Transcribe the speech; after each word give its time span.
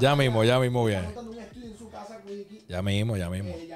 Ya 0.00 0.14
mismo, 0.16 0.44
ya 0.44 0.58
mismo 0.58 0.84
viene. 0.84 1.08
Ya 2.68 2.82
mismo, 2.82 3.16
ya 3.16 3.30
mismo. 3.30 3.50
Eh, 3.50 3.70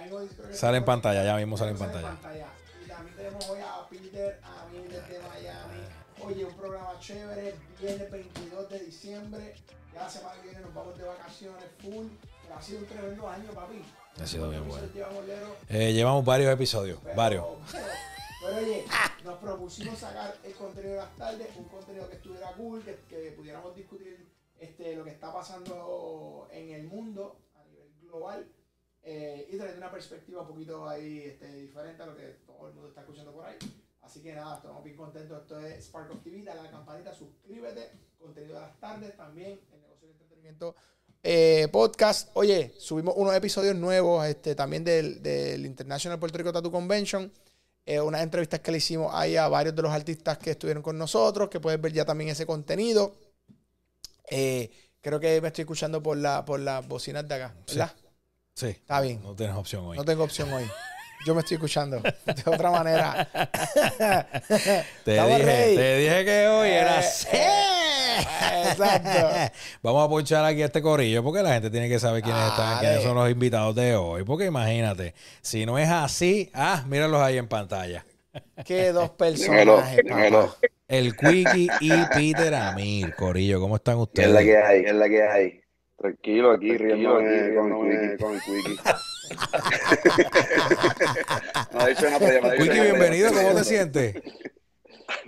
Sale 0.52 0.78
en 0.78 0.84
pantalla, 0.84 1.24
ya 1.24 1.36
mismo 1.36 1.56
sale 1.56 1.70
en 1.72 1.78
pantalla. 1.78 2.16
Y 2.84 2.88
también 2.88 3.16
tenemos 3.16 3.48
hoy 3.48 3.60
a 3.60 3.88
Peter, 3.88 4.40
a 4.42 4.66
mí 4.70 4.78
desde 4.88 5.20
Miami. 5.20 5.80
Oye, 6.24 6.44
un 6.44 6.54
programa 6.54 6.98
chévere. 7.00 7.54
Viene 7.80 8.04
el 8.04 8.10
22 8.10 8.68
de 8.68 8.78
diciembre. 8.80 9.54
Ya 9.94 10.02
la 10.02 10.10
semana 10.10 10.34
que 10.36 10.48
viene 10.48 10.60
nos 10.60 10.74
vamos 10.74 10.98
de 10.98 11.04
vacaciones 11.04 11.64
full. 11.80 12.06
Pero 12.42 12.54
ha 12.58 12.62
sido 12.62 12.78
un 12.80 12.86
tremendo 12.86 13.28
año, 13.28 13.50
papi. 13.52 13.82
Ha 14.20 14.26
sido 14.26 14.50
bien 14.50 14.66
bueno. 14.68 14.86
Llevamos, 14.92 15.24
Eh, 15.68 15.92
llevamos 15.92 16.24
varios 16.24 16.52
episodios, 16.52 16.98
pero- 17.02 17.16
varios. 17.16 17.44
Pero, 18.42 18.56
pero, 18.56 18.66
oye, 18.66 18.84
nos 19.22 19.36
propusimos 19.38 19.98
sacar 19.98 20.34
el 20.42 20.54
contenido 20.54 20.92
de 20.94 21.00
las 21.00 21.14
tardes, 21.14 21.46
un 21.58 21.64
contenido 21.64 22.08
que 22.08 22.16
estuviera 22.16 22.50
cool, 22.52 22.82
que, 22.82 22.96
que 23.06 23.32
pudiéramos 23.32 23.76
discutir 23.76 24.29
este, 24.60 24.94
lo 24.94 25.04
que 25.04 25.10
está 25.10 25.32
pasando 25.32 26.46
en 26.52 26.70
el 26.70 26.84
mundo 26.84 27.40
a 27.54 27.64
nivel 27.64 27.92
global 28.02 28.46
eh, 29.02 29.48
y 29.50 29.56
traer 29.56 29.78
una 29.78 29.90
perspectiva 29.90 30.42
un 30.42 30.48
poquito 30.48 30.86
ahí 30.86 31.20
este, 31.20 31.52
diferente 31.54 32.02
a 32.02 32.06
lo 32.06 32.14
que 32.14 32.26
todo 32.46 32.68
el 32.68 32.74
mundo 32.74 32.88
está 32.88 33.00
escuchando 33.00 33.32
por 33.32 33.46
ahí. 33.46 33.56
Así 34.02 34.22
que 34.22 34.34
nada, 34.34 34.56
estamos 34.56 34.84
bien 34.84 34.96
contentos. 34.96 35.40
Esto 35.40 35.58
es 35.60 35.86
Spark 35.86 36.10
of 36.10 36.22
TV, 36.22 36.42
dale 36.42 36.60
a 36.60 36.64
la 36.64 36.70
campanita, 36.70 37.14
suscríbete, 37.14 37.90
contenido 38.18 38.54
de 38.54 38.60
las 38.60 38.78
tardes 38.78 39.16
también, 39.16 39.60
el 39.72 39.80
negocio 39.80 40.08
del 40.08 40.16
entretenimiento 40.16 40.74
eh, 41.22 41.68
podcast. 41.72 42.30
Oye, 42.34 42.74
subimos 42.76 43.14
unos 43.16 43.34
episodios 43.34 43.76
nuevos 43.76 44.26
este, 44.26 44.54
también 44.54 44.84
del, 44.84 45.22
del 45.22 45.64
International 45.64 46.18
Puerto 46.18 46.36
Rico 46.36 46.52
Tattoo 46.52 46.70
Convention. 46.70 47.32
Eh, 47.86 47.98
unas 47.98 48.22
entrevistas 48.22 48.60
que 48.60 48.70
le 48.70 48.78
hicimos 48.78 49.10
ahí 49.14 49.36
a 49.36 49.48
varios 49.48 49.74
de 49.74 49.82
los 49.82 49.90
artistas 49.90 50.36
que 50.36 50.50
estuvieron 50.50 50.82
con 50.82 50.98
nosotros, 50.98 51.48
que 51.48 51.60
puedes 51.60 51.80
ver 51.80 51.92
ya 51.92 52.04
también 52.04 52.28
ese 52.30 52.44
contenido. 52.44 53.14
Eh, 54.30 54.70
creo 55.00 55.18
que 55.20 55.40
me 55.40 55.48
estoy 55.48 55.62
escuchando 55.62 56.02
por, 56.02 56.16
la, 56.16 56.44
por 56.44 56.60
las 56.60 56.86
bocinas 56.86 57.26
de 57.26 57.34
acá, 57.34 57.54
Sí. 57.66 57.76
¿verdad? 57.78 57.94
Sí. 58.54 58.66
Está 58.68 59.00
bien. 59.00 59.22
No 59.22 59.34
tienes 59.34 59.56
opción 59.56 59.84
hoy. 59.86 59.96
No 59.96 60.04
tengo 60.04 60.24
opción 60.24 60.52
hoy. 60.52 60.64
Yo 61.26 61.34
me 61.34 61.40
estoy 61.40 61.56
escuchando 61.56 62.00
de 62.00 62.42
otra 62.46 62.70
manera. 62.70 63.28
Te 65.04 65.12
dije, 65.12 65.74
te 65.76 65.96
dije 65.98 66.24
que 66.24 66.48
hoy 66.48 66.68
era 66.70 66.96
Eh, 66.96 66.98
así. 66.98 67.26
eh, 67.32 68.64
exacto. 68.70 69.52
Vamos 69.82 70.04
a 70.04 70.08
ponchar 70.08 70.44
aquí 70.44 70.62
a 70.62 70.66
este 70.66 70.80
corillo 70.82 71.22
porque 71.22 71.42
la 71.42 71.52
gente 71.52 71.70
tiene 71.70 71.88
que 71.88 71.98
saber 71.98 72.22
quiénes 72.22 72.42
están, 72.48 72.78
quiénes 72.80 73.02
son 73.02 73.14
los 73.16 73.30
invitados 73.30 73.74
de 73.74 73.94
hoy. 73.96 74.24
Porque 74.24 74.46
imagínate, 74.46 75.14
si 75.42 75.66
no 75.66 75.78
es 75.78 75.88
así, 75.88 76.50
ah, 76.54 76.84
míralos 76.86 77.20
ahí 77.22 77.36
en 77.38 77.48
pantalla. 77.48 78.04
Qué 78.64 78.92
dos 78.92 79.10
Dímelo, 79.10 79.16
personajes, 79.16 80.00
dímelo. 80.04 80.46
papá. 80.46 80.58
El 80.90 81.16
Quickie 81.16 81.68
y 81.80 81.90
Peter 82.14 82.52
Amir, 82.54 83.14
Corillo, 83.14 83.60
¿cómo 83.60 83.76
están 83.76 83.96
¿Qué 84.12 84.22
es 84.22 84.28
la 84.28 84.40
ustedes? 84.40 84.44
que 84.44 84.56
hay? 84.58 84.82
¿Qué 84.82 84.88
es 84.88 84.94
la 84.96 85.08
que 85.08 85.22
hay? 85.22 85.60
Tranquilo, 85.96 86.50
aquí 86.50 86.76
riéndome 86.76 87.54
con 87.54 87.92
el 87.92 88.10
Quickie. 88.10 88.16
Con 88.18 88.34
el 88.34 88.40
Quickie. 88.42 88.78
no 92.42 92.50
Quickie, 92.56 92.80
bienvenido, 92.80 93.32
¿cómo 93.32 93.54
te 93.54 93.64
sientes? 93.64 94.14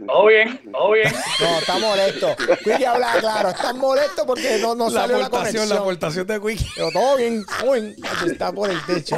Todo 0.07 0.27
bien, 0.27 0.61
todo 0.73 0.93
bien. 0.93 1.13
No, 1.41 1.59
está 1.59 1.79
molesto. 1.79 2.37
Quickie 2.65 2.85
habla 2.85 3.13
claro. 3.21 3.49
Está 3.51 3.73
molesto 3.75 4.27
porque 4.27 4.59
no, 4.61 4.75
no 4.75 4.89
La 4.91 5.03
salió 5.03 5.19
la 5.19 5.27
aportación, 5.27 5.53
conexión. 5.55 5.69
la 5.69 5.77
aportación 5.83 6.27
de 6.27 6.41
Quickie. 6.41 6.67
Pero 6.75 6.91
todo 6.91 7.17
bien, 7.19 7.45
todo 7.61 7.73
bien. 7.73 7.95
Está 8.27 8.53
por 8.53 8.71
el 8.71 8.85
techo. 8.87 9.17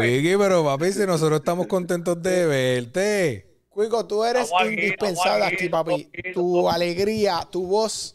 Quickie, 0.00 0.38
pero 0.38 0.64
papi, 0.64 0.92
si 0.92 1.06
nosotros 1.06 1.40
estamos 1.40 1.66
contentos 1.66 2.22
de 2.22 2.46
verte. 2.46 3.49
Cuico, 3.70 4.04
tú 4.06 4.24
eres 4.24 4.50
indispensable 4.68 5.44
aquí, 5.44 5.68
papi. 5.68 6.10
Tu 6.34 6.68
alegría, 6.68 7.46
tu 7.50 7.66
voz 7.66 8.14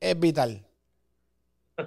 es 0.00 0.18
vital. 0.18 0.66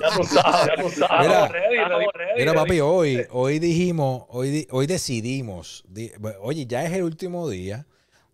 Ya 0.00 0.14
tú 0.14 0.22
sabes, 0.22 0.66
ya 0.76 0.82
tú 0.82 0.90
sabes. 0.90 1.26
Mira. 1.26 1.44
Estamos 1.46 1.52
ready, 1.52 1.76
ready, 1.76 1.88
ready, 2.14 2.32
Mira, 2.38 2.52
ready. 2.52 2.56
papi, 2.64 2.80
hoy, 2.80 3.26
hoy 3.30 3.58
dijimos, 3.58 4.24
hoy, 4.28 4.68
hoy 4.70 4.86
decidimos, 4.86 5.82
di- 5.88 6.12
oye, 6.40 6.66
ya 6.66 6.84
es 6.84 6.92
el 6.92 7.02
último 7.04 7.48
día. 7.48 7.86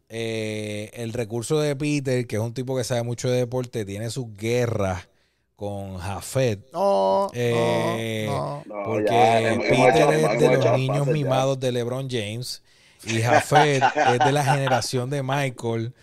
eh, 0.08 0.90
el 0.94 1.12
recurso 1.12 1.58
de 1.60 1.74
Peter, 1.76 2.26
que 2.26 2.36
es 2.36 2.42
un 2.42 2.52
tipo 2.52 2.76
que 2.76 2.84
sabe 2.84 3.02
mucho 3.02 3.30
de 3.30 3.38
deporte, 3.38 3.84
tiene 3.84 4.10
sus 4.10 4.32
guerras 4.36 5.08
con 5.56 5.96
Jafet. 5.98 6.70
No, 6.72 7.30
Eh, 7.32 8.26
no, 8.28 8.62
no. 8.66 8.82
Porque 8.84 9.10
ya, 9.10 9.40
hemos- 9.40 9.64
hemos 9.64 9.86
Peter 9.92 10.08
es 10.10 10.18
hemos 10.24 10.38
de 10.38 10.56
los 10.56 10.78
niños 10.78 11.06
ya. 11.06 11.12
mimados 11.12 11.58
de 11.60 11.72
LeBron 11.72 12.08
James. 12.10 12.62
Y 13.06 13.20
Jafet 13.20 13.82
es 14.12 14.18
de 14.18 14.32
la 14.32 14.44
generación 14.44 15.10
de 15.10 15.22
Michael. 15.22 15.94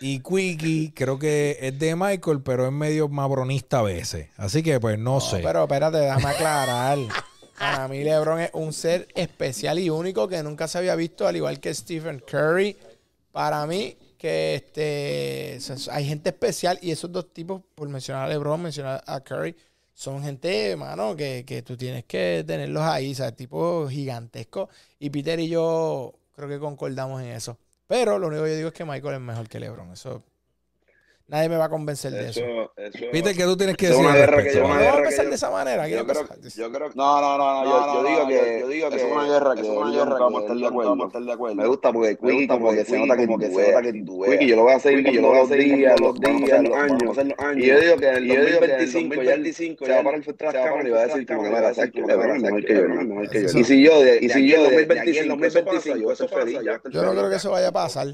Y 0.00 0.20
Quickie 0.20 0.92
creo 0.94 1.18
que 1.18 1.58
es 1.60 1.78
de 1.78 1.96
Michael, 1.96 2.42
pero 2.42 2.66
es 2.66 2.72
medio 2.72 3.08
mabronista 3.08 3.80
a 3.80 3.82
veces. 3.82 4.28
Así 4.36 4.62
que 4.62 4.78
pues 4.78 4.98
no, 4.98 5.14
No, 5.14 5.20
sé. 5.20 5.40
Pero 5.42 5.64
espérate, 5.64 5.98
déjame 5.98 6.26
aclarar. 6.26 6.98
Para 7.58 7.88
mí 7.88 8.04
LeBron 8.04 8.40
es 8.40 8.50
un 8.52 8.72
ser 8.72 9.08
especial 9.14 9.78
y 9.80 9.90
único 9.90 10.28
que 10.28 10.42
nunca 10.42 10.68
se 10.68 10.78
había 10.78 10.94
visto, 10.94 11.26
al 11.26 11.36
igual 11.36 11.58
que 11.58 11.74
Stephen 11.74 12.20
Curry. 12.20 12.76
Para 13.32 13.66
mí, 13.66 13.96
que 14.16 14.54
este 14.54 15.58
hay 15.90 16.04
gente 16.04 16.30
especial 16.30 16.78
y 16.80 16.92
esos 16.92 17.10
dos 17.10 17.32
tipos, 17.32 17.62
por 17.74 17.88
mencionar 17.88 18.24
a 18.24 18.28
LeBron, 18.28 18.62
mencionar 18.62 19.02
a 19.06 19.20
Curry, 19.20 19.56
son 19.92 20.22
gente, 20.22 20.76
mano, 20.76 21.16
que, 21.16 21.44
que 21.44 21.62
tú 21.62 21.76
tienes 21.76 22.04
que 22.04 22.44
tenerlos 22.46 22.84
ahí, 22.84 23.10
o 23.10 23.14
sea, 23.16 23.32
tipo 23.32 23.88
gigantesco. 23.88 24.68
Y 25.00 25.10
Peter 25.10 25.40
y 25.40 25.48
yo 25.48 26.14
creo 26.38 26.48
que 26.48 26.60
concordamos 26.60 27.20
en 27.20 27.28
eso. 27.28 27.58
Pero 27.88 28.18
lo 28.18 28.28
único 28.28 28.44
que 28.44 28.50
yo 28.50 28.56
digo 28.56 28.68
es 28.68 28.74
que 28.74 28.84
Michael 28.84 29.14
es 29.16 29.20
mejor 29.20 29.48
que 29.48 29.58
LeBron. 29.58 29.92
Eso 29.92 30.22
nadie 31.28 31.48
me 31.48 31.56
va 31.56 31.66
a 31.66 31.68
convencer 31.68 32.12
de 32.12 32.30
eso. 32.30 32.40
Eso, 32.40 32.72
eso. 32.76 32.98
Peter, 33.12 33.36
¿qué 33.36 33.44
tú 33.44 33.56
tienes 33.56 33.76
que 33.76 33.88
decir 33.88 34.04
una 34.04 34.14
guerra 34.16 34.42
que 34.42 34.54
yo- 34.54 34.62
No, 34.62 34.68
no 34.68 34.74
a 34.74 34.78
guerra 34.78 35.08
que 35.08 35.24
de 35.24 35.34
esa 35.34 35.50
manera. 35.50 35.84
¿qué 35.86 35.90
Yo 35.92 36.06
creo, 36.06 36.20
empezar? 36.22 36.52
yo 36.56 36.72
creo 36.72 36.88
no, 36.94 37.20
no, 37.20 37.38
no, 37.38 37.64
no, 37.64 37.64
yo, 37.64 38.02
yo 38.02 38.08
digo 38.08 38.28
que, 38.28 38.60
yo 38.60 38.68
digo 38.68 38.90
que 38.90 38.96
es 38.96 39.04
una 39.04 39.24
guerra 39.24 39.54
que 39.54 39.60
es 39.60 39.68
una 39.68 39.90
guerra 39.90 40.04
nunca 40.04 40.18
vamos 40.24 40.38
a 40.38 40.46
que 40.46 40.52
estar 40.52 40.56
de 40.56 40.62
vamos 40.62 40.78
a 40.78 40.90
acuerdo. 40.90 41.06
estar 41.06 41.22
de 41.22 41.32
acuerdo. 41.32 41.54
Me 41.56 41.66
gusta 41.66 41.92
porque 41.92 42.08
Me 42.08 42.16
Quickie 42.16 42.32
gusta 42.38 42.54
como 42.54 42.66
porque 42.66 42.78
que 42.78 42.90
se 42.90 42.98
nota 42.98 43.16
que 43.16 43.26
como 43.26 43.38
que 43.38 43.48
tú 43.48 43.54
se 43.58 43.72
nota 43.72 43.82
que 43.82 44.46
yo 44.48 44.56
lo 44.56 44.62
voy 44.62 44.72
a 44.72 44.76
hacer 44.76 44.96
Quickie, 44.96 45.12
yo 45.14 45.20
lo 45.20 45.28
voy 45.28 45.38
a 45.38 45.40
los 45.40 45.50
días, 45.50 46.00
los 46.00 46.76
años. 46.76 47.02
los 47.02 47.18
años. 47.18 47.34
Y 47.56 47.66
yo 47.66 47.80
digo 47.80 47.96
que 47.96 48.08
en 48.08 48.16
el 48.16 48.24
Y 48.24 48.28
yo 48.34 48.44
digo 48.44 48.60
que 48.60 48.64
en 48.64 48.70
el 48.80 48.92
2025 48.92 49.14
ya 49.22 49.34
él 49.34 49.42
2025 49.44 49.84
se 49.86 49.92
va 49.92 49.98
a 49.98 50.02
parar 50.04 50.22
frente 50.22 50.46
a 50.46 50.52
las 50.52 50.64
cámaras 50.64 50.86
y 50.86 50.90
va 50.90 50.98
a 51.00 51.06
decir 51.06 51.26
como 51.26 51.42
que 51.42 51.48
mira, 51.48 51.74
sabes 51.74 51.90
que 51.92 52.02
mejor 52.02 52.64
que 52.64 52.74
yo, 52.74 52.80
LeBron 52.80 53.00
es 53.00 53.06
mejor 53.06 53.30
que 53.30 53.42
yo. 53.42 53.58
Y 53.58 53.64
si 53.64 53.82
yo, 53.82 54.00
de, 54.02 54.18
Y 54.22 54.28
si 54.28 54.48
yo 54.48 54.56
en 54.56 54.62
en 54.64 54.70
2025 54.88 55.36
yo 55.36 55.64
pasa, 56.08 56.28
feliz, 56.28 56.58
yo 56.90 57.02
no 57.02 57.12
creo 57.12 57.30
que 57.30 57.36
eso 57.36 57.50
vaya 57.50 57.68
a 57.68 57.72
pasar. 57.72 58.06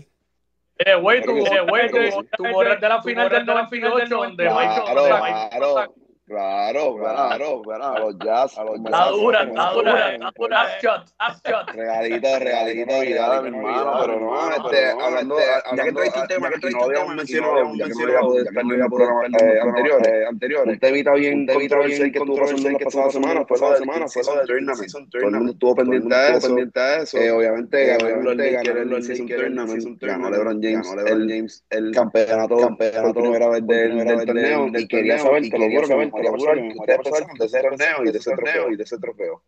Eh, 0.78 0.94
güey, 0.96 1.22
sí. 1.22 1.30
eh, 1.30 1.60
güey, 1.68 1.88
tú, 1.90 1.96
sí. 1.98 2.28
tú 2.36 2.44
borras 2.52 2.80
de 2.80 2.88
la 2.88 3.00
final 3.02 3.28
del 3.28 3.46
98 3.46 4.16
donde 4.16 4.44
Claro, 4.44 4.58
Michael, 4.60 4.94
donde 4.96 5.12
Michael- 5.20 5.90
claro, 6.26 6.96
claro, 6.96 7.62
claro, 7.62 7.84
a 7.84 7.98
los 8.00 8.18
jazz, 8.18 8.58
a 8.58 8.64
los 8.64 8.76
Está 8.76 9.08
dura, 9.10 9.42
está 9.42 9.72
dura, 9.72 10.14
está 10.14 10.32
dura. 10.36 10.62
Up 10.64 10.68
shot, 10.82 11.02
up 11.20 11.36
shot. 11.44 11.70
Regalito, 11.74 12.38
regalito, 12.38 13.00
regalito, 13.00 13.42
mi 13.42 13.58
hermano, 13.58 13.92
pero 14.00 14.20
no, 14.20 14.50
este, 14.50 14.90
hablando, 14.90 15.36
ya 15.76 15.84
que 15.84 15.92
traiste 15.92 16.20
un 16.20 16.26
tema 16.28 16.50
que 16.50 16.70
no 16.70 16.84
habíamos 16.84 17.14
mencionado, 17.14 17.74
ya 17.74 17.86
que 17.86 17.94
no 17.94 18.02
había 18.04 18.20
podido 18.20 18.44
estar 18.44 18.62
en 18.62 18.78
los 18.78 18.88
programas 18.88 19.42
eh, 19.42 19.60
anteriores, 19.60 20.28
anteriores, 20.28 20.74
un 20.74 20.78
temita 20.80 21.12
bien, 21.14 21.46
temita 21.46 21.78
bien 21.78 22.12
que 22.12 22.18
estuvo 22.18 22.36
pasando 22.36 22.68
en 22.68 22.74
las 22.74 22.82
pasadas 22.84 23.12
semanas, 23.12 23.44
fue 23.48 23.70
de 23.70 23.76
semana, 23.76 24.06
fue 24.08 24.22
lo 24.24 24.40
de 24.40 24.46
Tournament, 24.46 25.10
todo 25.10 25.22
el 25.22 25.30
mundo 25.30 25.52
estuvo 25.52 25.74
pendiente 25.74 26.14
a 26.14 26.28
eso, 26.36 26.46
pendiente 26.48 26.80
a 26.80 26.96
eso, 26.98 27.18
eh, 27.18 27.30
obviamente 27.30 27.86
ganó 27.86 28.30
el 28.30 29.02
Season 29.02 29.26
Tournament, 29.26 30.00
ganó 30.00 30.30
LeBron 30.30 30.62
James, 30.62 30.94
LeBron 30.94 31.28
James, 31.28 31.64
el 31.70 31.92
campeonato, 31.92 32.56
campeonato 32.56 33.14
primera 33.14 33.48
vez 33.48 33.66
del, 33.66 33.98
del 33.98 34.24
torneo, 34.24 34.68
y 34.74 34.88
quería 34.88 35.18
saber, 35.18 35.42
te 35.48 35.58
lo 35.58 35.68
juro, 35.68 35.86
saber, 35.86 36.13
de 36.14 37.46
ese 37.46 37.60
torneo 37.60 38.04
y 38.04 38.12
de 38.12 38.18
ese 38.18 38.30
torneo 38.30 38.70
y 38.70 38.76
de 38.76 38.82
ese 38.82 38.98
trofeo. 38.98 39.42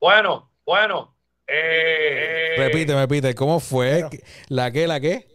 Bueno, 0.00 0.50
bueno. 0.64 1.16
Eh, 1.46 2.54
Repíteme, 2.56 3.06
Peter, 3.08 3.34
¿cómo 3.34 3.60
fue? 3.60 4.08
¿La 4.48 4.70
qué, 4.70 4.86
la 4.86 5.00
qué? 5.00 5.33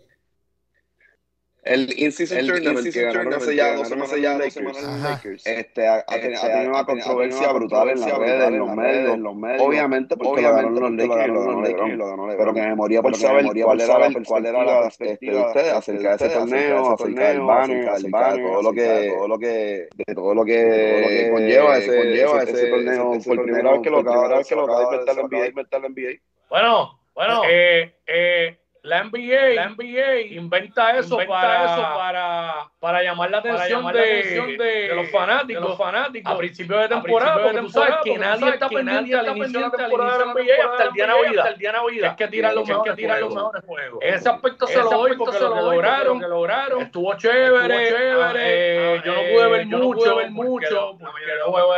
El 1.70 1.94
in-season 2.00 2.38
El 2.40 2.48
tournament 2.48 2.86
in-season 2.86 2.92
que 2.92 3.06
ganaron 3.20 3.34
hace 3.36 3.56
ya 3.56 3.76
dos 3.76 3.88
semanas 3.88 4.12
ya 4.22 4.38
Lakers. 4.38 5.46
Este, 5.46 5.88
ha, 5.88 5.94
ha 5.96 6.00
Este, 6.00 6.20
tenido, 6.20 6.42
ha 6.44 6.48
tenido 6.52 6.70
una 6.72 6.86
controversia 6.86 7.52
brutal 7.54 7.90
en 7.90 8.00
las 8.00 8.10
controversia 8.10 8.18
redes, 8.18 8.48
en 8.48 8.58
brutal 8.58 8.60
los 8.60 8.76
medios. 8.76 9.14
en 9.14 9.24
los 9.24 9.36
medios. 9.36 9.62
Obviamente 9.62 10.18
porque 10.18 10.42
lo 10.42 10.50
Obviamente 10.50 10.80
ganaron 10.80 10.80
los 10.80 10.92
Lakers 10.92 11.28
y 11.28 11.32
lo 11.32 11.40
ganaron 11.40 11.46
ganó 11.46 11.52
los 11.52 11.70
Lakers 11.70 11.88
y 11.88 11.92
LeBron. 11.92 11.98
lo 11.98 12.08
ganó 12.08 12.28
Pero 12.38 12.38
LeBron. 12.38 12.56
que 12.56 12.62
me 12.62 12.76
moría 12.76 13.02
por 13.02 13.12
Pero 13.12 13.18
que 13.18 13.24
me 13.24 13.30
saber 13.30 13.44
moría 13.46 13.66
cuál 13.66 13.78
por 13.78 13.84
era 13.86 14.00
la 14.00 14.06
saber 14.10 14.24
cuál 14.26 14.46
era 14.46 14.64
la 14.64 14.82
perspectiva 14.84 15.34
de 15.40 15.46
ustedes 15.48 15.66
de 15.66 15.72
acerca 15.74 16.10
de 16.10 16.16
ese 16.16 16.30
torneo, 16.30 16.94
acerca 16.94 17.28
del 17.30 17.42
banner, 17.42 17.90
acerca 17.90 18.34
de 18.34 18.44
todo 18.44 18.62
lo 18.62 18.74
que, 18.74 19.14
todo 19.16 19.28
lo 19.28 19.40
que 19.40 19.88
de 19.96 20.16
todo 20.16 20.34
lo 20.34 20.46
que, 20.46 21.30
conlleva 21.32 21.78
ese, 21.78 22.68
torneo 22.70 23.12
por 23.26 23.44
primera 23.44 23.72
vez 23.72 23.82
que 23.82 23.90
lo 23.90 24.00
acaba 24.00 24.28
de 24.30 25.48
inventar 25.48 25.82
la. 25.82 25.90
NBA. 25.90 26.20
Bueno, 26.50 27.00
bueno, 27.14 27.42
eh, 27.48 27.94
eh, 28.08 28.58
la 28.82 29.04
NBA, 29.04 29.56
la 29.56 29.70
NBA 29.70 30.22
inventa 30.32 30.98
eso, 30.98 31.18
para, 31.28 31.66
eso 31.74 31.82
para, 31.82 32.54
para 32.80 33.04
llamar 33.04 33.30
la 33.30 33.40
atención, 33.40 33.80
llamar 33.80 33.96
de, 33.96 34.00
la 34.02 34.08
atención 34.20 34.48
de- 34.58 34.64
de 34.88 34.96
los 34.96 35.10
fanáticos, 35.12 35.64
de 35.64 35.70
los 35.70 35.78
fanáticos 35.78 36.34
a 36.34 36.38
principios 36.38 36.82
de 36.82 36.88
temporada, 36.88 37.44
porque 37.44 37.60
tú 37.60 37.70
sabes 37.70 37.96
que 38.04 38.18
nadie 38.18 38.50
está 38.50 38.70
pendiente 38.70 39.16
al 39.16 39.26
está 39.26 39.38
inicio 39.38 39.60
de 39.60 39.66
la 39.66 39.72
pendiente 39.72 39.76
al 39.84 39.90
temporada 39.90 40.18
de 40.18 40.24
inicio 40.24 40.44
de 40.44 40.58
la 40.58 40.64
NBA 40.64 40.72
hasta 40.72 40.84
el 40.86 40.94
día 40.94 41.04
de 41.04 41.08
Navidad. 41.12 41.40
hasta 41.40 41.50
el 41.54 41.60
día 41.60 41.72
Navidad. 41.74 42.10
Es 42.12 42.16
que 42.18 42.28
tiran 42.30 42.56
los 42.56 42.62
Es 42.64 42.68
que 42.68 42.74
mejores 42.74 42.96
tiran 42.96 43.20
los 43.20 43.30
juegos. 43.34 43.54
mejores 43.54 43.66
juegos. 43.66 44.00
En 44.04 44.14
ese 44.14 44.30
aspecto 44.30 44.68
se 44.68 44.78
lo 44.78 44.90
doy 44.90 45.16
porque 45.18 45.40
lo 45.40 45.56
lograron, 45.56 46.22
lograron 46.22 46.82
estuvo 46.84 47.14
chévere, 47.18 47.88
chévere. 47.90 48.96
eh, 48.96 49.02
yo 49.06 49.14
no 49.14 49.20
Eh, 49.22 49.32
pude 49.34 49.48
ver 49.50 49.68
yo 49.68 49.78
no 49.78 49.84
mucho, 49.84 50.00
pude 50.00 50.10
ver 50.16 50.16
porque 50.16 50.32
mucho, 50.50 50.98
porque 51.00 51.36
los 51.40 51.48
juegos 51.50 51.76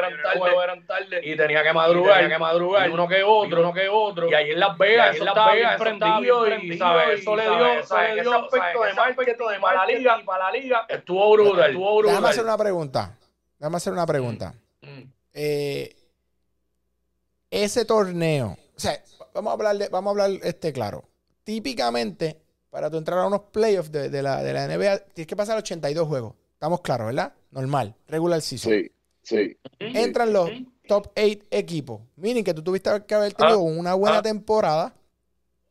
eran 0.63 0.85
tarde 0.85 1.21
y 1.23 1.35
tenía 1.35 1.63
que 1.63 1.73
madrugar, 1.73 2.19
tenía 2.21 2.35
que 2.37 2.39
madrugar. 2.41 2.89
y 2.89 2.93
uno 2.93 3.07
que 3.07 3.23
otro, 3.23 3.61
uno 3.61 3.73
que 3.73 3.89
otro. 3.89 4.29
y 4.29 4.33
ahí 4.33 4.51
en 4.51 4.59
Las 4.59 4.77
Vegas, 4.77 5.15
en 5.17 5.25
Las 5.25 5.27
estaba 5.35 5.51
Vegas, 5.53 5.81
prendido, 5.81 6.47
y 6.47 6.77
¿sabes? 6.99 7.19
eso 7.21 7.35
le 7.35 7.43
dio, 7.43 7.73
ese 7.79 7.93
aspecto 7.93 8.81
de 8.81 8.87
de 8.87 8.93
marketing 8.93 9.43
marketing 9.45 9.61
para 9.61 9.77
la 9.77 9.85
liga, 9.85 10.21
para 10.25 10.43
la 10.45 10.59
liga 10.59 10.85
estuvo 10.89 11.33
brutal, 11.33 11.69
estuvo 11.69 11.97
brutal. 11.97 12.15
Déjame 12.15 12.29
hacer 12.29 12.43
una 12.43 12.57
pregunta. 12.57 13.17
Déjame 13.59 13.77
hacer 13.77 13.93
una 13.93 14.05
pregunta. 14.05 14.55
Mm. 14.81 15.01
Eh, 15.33 15.95
ese 17.49 17.85
torneo, 17.85 18.57
o 18.75 18.79
sea, 18.79 19.01
vamos 19.33 19.51
a 19.51 19.53
hablar, 19.53 19.77
de- 19.77 19.89
vamos 19.89 20.07
a 20.07 20.11
hablar 20.11 20.39
este 20.43 20.73
claro. 20.73 21.03
Típicamente, 21.43 22.41
para 22.69 22.89
tú 22.89 22.97
entrar 22.97 23.19
a 23.19 23.27
unos 23.27 23.41
playoffs 23.51 23.91
de, 23.91 24.09
de 24.09 24.21
la, 24.21 24.41
de 24.41 24.53
la 24.53 24.67
NBA, 24.67 24.99
tienes 25.13 25.27
que 25.27 25.35
pasar 25.35 25.57
82 25.57 26.07
juegos. 26.07 26.35
Estamos 26.53 26.81
claros, 26.81 27.07
¿verdad? 27.07 27.33
Normal, 27.51 27.95
regular 28.07 28.41
season. 28.41 28.71
Sí, 28.71 28.91
sí. 29.23 29.57
Entran 29.79 30.31
los 30.31 30.49
top 30.87 31.07
8 31.15 31.45
equipos. 31.51 32.01
Miren 32.15 32.43
que 32.43 32.53
tú 32.53 32.63
tuviste 32.63 32.89
que 33.05 33.15
haber 33.15 33.33
tenido 33.33 33.59
una 33.59 33.93
buena 33.93 34.19
ah. 34.19 34.21
temporada. 34.21 34.93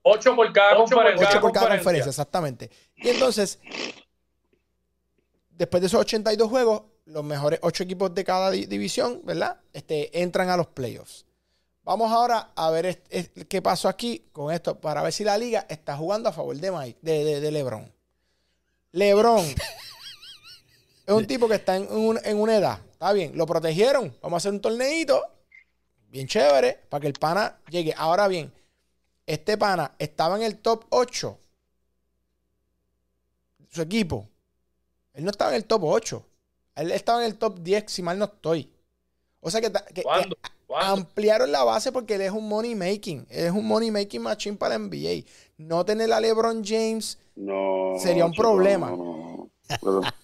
Ocho 0.02 0.34
por 0.34 0.52
cada 0.52 0.72
Ocho 0.78 0.94
por 0.94 1.04
conferencia. 1.04 1.28
8 1.28 1.40
por 1.40 1.52
cada 1.52 1.66
conferencia. 1.66 1.84
conferencia, 1.84 2.10
exactamente. 2.10 2.70
Y 2.96 3.08
entonces, 3.08 3.58
después 5.50 5.80
de 5.80 5.86
esos 5.88 6.00
82 6.00 6.48
juegos, 6.48 6.82
los 7.06 7.24
mejores 7.24 7.58
8 7.62 7.82
equipos 7.84 8.14
de 8.14 8.24
cada 8.24 8.50
di- 8.50 8.66
división, 8.66 9.20
¿verdad? 9.24 9.60
Este, 9.72 10.22
entran 10.22 10.48
a 10.48 10.56
los 10.56 10.68
playoffs. 10.68 11.26
Vamos 11.82 12.12
ahora 12.12 12.52
a 12.54 12.70
ver 12.70 13.02
qué 13.48 13.62
pasó 13.62 13.88
aquí 13.88 14.28
con 14.32 14.52
esto, 14.52 14.78
para 14.80 15.02
ver 15.02 15.12
si 15.12 15.24
la 15.24 15.36
liga 15.36 15.66
está 15.68 15.96
jugando 15.96 16.28
a 16.28 16.32
favor 16.32 16.56
de, 16.56 16.70
Mike, 16.70 16.98
de, 17.02 17.24
de- 17.24 17.40
de 17.40 17.50
LeBron. 17.50 17.92
LeBron 18.92 19.44
es 21.06 21.14
un 21.14 21.26
tipo 21.26 21.48
que 21.48 21.54
está 21.56 21.76
en, 21.76 21.90
un- 21.90 22.20
en 22.24 22.38
una 22.38 22.56
edad. 22.56 22.78
Está 22.92 23.12
bien, 23.12 23.32
lo 23.36 23.46
protegieron. 23.46 24.14
Vamos 24.22 24.36
a 24.36 24.38
hacer 24.38 24.52
un 24.52 24.60
torneito 24.60 25.22
bien 26.08 26.26
chévere 26.26 26.74
para 26.88 27.00
que 27.00 27.06
el 27.06 27.14
pana 27.14 27.58
llegue. 27.70 27.94
Ahora 27.96 28.28
bien, 28.28 28.52
este 29.32 29.56
pana 29.56 29.94
estaba 29.98 30.36
en 30.36 30.42
el 30.42 30.58
top 30.58 30.84
8. 30.90 31.38
Su 33.70 33.82
equipo. 33.82 34.28
Él 35.14 35.24
no 35.24 35.30
estaba 35.30 35.50
en 35.52 35.56
el 35.58 35.64
top 35.64 35.84
8. 35.84 36.26
Él 36.76 36.90
estaba 36.92 37.20
en 37.20 37.26
el 37.26 37.36
top 37.38 37.58
10, 37.60 37.84
si 37.86 38.02
mal 38.02 38.18
no 38.18 38.24
estoy. 38.26 38.70
O 39.40 39.50
sea 39.50 39.60
que, 39.60 39.70
ta- 39.70 39.84
que- 39.86 39.94
que 39.94 40.02
¿Cuándo? 40.02 40.36
¿Cuándo? 40.66 40.92
ampliaron 41.02 41.50
la 41.50 41.64
base 41.64 41.90
porque 41.92 42.14
él 42.14 42.20
es 42.22 42.30
un 42.32 42.48
money 42.48 42.74
making. 42.74 43.26
Él 43.30 43.46
es 43.46 43.52
un 43.52 43.66
money 43.66 43.90
making 43.90 44.22
machine 44.22 44.56
para 44.56 44.78
la 44.78 44.84
NBA. 44.84 45.24
No 45.58 45.84
tener 45.84 46.12
a 46.12 46.20
LeBron 46.20 46.62
James. 46.64 47.18
No. 47.36 47.94
Sería 47.98 48.24
un 48.26 48.32
chico, 48.32 48.42
problema. 48.42 48.90
No, 48.90 48.96
no. 48.96 49.29
Pero, 49.80 50.00
¿cierto 50.02 50.16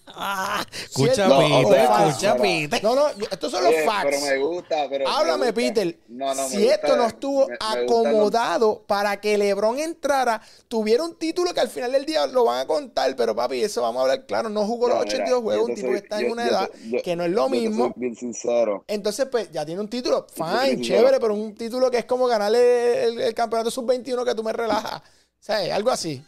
Escucha, 0.73 1.29
No, 1.29 1.39
Peter, 1.39 1.89
escucha, 2.09 2.37
Peter. 2.37 2.83
No, 2.83 2.95
no, 2.95 3.09
estos 3.31 3.53
son 3.53 3.65
los 3.65 3.73
oye, 3.75 3.85
facts. 3.85 4.07
pero 4.11 4.21
me 4.23 4.39
gusta. 4.39 4.89
Pero 4.89 5.09
Háblame, 5.09 5.39
me 5.39 5.51
gusta. 5.53 5.55
Peter. 5.75 5.99
No, 6.09 6.35
no, 6.35 6.43
me 6.43 6.49
si 6.49 6.57
gusta- 6.59 6.75
esto 6.75 6.97
no 6.97 7.07
estuvo 7.07 7.41
me- 7.41 7.47
me 7.47 7.53
gustan 7.53 7.77
los- 7.87 7.91
acomodado 8.07 8.83
para 8.87 9.21
que 9.21 9.37
LeBron 9.37 9.79
entrara, 9.79 10.41
tuviera 10.69 11.05
un 11.05 11.17
título 11.17 11.53
que 11.53 11.61
al 11.61 11.69
final 11.69 11.93
del 11.93 12.07
día 12.07 12.27
lo 12.27 12.45
van 12.45 12.61
a 12.61 12.67
contar, 12.67 13.15
pero 13.15 13.37
papi, 13.37 13.63
eso 13.63 13.83
vamos 13.83 14.01
a 14.01 14.03
hablar 14.03 14.27
claro. 14.27 14.49
No 14.49 14.65
jugó 14.67 14.89
los 14.89 14.97
No, 14.99 15.03
mira, 15.05 15.15
82 15.17 15.43
juegos, 15.43 15.69
un 15.69 15.75
tipo 15.75 15.89
que 15.91 15.97
está 15.99 16.21
en 16.21 16.33
una 16.33 16.45
yo 16.45 16.51
edad 16.51 16.71
yo- 16.91 17.03
que 17.03 17.15
no 17.17 17.25
es 17.25 17.31
lo 17.31 17.37
yo 17.47 17.51
te 17.53 17.57
soy 17.59 17.69
mismo. 17.69 17.93
bien 17.97 18.17
sincero. 18.17 18.85
Entonces, 18.89 19.27
pues 19.31 19.51
ya 19.53 19.67
tiene 19.67 19.81
un 19.81 19.89
título, 19.89 20.27
fine, 20.35 20.49
chévere, 20.51 20.77
sincero. 20.77 21.19
pero 21.21 21.35
un 21.35 21.55
título 21.55 21.91
que 21.91 21.99
es 21.99 22.05
como 22.07 22.27
ganarle 22.27 23.05
el, 23.05 23.21
el 23.21 23.35
campeonato 23.35 23.71
sub-21 23.71 24.25
que 24.25 24.35
tú 24.35 24.43
me 24.43 24.53
relajas. 24.53 25.01
O 25.03 25.03
sea, 25.47 25.75
algo 25.77 25.91
así. 25.91 26.25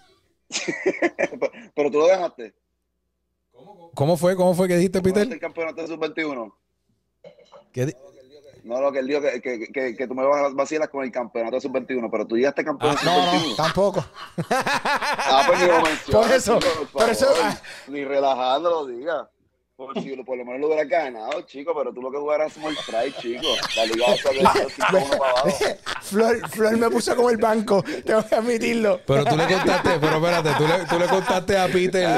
pero 1.75 1.91
tú 1.91 1.99
lo 1.99 2.06
dejaste. 2.06 2.55
¿Cómo 3.98 4.16
fue? 4.16 4.36
¿Cómo 4.36 4.54
fue 4.54 4.68
que 4.68 4.76
dijiste, 4.76 5.00
¿Tú 5.00 5.10
ganaste 5.10 5.34
el 5.34 5.40
campeonato 5.40 5.82
de 5.82 5.88
sub-21? 5.88 6.54
¿Qué 7.72 7.92
No, 8.62 8.80
lo 8.80 8.92
que 8.92 9.00
él 9.00 9.08
dijo 9.08 9.20
que, 9.20 9.40
que, 9.40 9.72
que, 9.72 9.96
que 9.96 10.06
tú 10.06 10.14
me 10.14 10.24
vas 10.24 10.44
a 10.44 10.54
vacilar 10.54 10.88
con 10.88 11.02
el 11.02 11.10
campeonato 11.10 11.56
de 11.56 11.62
sub-21, 11.62 12.08
pero 12.08 12.24
tú 12.24 12.36
llegaste 12.36 12.64
campeón 12.64 12.94
Ah, 12.96 13.02
no, 13.04 13.16
no, 13.26 13.40
sub-21. 13.40 13.56
tampoco. 13.56 14.04
Ah, 14.50 15.42
pues 15.48 15.60
ni 15.60 15.66
lo 15.66 15.82
mencionas, 15.82 16.04
Por 16.12 16.30
eso, 16.32 16.58
por 16.60 16.86
por 17.02 17.10
eso, 17.10 17.26
favor. 17.26 17.40
ah. 17.42 17.62
Ni 17.88 18.04
relajando 18.04 18.70
lo 18.70 18.86
diga. 18.86 19.28
Por 19.78 19.94
si 20.02 20.10
por 20.25 20.36
lo 20.36 20.44
menos 20.44 20.60
lo 20.60 20.66
hubieras 20.66 20.88
ganado, 20.88 21.40
chico, 21.42 21.72
pero 21.72 21.92
tú 21.94 22.02
lo 22.02 22.10
que 22.10 22.19
jugaras 22.19 22.52
Small 22.52 22.75
Fry, 22.78 23.12
chico. 23.20 23.46
La 23.76 23.86
liga 23.86 24.06
esa 24.12 24.30
de 24.30 24.40
5-1 24.40 25.19
para 25.19 25.30
abajo. 25.30 25.48
Flor, 26.02 26.48
Flor 26.50 26.76
me 26.76 26.90
puso 26.90 27.14
como 27.14 27.30
el 27.30 27.36
banco, 27.36 27.84
tengo 28.04 28.26
que 28.26 28.34
admitirlo. 28.34 29.00
Pero 29.06 29.25
tú 29.25 29.36
le 29.36 29.46
contaste, 29.46 29.90
pero 30.00 30.16
espérate, 30.16 30.50
tú 30.58 30.66
le, 30.66 30.84
tú 30.86 30.98
le 30.98 31.06
contaste 31.06 31.56
a 31.56 31.69
Peter 31.69 32.08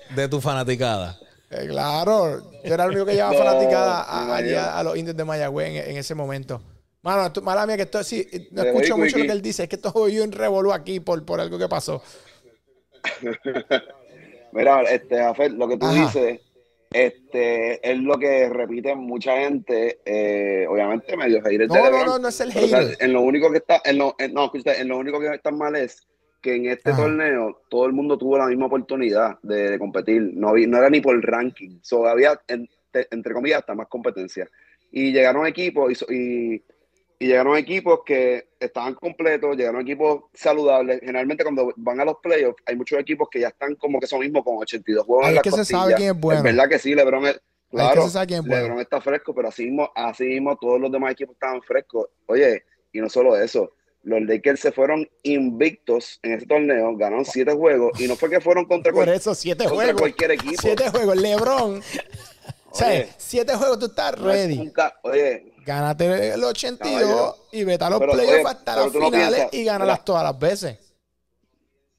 de 0.14 0.28
tu 0.28 0.40
fanaticada. 0.40 1.18
Eh, 1.50 1.66
claro, 1.66 2.48
yo 2.62 2.74
era 2.74 2.84
el 2.84 2.90
único 2.90 3.06
que 3.06 3.14
llevaba 3.14 3.32
No, 3.36 3.38
fanaticada 3.44 4.06
a, 4.06 4.24
imagino. 4.40 4.60
a, 4.60 4.78
a 4.78 4.82
los 4.84 4.96
indios 4.96 5.16
de 5.16 5.24
Mayagüez 5.24 5.68
en, 5.68 5.90
en 5.90 5.96
ese 5.96 6.14
momento. 6.14 6.62
Mano, 7.02 7.26
esto- 7.26 7.42
mala 7.42 7.66
mía 7.66 7.74
que 7.76 7.82
esto 7.82 8.04
sí, 8.04 8.24
no 8.52 8.62
escucho 8.62 8.96
mucho 8.96 9.18
lo 9.18 9.24
que 9.24 9.32
él 9.32 9.42
dice, 9.42 9.64
es 9.64 9.68
que 9.68 9.74
esto 9.74 10.06
yo 10.08 10.22
en 10.22 10.30
revolú 10.30 10.72
aquí 10.72 11.00
por, 11.00 11.24
por 11.24 11.40
algo 11.40 11.58
que 11.58 11.66
pasó. 11.66 12.00
Mira, 14.52 14.82
este, 14.82 15.16
Jafet, 15.18 15.50
lo 15.54 15.66
que 15.66 15.76
tú 15.76 15.86
Ajá. 15.86 15.94
dices, 16.04 16.40
este, 16.92 17.88
es 17.88 17.98
lo 17.98 18.18
que 18.18 18.48
repite 18.48 18.94
mucha 18.94 19.36
gente, 19.38 20.00
eh, 20.04 20.66
obviamente 20.68 21.16
medio 21.16 21.40
haters 21.42 21.68
No, 21.68 21.74
de 21.76 21.80
no, 21.82 21.86
LeBron. 21.90 22.06
no, 22.06 22.18
no 22.18 22.28
es 22.28 22.40
el 22.40 22.50
Pero, 22.52 22.66
o 22.66 22.68
sea, 22.68 22.80
hater. 22.80 22.96
en 23.00 23.12
lo 23.12 23.20
único 23.22 23.50
que 23.50 23.58
está, 23.58 23.80
en 23.84 23.98
lo, 23.98 24.14
en- 24.18 24.34
no, 24.34 24.44
escucha, 24.46 24.74
en 24.74 24.88
lo 24.88 24.98
único 24.98 25.20
que 25.20 25.32
está 25.34 25.50
mal 25.50 25.76
es 25.76 26.06
que 26.42 26.56
en 26.56 26.66
este 26.66 26.90
Ajá. 26.90 27.02
torneo 27.02 27.62
todo 27.68 27.86
el 27.86 27.92
mundo 27.92 28.16
tuvo 28.18 28.38
la 28.38 28.46
misma 28.46 28.66
oportunidad 28.66 29.38
de, 29.42 29.70
de 29.72 29.78
competir. 29.78 30.32
No, 30.34 30.54
no 30.54 30.78
era 30.78 30.88
ni 30.90 31.00
por 31.00 31.20
ranking. 31.22 31.78
So, 31.82 32.06
había, 32.06 32.40
en- 32.48 32.68
te- 32.90 33.06
entre 33.10 33.34
comillas, 33.34 33.60
hasta 33.60 33.74
más 33.74 33.88
competencia. 33.88 34.48
Y 34.90 35.12
llegaron 35.12 35.46
equipos 35.46 36.04
y, 36.10 36.14
y, 36.54 36.62
y 37.22 37.26
llegaron 37.26 37.54
equipos 37.58 38.00
que 38.04 38.48
estaban 38.58 38.94
completos, 38.94 39.54
llegaron 39.54 39.82
equipos 39.82 40.24
saludables. 40.32 41.00
Generalmente 41.00 41.44
cuando 41.44 41.70
van 41.76 42.00
a 42.00 42.04
los 42.06 42.16
playoffs 42.22 42.62
hay 42.64 42.76
muchos 42.76 42.98
equipos 42.98 43.28
que 43.30 43.40
ya 43.40 43.48
están 43.48 43.74
como 43.74 44.00
que 44.00 44.06
son 44.06 44.20
mismos 44.20 44.42
con 44.42 44.56
82 44.56 45.04
juegos 45.04 45.26
Ahí 45.26 45.32
en 45.32 45.36
es 45.36 45.36
la 45.36 45.42
que 45.42 45.64
se 45.64 45.64
sabe 45.70 45.94
quién 45.94 46.14
es 46.14 46.20
bueno. 46.20 46.38
Es 46.38 46.44
verdad 46.44 46.68
que 46.70 46.78
sí, 46.78 46.94
LeBron 46.94 47.26
es, 47.26 47.32
Ahí 47.32 47.36
es 47.36 47.42
que 47.42 48.10
claro, 48.10 48.42
bueno. 48.42 48.62
LeBron 48.64 48.80
está 48.80 49.00
fresco, 49.02 49.34
pero 49.34 49.48
así 49.48 49.64
mismo, 49.66 49.92
así 49.94 50.24
mismo 50.24 50.56
todos 50.56 50.80
los 50.80 50.90
demás 50.90 51.12
equipos 51.12 51.34
estaban 51.34 51.60
frescos. 51.60 52.08
Oye, 52.24 52.64
y 52.90 53.00
no 53.00 53.10
solo 53.10 53.36
eso, 53.36 53.70
los 54.02 54.22
Lakers 54.22 54.60
se 54.60 54.72
fueron 54.72 55.06
invictos 55.22 56.20
en 56.22 56.32
ese 56.32 56.46
torneo, 56.46 56.96
ganaron 56.96 57.26
siete 57.26 57.52
juegos 57.52 58.00
y 58.00 58.08
no 58.08 58.16
fue 58.16 58.30
que 58.30 58.40
fueron 58.40 58.64
contra, 58.64 58.92
Por 58.94 59.10
eso, 59.10 59.34
siete 59.34 59.64
contra 59.64 59.84
juegos. 59.84 60.00
cualquier 60.00 60.30
equipo. 60.30 60.62
Siete 60.62 60.88
juegos. 60.88 61.16
LeBron. 61.18 61.82
O 62.70 62.74
sea, 62.74 63.06
siete 63.18 63.54
juegos, 63.56 63.78
tú 63.78 63.86
estás 63.86 64.16
no 64.18 64.30
es 64.30 64.46
ready. 64.48 64.58
un 64.60 64.72
Oye, 65.02 65.49
Gánate 65.64 66.34
el 66.34 66.42
82 66.44 67.00
Caballero. 67.00 67.36
y 67.52 67.64
vete 67.64 67.84
a 67.84 67.90
los 67.90 67.98
Pero, 68.00 68.12
playoffs 68.12 68.34
oye, 68.38 68.44
hasta 68.48 68.76
las 68.76 68.84
no 68.86 68.90
finales 68.92 69.28
piensas- 69.40 69.54
y 69.54 69.64
gánalas 69.64 69.96
mira. 69.98 70.04
todas 70.04 70.24
las 70.24 70.38
veces. 70.38 70.86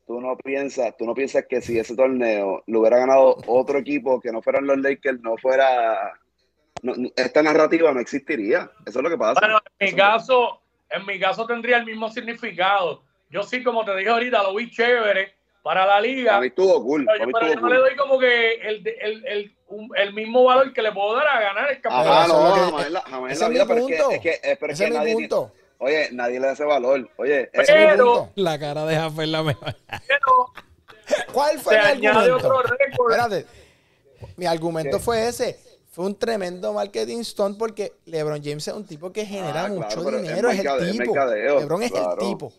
tú 0.08 0.20
no 0.20 0.36
piensas, 0.36 0.98
tú 0.98 1.06
no 1.06 1.14
piensas 1.14 1.46
que 1.50 1.62
si 1.62 1.80
ese 1.80 1.96
torneo 1.96 2.64
lo 2.68 2.80
hubiera 2.82 2.98
ganado 2.98 3.38
otro 3.48 3.80
equipo 3.80 4.20
que 4.20 4.30
no 4.32 4.42
fueran 4.42 4.68
los 4.68 4.78
Lakers, 4.78 5.22
no 5.22 5.38
fuera 5.38 6.12
no- 6.82 6.94
esta 7.16 7.42
narrativa 7.42 7.94
no 7.94 8.02
existiría. 8.02 8.70
Eso 8.86 9.00
es 9.00 9.04
lo 9.04 9.10
que 9.10 9.18
pasa. 9.18 9.40
Bueno, 9.40 9.60
en 9.80 9.86
mi 9.86 9.88
Eso- 9.90 9.98
caso, 9.98 10.62
en 10.90 11.06
mi 11.06 11.18
caso 11.20 11.46
tendría 11.46 11.78
el 11.78 11.86
mismo 11.86 12.10
significado. 12.10 13.04
Yo 13.30 13.44
sí, 13.44 13.64
como 13.64 13.86
te 13.86 13.96
dije 13.96 14.10
ahorita, 14.10 14.44
lo 14.44 14.54
vi 14.56 14.70
chévere 14.70 15.34
para 15.62 15.86
la 15.86 16.02
liga. 16.02 16.32
Para 16.32 16.42
mí 16.42 16.48
estuvo 16.48 16.84
cool. 16.84 17.06
Pero 17.06 17.08
para 17.08 17.20
yo, 17.20 17.28
mí 17.28 17.34
pero 17.34 17.46
estuvo 17.48 17.62
yo 17.62 17.68
no 17.68 17.74
le 17.84 17.90
doy 17.90 17.96
como 17.98 18.20
que 18.20 18.54
el, 18.56 18.88
el, 19.02 19.26
el, 19.28 19.56
un- 19.68 19.92
el 19.96 20.14
mismo 20.14 20.44
valor 20.44 20.74
que 20.74 20.82
le 20.82 20.92
puedo 20.92 21.16
dar 21.16 21.28
a 21.28 21.40
ganar 21.42 21.70
el 21.72 21.82
campeonato. 21.82 22.24
Eso 22.34 22.44
no, 22.50 22.54
que- 22.56 22.60
jamás 22.62 22.86
en 22.88 22.94
la, 22.94 23.02
jamás 23.02 23.50
vida, 23.50 23.66
pero 23.68 23.88
que, 23.88 23.98
punto. 23.98 24.12
es 24.12 24.20
que, 24.22 24.30
es, 24.44 24.58
que 24.60 24.72
es 24.72 24.80
mi 24.82 24.90
nadie, 24.90 25.14
punto. 25.14 25.52
oye, 25.80 26.10
nadie 26.12 26.40
le 26.40 26.48
da 26.48 26.54
ese 26.54 26.64
valor. 26.66 27.10
Oye, 27.18 27.50
Pero- 27.52 27.64
es- 27.64 27.70
Ese 27.70 27.84
es 27.86 27.92
mi 27.98 28.04
punto. 28.04 28.30
La 28.36 28.60
cara 28.60 28.86
de 28.86 28.96
Jaffer 28.96 29.28
la 29.28 29.44
mejor. 29.44 29.76
Pero 30.08 30.54
¿Cuál 31.34 31.60
fue 31.60 31.78
mi 31.98 32.06
argumento? 32.08 32.36
otro 32.38 32.62
récord. 32.64 33.12
Espérate. 33.12 33.46
Mi 34.38 34.46
argumento 34.46 34.98
¿Qué? 34.98 35.04
fue 35.04 35.28
ese. 35.28 35.60
Fue 35.92 36.06
un 36.06 36.18
tremendo 36.18 36.72
marketing 36.72 37.22
stunt 37.24 37.58
porque 37.58 37.92
LeBron 38.06 38.42
James 38.42 38.66
es 38.66 38.74
un 38.74 38.86
tipo 38.86 39.12
que 39.12 39.26
genera 39.26 39.66
Ah, 39.66 39.68
claro, 39.68 39.74
mucho 39.76 40.04
dinero, 40.22 40.50
es, 40.50 40.60
el 40.60 40.88
es 40.88 40.98
tipo. 40.98 41.14
LeBron 41.16 41.84
es 41.84 41.92
claro. 41.92 42.12
el 42.14 42.18
tipo. 42.30 42.54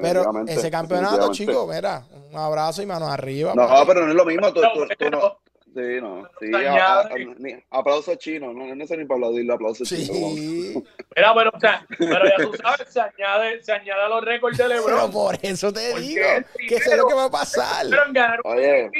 Pero 0.00 0.24
ese 0.46 0.70
campeonato, 0.70 1.30
chicos, 1.32 1.68
mira, 1.74 2.02
un 2.32 2.36
abrazo 2.38 2.82
y 2.82 2.86
manos 2.86 3.10
arriba. 3.10 3.52
No, 3.54 3.68
pero 3.86 4.04
no 4.04 4.08
es 4.10 4.14
lo 4.16 4.24
mismo. 4.24 4.52
Tú, 4.52 4.60
No, 4.62 4.72
tú- 4.72 4.80
tú 4.86 4.94
pero- 4.98 5.10
no. 5.20 5.38
Sí, 5.76 6.00
no. 6.00 6.26
Sí, 6.40 6.46
a- 6.54 6.56
a- 6.56 7.00
añade. 7.02 7.22
a- 7.24 7.34
ni- 7.36 7.64
aplausos 7.70 8.16
chinos. 8.16 8.54
No, 8.54 8.74
no 8.74 8.86
sé 8.86 8.96
ni 8.96 9.04
para 9.04 9.18
aplaudirle 9.18 9.52
aplausos 9.52 9.86
chinos. 9.86 10.06
Sí. 10.06 10.82
Mira, 11.14 11.34
pero, 11.34 11.50
o 11.54 11.60
sea, 11.60 11.86
pero 11.98 12.24
ya 12.24 12.36
tú 12.38 12.54
sabes, 12.56 12.88
se 12.90 12.98
añade, 12.98 13.62
se 13.62 13.72
añade 13.72 14.00
a 14.02 14.08
los 14.08 14.24
récords 14.24 14.56
de 14.56 14.64
Pero 14.64 14.76
LeBron. 14.86 15.10
por 15.12 15.36
eso 15.42 15.70
te 15.74 15.94
digo 16.00 16.24
que 16.66 16.76
eso 16.76 16.90
es 16.92 16.96
lo 16.96 17.06
que 17.06 17.12
va 17.14 17.24
a 17.26 17.30
pasar. 17.30 17.84
Pero 17.90 18.06
en 18.06 18.12
ganar 18.14 18.40
un 18.42 18.52
Oye, 18.52 18.90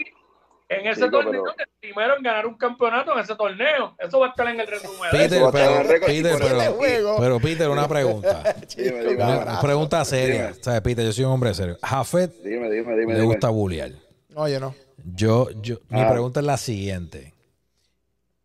en 0.69 0.87
ese 0.87 1.03
chico, 1.03 1.11
torneo, 1.11 1.45
pero- 1.45 1.55
el 1.59 1.67
primero 1.81 2.17
en 2.17 2.23
ganar 2.23 2.47
un 2.47 2.57
campeonato 2.57 3.13
en 3.13 3.19
ese 3.21 3.35
torneo. 3.37 3.95
Eso 3.99 4.19
va 4.21 4.27
a 4.27 4.31
estar 4.31 4.49
en 4.49 4.59
el 4.61 4.67
resumen. 4.67 5.11
Peter, 5.13 5.41
el 5.43 5.49
pero. 5.53 5.89
Peter, 6.07 6.37
pero, 6.39 6.61
Este 6.61 6.73
juego. 6.75 7.17
pero 7.21 7.41
Peter, 7.41 7.69
una 7.71 7.87
pregunta. 7.89 8.55
Dime, 8.77 9.15
Una 9.15 9.61
pregunta 9.61 10.05
seria. 10.05 10.53
¿Sabes, 10.61 10.81
Peter? 10.81 11.05
Yo 11.05 11.13
soy 11.13 11.25
un 11.25 11.31
hombre 11.33 11.55
serio. 11.55 11.79
Jafet 11.83 12.33
dime, 12.43 12.69
dime, 12.71 12.97
dime. 12.97 13.15
le 13.15 13.21
dime. 13.21 13.25
gusta 13.35 13.49
bullear. 13.51 13.91
No, 14.31 14.49
yo 14.49 14.59
no. 14.61 14.75
Yo, 15.15 15.49
yo, 15.63 15.77
mi 15.89 16.01
Ah. 16.01 16.11
pregunta 16.11 16.41
es 16.41 16.47
la 16.47 16.57
siguiente. 16.57 17.33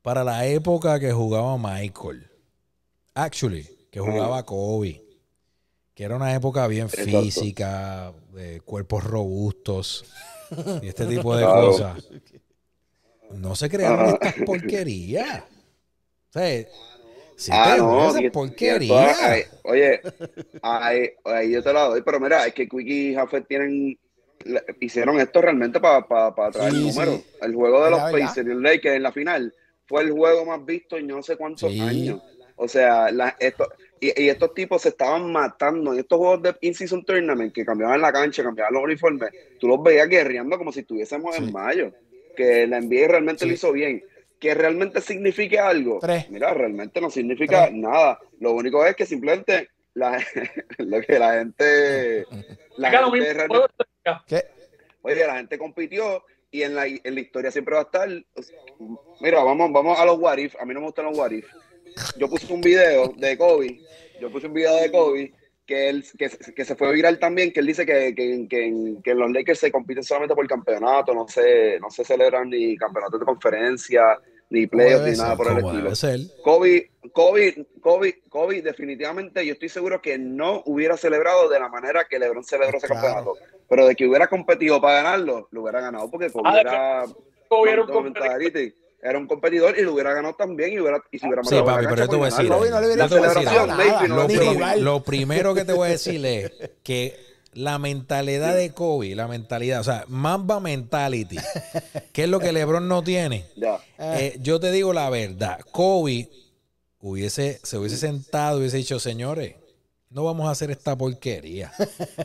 Para 0.03 0.23
la 0.23 0.45
época 0.45 0.99
que 0.99 1.11
jugaba 1.11 1.57
Michael, 1.57 2.27
actually, 3.15 3.67
que 3.91 3.99
jugaba 3.99 4.43
Kobe, 4.45 5.01
que 6.01 6.05
era 6.05 6.15
una 6.15 6.33
época 6.33 6.65
bien 6.65 6.87
Exacto. 6.87 7.21
física, 7.21 8.11
de 8.33 8.59
cuerpos 8.61 9.03
robustos 9.03 10.03
y 10.81 10.87
este 10.87 11.05
tipo 11.05 11.35
de 11.35 11.43
Claro. 11.43 11.67
cosas, 11.67 12.09
no 13.35 13.55
se 13.55 13.69
crearon 13.69 13.99
Ajá. 14.07 14.13
estas 14.13 14.33
porquerías. 14.43 15.43
O 15.43 16.31
sea, 16.33 16.65
si 17.35 17.51
Ah, 17.53 17.73
te 17.75 17.77
no, 17.83 18.09
esas 18.09 18.21
y 18.23 18.29
porquerías. 18.31 19.47
oye, 19.63 20.01
ahí, 20.63 21.09
ahí 21.23 21.51
yo 21.51 21.61
te 21.61 21.71
la 21.71 21.83
doy, 21.83 22.01
pero 22.01 22.19
mira, 22.19 22.47
es 22.47 22.53
que 22.55 22.67
Quickie 22.67 23.11
y 23.11 23.13
Jafet 23.13 23.47
tienen, 23.47 23.99
hicieron 24.79 25.19
esto 25.19 25.39
realmente 25.39 25.79
para 25.79 26.03
traer 26.51 26.71
Sí, 26.73 26.79
números. 26.87 27.19
sí. 27.19 27.25
El 27.43 27.53
juego 27.53 27.85
de 27.85 27.91
los. 27.91 27.99
Pacers 28.11 28.47
y 28.47 28.49
el 28.51 28.63
Lakers 28.63 28.95
en 28.95 29.03
la 29.03 29.11
final 29.11 29.53
fue 29.85 30.01
el 30.01 30.11
juego 30.13 30.45
más 30.45 30.65
visto 30.65 30.97
en 30.97 31.05
no 31.05 31.21
sé 31.21 31.37
cuántos 31.37 31.71
Sí. 31.71 31.79
años. 31.79 32.23
O 32.55 32.67
sea, 32.67 33.11
la- 33.11 33.35
esto, 33.39 33.67
y, 34.01 34.23
y 34.23 34.29
estos 34.29 34.53
tipos 34.55 34.81
se 34.81 34.89
estaban 34.89 35.31
matando 35.31 35.93
en 35.93 35.99
estos 35.99 36.17
juegos 36.17 36.41
de 36.41 36.55
In-Season 36.61 37.05
Tournament 37.05 37.53
que 37.53 37.63
cambiaban 37.63 38.01
la 38.01 38.11
cancha, 38.11 38.41
cambiaban 38.41 38.73
los 38.73 38.83
uniformes. 38.83 39.29
Tú 39.59 39.67
los 39.67 39.81
veías 39.81 40.09
guerreando 40.09 40.57
como 40.57 40.71
si 40.71 40.79
estuviésemos 40.79 41.37
en 41.37 41.51
mayo. 41.51 41.93
Que 42.35 42.65
la 42.65 42.81
NBA 42.81 43.07
realmente 43.07 43.45
lo 43.45 43.53
hizo 43.53 43.71
bien. 43.71 44.03
Que 44.39 44.55
realmente 44.55 45.01
signifique 45.01 45.59
algo. 45.59 45.99
Tres. 45.99 46.27
Mira, 46.31 46.51
realmente 46.51 46.99
no 46.99 47.11
significa 47.11 47.67
Tres. 47.67 47.77
nada. 47.77 48.17
Lo 48.39 48.53
único 48.53 48.83
es 48.83 48.95
que 48.95 49.05
simplemente 49.05 49.69
la, 49.93 50.17
lo 50.79 50.99
que 51.01 51.19
la 51.19 51.33
gente. 51.35 52.25
La 52.77 52.89
gente. 52.89 53.35
Oye, 55.03 55.27
la 55.27 55.35
gente 55.35 55.59
compitió 55.59 56.23
y 56.49 56.63
en 56.63 56.73
la, 56.73 56.87
en 56.87 57.15
la 57.15 57.21
historia 57.21 57.51
siempre 57.51 57.75
va 57.75 57.81
a 57.81 57.83
estar. 57.83 58.09
Mira, 59.19 59.43
vamos, 59.43 59.71
vamos 59.71 59.99
a 59.99 60.05
los 60.05 60.17
what 60.17 60.39
if. 60.39 60.55
A 60.59 60.65
mí 60.65 60.73
no 60.73 60.79
me 60.79 60.87
gustan 60.87 61.05
los 61.05 61.17
what 61.17 61.29
if. 61.29 61.45
Yo 62.17 62.29
puse 62.29 62.51
un 62.53 62.61
video 62.61 63.13
de 63.17 63.37
Kobe. 63.37 63.81
Yo 64.19 64.31
puse 64.31 64.47
un 64.47 64.53
video 64.53 64.75
de 64.77 64.91
Kobe 64.91 65.33
que, 65.65 65.89
él, 65.89 66.03
que, 66.17 66.29
que 66.55 66.65
se 66.65 66.75
fue 66.75 66.91
viral 66.93 67.19
también, 67.19 67.51
que 67.51 67.59
él 67.61 67.67
dice 67.67 67.85
que, 67.85 68.13
que, 68.15 68.47
que, 68.49 68.65
en- 68.65 69.01
que 69.01 69.11
en 69.11 69.19
los 69.19 69.31
Lakers 69.31 69.59
se 69.59 69.71
compiten 69.71 70.03
solamente 70.03 70.35
por 70.35 70.47
campeonato, 70.47 71.13
no 71.13 71.27
se, 71.27 71.79
no 71.79 71.89
se 71.89 72.03
celebran 72.03 72.49
ni 72.49 72.75
campeonatos 72.75 73.19
de 73.19 73.25
conferencia, 73.25 74.19
ni 74.49 74.67
playoffs, 74.67 75.05
ni 75.05 75.17
nada 75.17 75.35
por 75.37 75.47
el 75.51 75.57
estilo. 75.59 75.89
Kobe, 76.41 76.91
Kobe, 77.13 77.65
Kobe, 77.79 78.21
Kobe, 78.27 78.61
definitivamente 78.61 79.45
yo 79.45 79.53
estoy 79.53 79.69
seguro 79.69 80.01
que 80.01 80.17
no 80.17 80.61
hubiera 80.65 80.97
celebrado 80.97 81.47
de 81.47 81.59
la 81.59 81.69
manera 81.69 82.05
que 82.09 82.19
LeBron 82.19 82.43
celebró 82.43 82.77
ese 82.77 82.87
Claro. 82.87 83.01
campeonato. 83.01 83.37
Pero 83.69 83.87
de 83.87 83.95
que 83.95 84.05
hubiera 84.05 84.27
competido 84.27 84.81
para 84.81 84.95
ganarlo, 85.03 85.47
lo 85.51 85.61
hubiera 85.61 85.79
ganado 85.79 86.11
porque 86.11 86.29
Kobe 86.29 86.49
Ah, 86.51 86.59
era, 86.59 87.05
Kobe 87.47 87.71
era 87.71 87.81
un 87.83 87.87
competidor. 87.87 88.27
mentality, 88.29 88.75
era 89.01 89.17
un 89.17 89.27
competidor 89.27 89.77
y 89.77 89.81
lo 89.81 89.93
hubiera 89.93 90.13
ganado 90.13 90.35
también 90.35 90.73
y, 90.73 90.79
hubiera, 90.79 91.01
y 91.11 91.19
se 91.19 91.25
hubiera 91.27 91.43
Sí, 91.43 91.55
mandado 91.55 91.65
papi, 91.77 91.85
pero 91.89 91.95
yo 92.05 92.09
te 92.09 92.15
voy 92.15 92.27
a 92.27 92.35
decir. 92.35 92.49
no 92.49 92.97
le 92.97 93.07
te 93.07 93.15
voy 93.19 93.27
a 93.27 93.65
nada, 93.65 94.07
Lo, 94.07 94.27
prim- 95.03 95.21
primero 95.27 95.53
que 95.55 95.65
te 95.65 95.73
voy 95.73 95.87
a 95.87 95.91
decir 95.91 96.25
es 96.25 96.51
que 96.83 97.31
la 97.53 97.79
mentalidad 97.79 98.55
de 98.55 98.71
Kobe, 98.71 99.15
la 99.15 99.27
mentalidad, 99.27 99.81
o 99.81 99.83
sea, 99.83 100.05
Mamba 100.07 100.59
mentality, 100.59 101.37
que 102.13 102.23
es 102.23 102.29
lo 102.29 102.39
que 102.39 102.51
LeBron 102.53 102.87
no 102.87 103.03
tiene. 103.03 103.45
Eh, 103.97 104.37
yo 104.41 104.59
te 104.59 104.71
digo 104.71 104.93
la 104.93 105.09
verdad, 105.09 105.59
Kobe 105.71 106.29
hubiese, 106.99 107.59
se 107.63 107.77
hubiese 107.77 107.97
sentado 107.97 108.57
y 108.57 108.61
hubiese 108.61 108.77
dicho, 108.77 108.99
señores, 108.99 109.55
no 110.09 110.23
vamos 110.23 110.47
a 110.47 110.51
hacer 110.51 110.71
esta 110.71 110.95
porquería. 110.97 111.71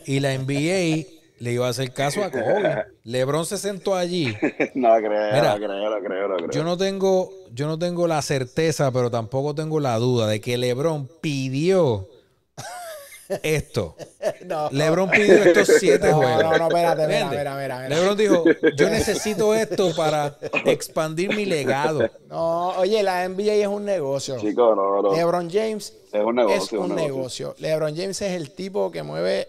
Y 0.04 0.20
la 0.20 0.36
NBA 0.36 1.06
le 1.38 1.52
iba 1.52 1.66
a 1.66 1.70
hacer 1.70 1.92
caso 1.92 2.22
a 2.24 2.30
Kobe. 2.30 2.84
LeBron 3.04 3.44
se 3.46 3.58
sentó 3.58 3.94
allí. 3.94 4.34
No 4.74 4.88
lo 4.88 5.06
creo, 5.06 5.32
Mira, 5.32 5.42
no 5.54 5.58
lo 5.58 5.66
creo, 5.66 5.68
no 5.68 5.90
lo 5.90 6.04
creo, 6.04 6.28
no 6.28 6.28
lo 6.28 6.36
creo. 6.36 6.50
Yo 6.50 6.64
no 6.64 6.76
tengo, 6.76 7.30
yo 7.52 7.66
no 7.66 7.78
tengo 7.78 8.06
la 8.06 8.22
certeza, 8.22 8.90
pero 8.90 9.10
tampoco 9.10 9.54
tengo 9.54 9.80
la 9.80 9.96
duda 9.98 10.26
de 10.28 10.40
que 10.40 10.56
LeBron 10.56 11.08
pidió 11.20 12.08
esto. 13.42 13.96
No. 14.44 14.68
LeBron 14.72 15.08
pidió 15.10 15.34
estos 15.34 15.68
siete 15.78 16.08
No, 16.10 16.16
juegos. 16.16 16.42
no, 16.42 16.58
no, 16.58 16.66
espérate, 16.68 17.06
mira, 17.06 17.28
mira, 17.30 17.56
mira. 17.56 17.88
LeBron 17.88 18.16
dijo, 18.16 18.44
yo 18.76 18.90
necesito 18.90 19.54
esto 19.54 19.94
para 19.96 20.36
expandir 20.64 21.34
mi 21.34 21.44
legado. 21.44 22.08
No, 22.28 22.70
oye, 22.78 23.02
la 23.04 23.28
NBA 23.28 23.54
es 23.54 23.66
un 23.68 23.84
negocio. 23.84 24.36
Chico, 24.40 24.74
no, 24.74 25.02
no. 25.02 25.14
LeBron 25.14 25.48
James 25.50 25.92
Es 26.12 26.22
un 26.24 26.34
negocio. 26.36 26.84
es 26.84 26.90
un 26.90 26.96
negocio. 26.96 27.54
LeBron 27.58 27.94
James 27.96 28.20
es 28.22 28.32
el 28.32 28.50
tipo 28.50 28.90
que 28.90 29.02
mueve 29.04 29.46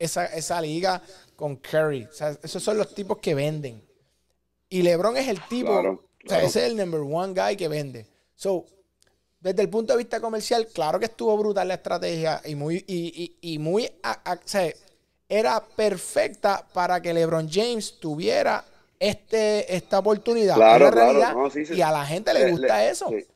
esa, 0.00 0.26
esa 0.26 0.60
liga 0.60 1.00
con 1.36 1.54
Curry. 1.56 2.04
O 2.10 2.12
sea, 2.12 2.36
esos 2.42 2.60
son 2.62 2.76
los 2.78 2.92
tipos 2.94 3.18
que 3.18 3.34
venden. 3.34 3.84
Y 4.68 4.82
LeBron 4.82 5.16
es 5.16 5.28
el 5.28 5.40
tipo, 5.48 5.70
Claro, 5.70 6.04
o 6.24 6.28
sea, 6.28 6.42
ese 6.42 6.64
es 6.66 6.70
el 6.72 6.76
number 6.76 7.00
one 7.00 7.32
guy 7.34 7.56
que 7.56 7.68
vende. 7.68 8.06
So, 8.34 8.66
desde 9.38 9.62
el 9.62 9.68
punto 9.68 9.92
de 9.92 9.98
vista 9.98 10.20
comercial, 10.20 10.66
claro 10.68 10.98
que 10.98 11.06
estuvo 11.06 11.36
brutal 11.38 11.68
la 11.68 11.74
estrategia 11.74 12.40
y 12.44 12.54
muy, 12.54 12.84
y, 12.86 13.36
y- 13.42 13.54
y 13.54 13.58
muy, 13.58 13.90
a- 14.02 14.30
a- 14.32 14.34
o 14.34 14.38
sea, 14.44 14.70
era 15.28 15.64
perfecta 15.64 16.66
para 16.72 17.00
que 17.00 17.14
LeBron 17.14 17.48
James 17.50 17.98
tuviera 18.00 18.64
este, 18.98 19.74
esta 19.74 19.98
oportunidad. 20.00 20.56
Claro, 20.56 20.90
realidad, 20.90 21.34
No, 21.34 21.48
sí, 21.50 21.64
sí. 21.64 21.74
Y 21.74 21.80
a 21.82 21.90
la 21.90 22.04
gente 22.04 22.34
le 22.34 22.44
Le- 22.46 22.50
gusta 22.50 22.78
le- 22.78 22.90
eso. 22.90 23.08
sí. 23.08 23.26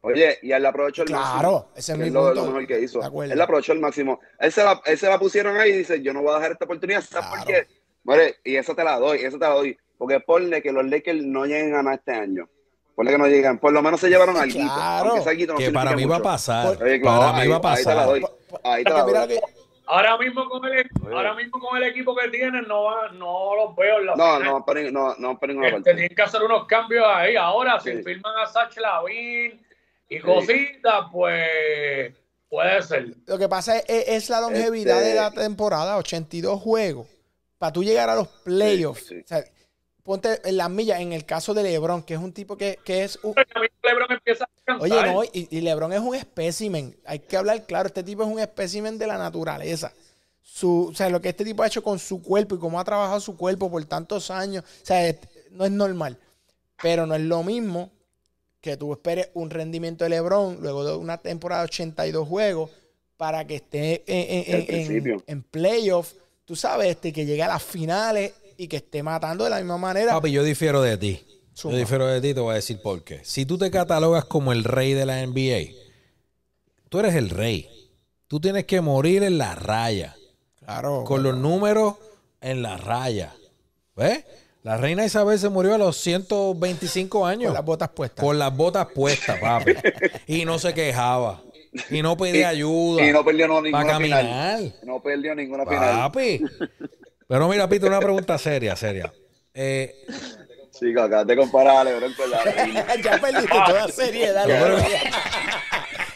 Oye, 0.00 0.38
y 0.42 0.52
él 0.52 0.62
le 0.62 0.68
aprovechó 0.68 1.02
el 1.02 1.08
Claro, 1.08 1.24
máximo. 1.52 1.72
ese 1.74 1.92
es 1.92 1.98
mi 1.98 2.10
lo, 2.10 2.20
punto. 2.26 2.34
lo 2.34 2.46
mejor 2.46 2.66
que 2.66 2.80
hizo. 2.80 3.22
Él 3.22 3.36
le 3.36 3.42
aprovechó 3.42 3.72
el 3.72 3.80
máximo. 3.80 4.20
Él 4.38 4.52
se, 4.52 4.62
la, 4.62 4.80
él 4.84 4.96
se 4.98 5.08
la 5.08 5.18
pusieron 5.18 5.56
ahí 5.56 5.70
y 5.70 5.78
dice, 5.78 6.00
yo 6.02 6.12
no 6.12 6.22
voy 6.22 6.32
a 6.32 6.36
dejar 6.36 6.52
esta 6.52 6.64
oportunidad. 6.66 7.02
¿Sabes 7.02 7.28
por 7.28 7.44
Claro. 7.44 7.66
qué? 7.68 7.78
More, 8.04 8.36
y 8.44 8.56
eso 8.56 8.74
te 8.74 8.84
la 8.84 8.98
doy, 8.98 9.18
eso 9.18 9.38
te 9.38 9.44
la 9.44 9.54
doy. 9.54 9.76
Porque 9.98 10.20
ponle 10.20 10.62
que 10.62 10.70
los 10.72 10.86
Lakers 10.86 11.22
no 11.24 11.44
lleguen 11.44 11.74
a 11.74 11.78
ganar 11.78 11.94
este 11.94 12.12
año. 12.12 12.48
Ponle 12.94 13.10
que 13.12 13.18
no 13.18 13.26
lleguen. 13.26 13.58
Por 13.58 13.72
lo 13.72 13.82
menos 13.82 14.00
se 14.00 14.08
llevaron 14.08 14.36
algo. 14.36 14.54
Claro. 14.60 15.16
No 15.16 15.56
Que 15.56 15.70
para 15.72 15.94
mí 15.96 16.04
va 16.04 16.16
a 16.16 16.22
pasar. 16.22 16.80
Oye, 16.80 17.00
claro, 17.00 17.20
Para 17.20 17.32
mí 17.32 17.40
ahí- 17.40 17.48
va 17.48 17.56
a 17.56 17.72
Ahí 17.72 17.84
te 17.84 17.90
la 17.90 17.94
pasar. 17.96 18.06
doy. 18.06 18.24
Ahí 18.64 18.84
te 18.84 18.90
la 18.90 18.96
Porque 19.04 19.10
mira 19.12 19.26
doy. 19.26 19.34
lo 19.34 19.40
que- 19.46 19.58
Ahora 19.90 20.18
mismo 20.18 20.48
con 20.50 20.64
el, 20.66 20.86
ahora 21.12 21.34
mismo 21.34 21.58
con 21.58 21.76
el 21.78 21.82
equipo 21.84 22.14
que 22.14 22.28
tienen 22.28 22.68
no 22.68 22.84
va, 22.84 23.08
no 23.12 23.56
los 23.56 23.74
veo 23.74 24.00
en 24.00 24.06
la 24.06 24.16
No, 24.16 24.36
final. 24.36 24.44
no, 24.44 24.64
pero 24.66 24.90
no, 24.90 25.14
no, 25.18 25.38
ninguna 25.46 25.66
Este, 25.68 25.76
parte. 25.80 25.94
tienen 25.94 26.14
que 26.14 26.22
hacer 26.22 26.42
unos 26.42 26.66
cambios 26.66 27.06
ahí. 27.08 27.36
Ahora, 27.36 27.80
si 27.80 27.96
Sí. 27.96 28.02
firman 28.02 28.36
a 28.36 28.46
Sach 28.46 28.76
Lavin 28.76 29.58
y 30.08 30.18
cositas, 30.20 31.04
pues 31.12 32.12
puede 32.48 32.82
ser. 32.82 33.14
Lo 33.26 33.38
que 33.38 33.48
pasa 33.48 33.78
es, 33.78 33.84
es- 33.88 34.08
es 34.24 34.30
la 34.30 34.40
longevidad 34.40 34.98
Este- 34.98 35.08
de 35.10 35.14
la 35.16 35.30
temporada, 35.30 35.96
82 35.98 36.60
juegos. 36.60 37.06
Para 37.58 37.72
tú 37.72 37.82
llegar 37.82 38.08
a 38.08 38.14
los 38.14 38.28
playoffs, 38.28 39.02
Sí, 39.06 39.16
sí. 39.16 39.20
o 39.24 39.26
sea, 39.26 39.44
ponte 40.04 40.40
en 40.48 40.56
las 40.56 40.70
millas, 40.70 41.00
en 41.00 41.12
el 41.12 41.26
caso 41.26 41.52
de 41.54 41.62
LeBron, 41.64 42.02
que 42.02 42.14
es 42.14 42.20
un 42.20 42.32
tipo 42.32 42.56
que, 42.56 42.78
que 42.84 43.04
es... 43.04 43.18
un- 43.22 43.34
LeBron 43.82 44.12
empieza 44.12 44.44
a 44.44 44.48
cansar. 44.64 44.82
oye, 44.90 45.12
no, 45.12 45.24
y, 45.24 45.48
y 45.50 45.60
LeBron 45.60 45.92
es 45.92 46.00
un 46.00 46.14
espécimen. 46.14 46.96
Hay 47.04 47.18
que 47.18 47.36
hablar 47.36 47.66
claro, 47.66 47.88
este 47.88 48.02
tipo 48.02 48.22
es 48.22 48.28
un 48.28 48.38
espécimen 48.38 48.96
de 48.96 49.06
la 49.06 49.18
naturaleza. 49.18 49.92
Su, 50.40 50.88
o 50.90 50.94
sea, 50.94 51.10
lo 51.10 51.20
que 51.20 51.28
este 51.28 51.44
tipo 51.44 51.62
ha 51.62 51.66
hecho 51.66 51.82
con 51.82 51.98
su 51.98 52.22
cuerpo 52.22 52.54
y 52.54 52.58
cómo 52.58 52.80
ha 52.80 52.84
trabajado 52.84 53.20
su 53.20 53.36
cuerpo 53.36 53.70
por 53.70 53.84
tantos 53.84 54.30
años, 54.30 54.64
o 54.64 54.86
sea, 54.86 55.06
es- 55.06 55.18
no 55.50 55.64
es 55.66 55.70
normal. 55.70 56.16
Pero 56.80 57.04
no 57.06 57.14
es 57.14 57.20
lo 57.22 57.42
mismo 57.42 57.90
que 58.60 58.76
tú 58.76 58.92
esperes 58.92 59.30
un 59.34 59.50
rendimiento 59.50 60.04
de 60.04 60.10
LeBron 60.10 60.58
luego 60.60 60.84
de 60.84 60.96
una 60.96 61.18
temporada 61.18 61.62
de 61.62 61.66
82 61.66 62.26
juegos 62.28 62.70
para 63.16 63.46
que 63.46 63.56
esté 63.56 64.02
en, 64.06 64.44
en, 64.68 65.06
en- 65.06 65.24
en 65.26 65.42
playoff, 65.42 66.12
tú 66.44 66.56
sabes, 66.56 66.88
este, 66.88 67.12
que 67.12 67.24
llegue 67.26 67.42
a 67.42 67.48
las 67.48 67.62
finales 67.62 68.32
y 68.56 68.66
que 68.68 68.76
esté 68.76 69.02
matando 69.02 69.44
de 69.44 69.50
la 69.50 69.56
misma 69.58 69.78
manera. 69.78 70.12
Papi, 70.12 70.30
yo 70.32 70.42
difiero 70.42 70.82
de 70.82 70.96
ti. 70.96 71.24
Yo 71.54 71.70
difiero 71.70 72.06
de 72.06 72.20
ti, 72.20 72.34
te 72.34 72.40
voy 72.40 72.52
a 72.52 72.56
decir 72.56 72.80
por 72.80 73.02
qué. 73.02 73.20
Si 73.24 73.44
tú 73.44 73.58
te 73.58 73.70
catalogas 73.70 74.24
como 74.24 74.52
el 74.52 74.62
rey 74.64 74.92
de 74.94 75.06
la 75.06 75.24
NBA, 75.26 75.72
tú 76.88 77.00
eres 77.00 77.14
el 77.14 77.30
rey. 77.30 77.68
Tú 78.28 78.40
tienes 78.40 78.64
que 78.66 78.80
morir 78.80 79.22
en 79.22 79.38
la 79.38 79.54
raya, 79.54 80.14
claro. 80.58 81.02
con 81.04 81.22
los 81.22 81.36
números 81.36 81.94
en 82.40 82.62
la 82.62 82.76
raya. 82.76 83.34
¿Ves? 83.96 84.24
La 84.68 84.76
reina 84.76 85.02
Isabel 85.02 85.38
se 85.38 85.48
murió 85.48 85.76
a 85.76 85.78
los 85.78 85.96
125 85.96 87.24
años. 87.24 87.46
con 87.46 87.54
las 87.54 87.64
botas 87.64 87.88
puestas. 87.88 88.22
Con 88.22 88.38
las 88.38 88.54
botas 88.54 88.86
puestas, 88.94 89.40
papi. 89.40 89.72
y 90.26 90.44
no 90.44 90.58
se 90.58 90.74
quejaba. 90.74 91.40
Y 91.88 92.02
no 92.02 92.18
pedía 92.18 92.50
ayuda. 92.50 93.02
Y 93.02 93.10
no 93.10 93.24
perdió 93.24 93.48
no, 93.48 93.62
ninguna 93.62 93.82
para 93.82 93.98
final. 93.98 94.26
caminar. 94.26 94.74
No 94.82 95.00
perdió 95.00 95.34
ninguna 95.34 95.64
final. 95.64 95.94
Papi. 96.12 96.42
Pero 97.26 97.48
mira, 97.48 97.66
Pito, 97.66 97.86
una 97.86 97.98
pregunta 97.98 98.36
seria, 98.36 98.76
seria. 98.76 99.10
Eh, 99.54 100.04
Chico, 100.70 101.00
acá 101.00 101.24
te 101.24 101.34
comparas 101.34 101.78
a 101.78 101.84
LeBron 101.84 102.12
con 102.12 102.30
la 102.30 102.42
reina. 102.44 102.84
ya 103.02 103.18
perdiste 103.18 103.56
toda 103.66 103.88
seriedad. 103.88 104.46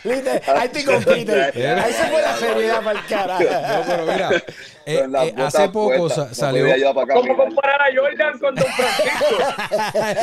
Ahí 0.04 0.66
estoy 0.66 0.84
con 0.84 1.02
Peter. 1.04 1.52
Ahí 1.78 1.92
se 1.92 2.04
fue 2.08 2.22
la 2.22 2.36
seriedad 2.36 2.82
para 2.82 2.98
el 2.98 3.06
carajo. 3.06 3.42
No, 3.44 3.84
pero 3.86 4.02
mira, 4.12 4.30
eh, 4.84 5.06
eh, 5.06 5.34
hace 5.36 5.68
poco 5.68 6.08
sa- 6.08 6.34
salió 6.34 6.66
¿Cómo 6.92 7.36
comparar 7.36 7.82
a 7.82 7.86
Jordan 7.96 8.38
con 8.40 8.54
Don 8.54 8.66
Francisco? 8.66 9.36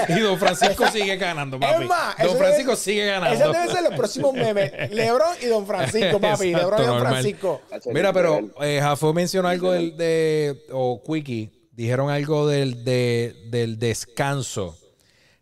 y 0.17 0.19
Don 0.19 0.37
Francisco 0.37 0.87
sigue 0.91 1.15
ganando, 1.15 1.59
papi. 1.59 1.83
Es 1.83 1.89
más, 1.89 2.17
Don 2.17 2.37
Francisco 2.37 2.71
debe- 2.71 2.75
sigue 2.81 3.03
Esos 3.09 3.21
ganando. 3.21 3.53
deben 3.53 3.69
ser 3.69 3.83
los 3.83 3.93
próximos 3.93 4.33
memes. 4.33 4.91
Lebron 4.91 5.29
y 5.41 5.45
Don 5.45 5.65
Francisco, 5.65 6.19
papi. 6.21 6.49
Exacto, 6.49 6.57
Lebron 6.69 6.81
y 6.81 6.85
Don 6.85 6.95
normal. 6.97 7.13
Francisco. 7.13 7.61
Mira, 7.85 8.11
pero 8.13 8.39
eh, 8.61 8.79
Jafo 8.81 9.13
mencionó 9.13 9.47
algo 9.47 9.71
del, 9.71 9.95
de, 9.95 10.57
o 10.73 11.01
Quickie, 11.05 11.51
dijeron 11.71 12.09
algo 12.09 12.47
del, 12.47 12.83
de- 12.83 13.33
del 13.49 13.79
descanso. 13.79 14.77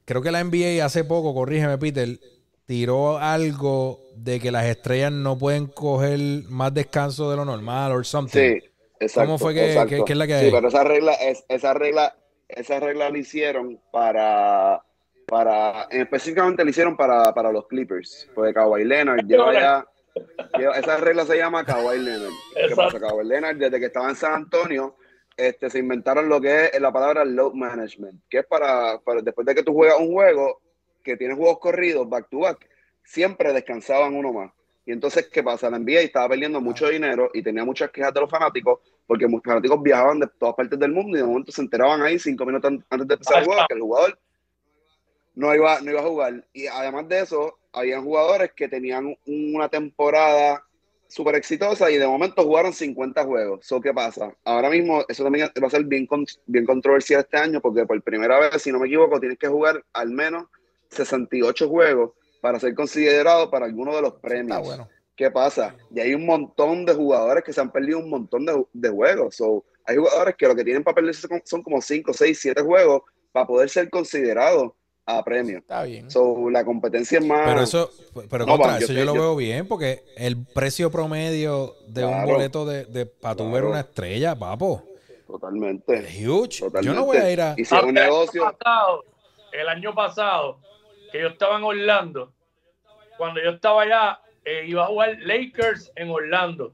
Creo 0.06 0.22
que 0.22 0.32
la 0.32 0.44
NBA 0.44 0.86
hace 0.86 1.03
poco, 1.03 1.34
corrígeme 1.34 1.77
Peter, 1.79 2.20
tiró 2.65 3.17
algo 3.17 4.00
de 4.18 4.40
que 4.40 4.52
las 4.52 4.66
estrellas 4.66 5.12
no 5.12 5.38
pueden 5.38 5.68
coger 5.68 6.20
más 6.50 6.74
descanso 6.74 7.30
de 7.30 7.38
lo 7.38 7.46
normal 7.46 7.92
o 7.92 8.04
something. 8.04 8.40
Sí, 8.60 8.70
exacto. 9.00 9.28
¿Cómo 9.28 9.38
fue 9.38 9.54
que- 9.54 9.86
que- 9.88 10.04
que 10.06 10.12
es 10.14 10.18
la 10.18 10.28
que 10.28 10.40
Sí, 10.40 10.46
hay? 10.46 10.52
pero 10.52 10.68
esa 10.68 10.84
regla, 10.84 11.14
es, 11.14 11.44
esa 11.50 11.74
regla, 11.74 12.16
esa 12.48 12.80
regla 12.80 13.10
la 13.10 13.18
hicieron 13.18 13.80
para, 13.92 14.82
para, 15.28 15.84
específicamente 15.92 16.64
la 16.64 16.70
hicieron 16.70 16.96
para, 16.98 17.34
para 17.34 17.52
los 17.52 17.68
Clippers, 17.68 18.30
porque 18.34 18.54
Kawhi 18.54 18.86
Leonard 18.86 19.26
lleva 19.26 19.54
ya, 19.54 19.86
lleva- 20.58 20.78
esa 20.78 20.98
regla 20.98 21.26
se 21.26 21.38
llama 21.38 21.64
Kawhi 21.66 22.00
Leonard. 22.00 22.34
¿Qué 22.70 22.76
pasa? 22.76 23.00
Kawhi 23.00 23.26
Leonard, 23.28 23.58
desde 23.58 23.80
que 23.80 23.86
estaba 23.88 24.10
en 24.10 24.16
San 24.16 24.34
Antonio, 24.34 24.96
este, 25.36 25.70
se 25.70 25.80
inventaron 25.80 26.28
lo 26.30 26.42
que 26.42 26.66
es 26.74 26.80
la 26.82 26.92
palabra 26.92 27.24
load 27.24 27.54
management, 27.54 28.22
que 28.30 28.40
es 28.40 28.46
para, 28.48 29.00
para 29.00 29.22
después 29.22 29.46
de 29.46 29.54
que 29.54 29.64
tú 29.64 29.74
juegas 29.74 30.00
un 30.00 30.12
juego, 30.12 30.62
que 31.04 31.16
tienes 31.18 31.38
juegos 31.38 31.60
corridos, 31.60 32.10
back 32.10 32.28
to 32.30 32.40
back, 32.40 32.68
siempre 33.08 33.54
descansaban 33.54 34.14
uno 34.14 34.34
más. 34.34 34.52
Y 34.86 34.92
entonces, 34.92 35.28
¿qué 35.28 35.42
pasa? 35.44 35.70
La 35.70 35.80
NBA 35.80 36.02
estaba 36.02 36.30
perdiendo 36.30 36.62
mucho 36.62 36.88
dinero 36.90 37.30
y 37.34 37.42
tenía 37.42 37.66
muchas 37.66 37.90
quejas 37.92 38.14
de 38.14 38.22
los 38.22 38.30
fanáticos 38.30 38.80
porque 39.06 39.28
muchos 39.28 39.46
fanáticos 39.52 39.82
viajaban 39.82 40.20
de 40.20 40.28
todas 40.40 40.56
partes 40.56 40.78
del 40.80 40.92
mundo 40.92 41.18
y 41.18 41.22
de 41.22 41.28
momento 41.28 41.52
se 41.52 41.62
enteraban 41.62 42.02
ahí 42.02 42.20
cinco 42.20 42.46
minutos 42.46 42.70
an- 42.72 42.86
antes 42.90 43.08
de 43.08 43.14
empezar 43.16 43.40
el 43.40 43.46
juego 43.46 43.62
que 43.68 43.74
el 43.76 43.82
jugador 43.82 44.20
no 45.36 45.54
iba, 45.54 45.82
no 45.82 45.92
iba 45.92 46.00
a 46.02 46.04
jugar. 46.04 46.46
Y 46.54 46.68
además 46.68 47.08
de 47.08 47.20
eso, 47.22 47.60
habían 47.72 48.04
jugadores 48.04 48.52
que 48.54 48.68
tenían 48.68 49.16
una 49.26 49.70
temporada 49.70 50.64
súper 51.08 51.36
exitosa 51.36 51.90
y 51.92 51.98
de 51.98 52.08
momento 52.08 52.44
jugaron 52.44 52.74
50 52.74 53.24
juegos. 53.24 53.66
So, 53.66 53.80
¿Qué 53.80 53.94
pasa? 53.94 54.36
Ahora 54.44 54.70
mismo 54.70 55.04
eso 55.08 55.24
también 55.24 55.50
va 55.62 55.68
a 55.68 55.70
ser 55.70 55.84
bien, 55.86 56.08
bien 56.46 56.66
controversial 56.66 57.22
este 57.22 57.38
año 57.38 57.62
porque 57.62 57.86
por 57.86 58.02
primera 58.02 58.40
vez, 58.40 58.62
si 58.62 58.72
no 58.72 58.80
me 58.80 58.88
equivoco, 58.88 59.20
tienes 59.20 59.38
que 59.38 59.48
jugar 59.48 59.84
al 59.94 60.10
menos 60.12 60.46
68 60.90 61.70
juegos 61.70 62.12
para 62.48 62.62
ser 62.62 62.74
considerado 62.75 63.50
para 63.51 63.66
alguno 63.66 63.94
de 63.94 64.01
los 64.01 64.13
premios. 64.13 64.62
Bueno. 64.66 64.88
¿Qué 65.18 65.30
pasa? 65.30 65.75
Y 65.94 66.00
hay 66.00 66.13
un 66.13 66.25
montón 66.25 66.86
de 66.86 66.94
jugadores 66.94 67.44
que 67.44 67.51
se 67.51 67.60
han 67.60 67.74
perdido 67.74 68.00
un 68.00 68.10
montón 68.10 68.46
de, 68.46 68.63
de 68.72 68.89
juegos. 68.89 69.36
So, 69.36 69.66
hay 69.86 69.98
jugadores 69.98 70.36
que 70.38 70.48
lo 70.48 70.56
que 70.56 70.63
tienen 70.63 70.82
para 70.82 70.96
perderse 70.96 71.27
son, 71.27 71.42
son 71.44 71.62
como 71.62 71.82
5, 71.82 72.13
6, 72.13 72.39
7 72.39 72.62
juegos 72.62 73.01
para 73.34 73.46
poder 73.46 73.70
ser 73.70 73.89
considerados 73.89 74.72
a 75.06 75.22
premio. 75.25 75.58
Está 75.58 75.84
bien. 75.84 76.10
So, 76.10 76.50
la 76.50 76.63
competencia 76.63 77.20
es 77.20 77.25
más. 77.25 77.48
Pero 77.50 77.62
eso, 77.63 77.92
pero 78.30 78.46
No, 78.46 78.54
contra, 78.58 78.80
yo 78.80 78.86
eso 78.86 78.94
yo, 78.94 79.04
lo 79.04 79.13
yo- 79.16 79.22
veo 79.22 79.36
bien 79.36 79.68
porque 79.68 80.04
el 80.16 80.46
precio 80.46 80.89
promedio 80.89 81.74
de 81.89 82.06
un 82.06 82.12
Claro. 82.12 82.27
boleto 82.32 82.66
de, 82.66 82.86
de 82.86 83.06
para 83.08 83.36
tu 83.36 83.44
ver 83.46 83.51
Claro. 83.63 83.70
una 83.72 83.80
estrella, 83.82 84.36
papo, 84.39 84.84
Totalmente. 85.27 85.96
es 85.98 86.25
huge. 86.25 86.60
Totalmente. 86.60 86.86
Yo 86.86 86.94
no 86.94 87.06
voy 87.06 87.18
a 87.18 87.30
ir 87.30 87.42
a 87.42 87.54
Y 87.58 87.66
si 87.66 87.75
es 87.75 87.84
un 87.84 87.89
El 87.89 87.98
año 87.98 88.04
negocio. 88.12 88.44
pasado- 88.58 89.04
el 89.51 89.68
año 89.68 89.94
pasado, 89.96 90.60
que 91.12 91.22
yo 91.22 91.27
estaba 91.29 91.57
en 91.57 91.64
Orlando, 91.64 92.31
cuando 93.18 93.42
yo 93.42 93.51
estaba 93.51 93.84
allá, 93.84 94.20
eh, 94.46 94.66
iba 94.68 94.84
a 94.84 94.88
jugar 94.88 95.18
Lakers 95.20 95.92
en 95.96 96.10
Orlando. 96.10 96.74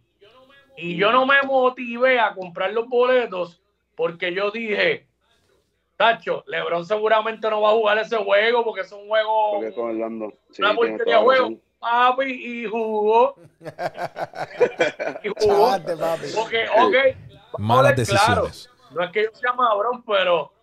Y 0.75 0.95
yo 0.95 1.11
no 1.11 1.25
me 1.25 1.41
motivé 1.43 2.19
a 2.19 2.33
comprar 2.33 2.71
los 2.73 2.87
boletos 2.87 3.61
porque 3.95 4.33
yo 4.33 4.51
dije, 4.51 5.07
Tacho, 5.97 6.43
LeBron 6.47 6.85
seguramente 6.85 7.49
no 7.49 7.61
va 7.61 7.69
a 7.69 7.73
jugar 7.73 7.97
ese 7.99 8.17
juego 8.17 8.63
porque 8.63 8.81
es 8.81 8.91
un 8.91 9.07
juego, 9.07 9.51
Porque 9.53 9.73
con 9.73 9.91
Orlando. 9.91 10.33
Sí, 10.51 10.61
una 10.61 10.73
porquería 10.73 11.15
la 11.17 11.21
juego. 11.21 11.43
razón. 11.43 11.61
Papi, 11.79 12.31
y 12.31 12.65
jugó. 12.65 13.35
y 15.23 15.27
jugó. 15.27 15.69
Chavate, 15.75 15.97
papi. 15.97 16.27
Porque, 16.33 16.65
ok, 16.69 16.95
malas 17.59 17.95
ver 17.97 18.05
claro, 18.05 18.43
decisiones. 18.45 18.69
no 18.91 19.03
es 19.03 19.11
que 19.11 19.23
yo 19.23 19.29
sea 19.33 19.53
mabrón, 19.53 20.03
pero 20.03 20.53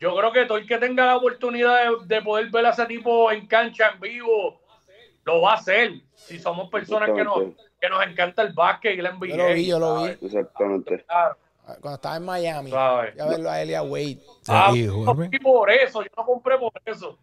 yo 0.00 0.16
creo 0.16 0.32
que 0.32 0.46
todo 0.46 0.58
el 0.58 0.66
que 0.66 0.78
tenga 0.78 1.06
la 1.06 1.16
oportunidad 1.16 1.90
de, 1.90 2.06
de 2.06 2.22
poder 2.22 2.50
ver 2.50 2.66
a 2.66 2.70
ese 2.70 2.86
tipo 2.86 3.30
en 3.32 3.46
cancha, 3.46 3.90
en 3.90 4.00
vivo, 4.00 4.59
lo 5.30 5.40
va 5.42 5.52
a 5.52 5.56
hacer. 5.56 5.92
Si 6.14 6.38
somos 6.38 6.68
personas 6.70 7.10
que 7.14 7.24
nos, 7.24 7.38
que 7.80 7.88
nos 7.88 8.04
encanta 8.06 8.42
el 8.42 8.52
básquet 8.52 8.98
y 8.98 9.02
la 9.02 9.12
NBA. 9.12 9.26
Yo 9.28 9.36
lo 9.36 9.54
vi, 9.54 9.66
yo 9.66 9.78
lo 9.78 9.94
vi. 9.96 10.00
¿sabes? 10.02 10.22
Exactamente. 10.22 11.04
Claro, 11.04 11.36
Cuando 11.80 11.94
estaba 11.94 12.16
en 12.16 12.24
Miami. 12.24 12.70
¿sabes? 12.70 13.14
Ya 13.16 13.26
verlo 13.26 13.50
a 13.50 13.56
a 13.78 13.82
Wade. 13.82 14.18
Ah, 14.48 14.70
Sí, 14.72 14.84
yo 14.84 15.04
no 15.04 15.14
fui 15.14 15.28
por 15.38 15.70
eso, 15.70 16.02
yo 16.02 16.08
no 16.16 16.24
compré 16.26 16.58
por 16.58 16.72
eso. 16.84 17.18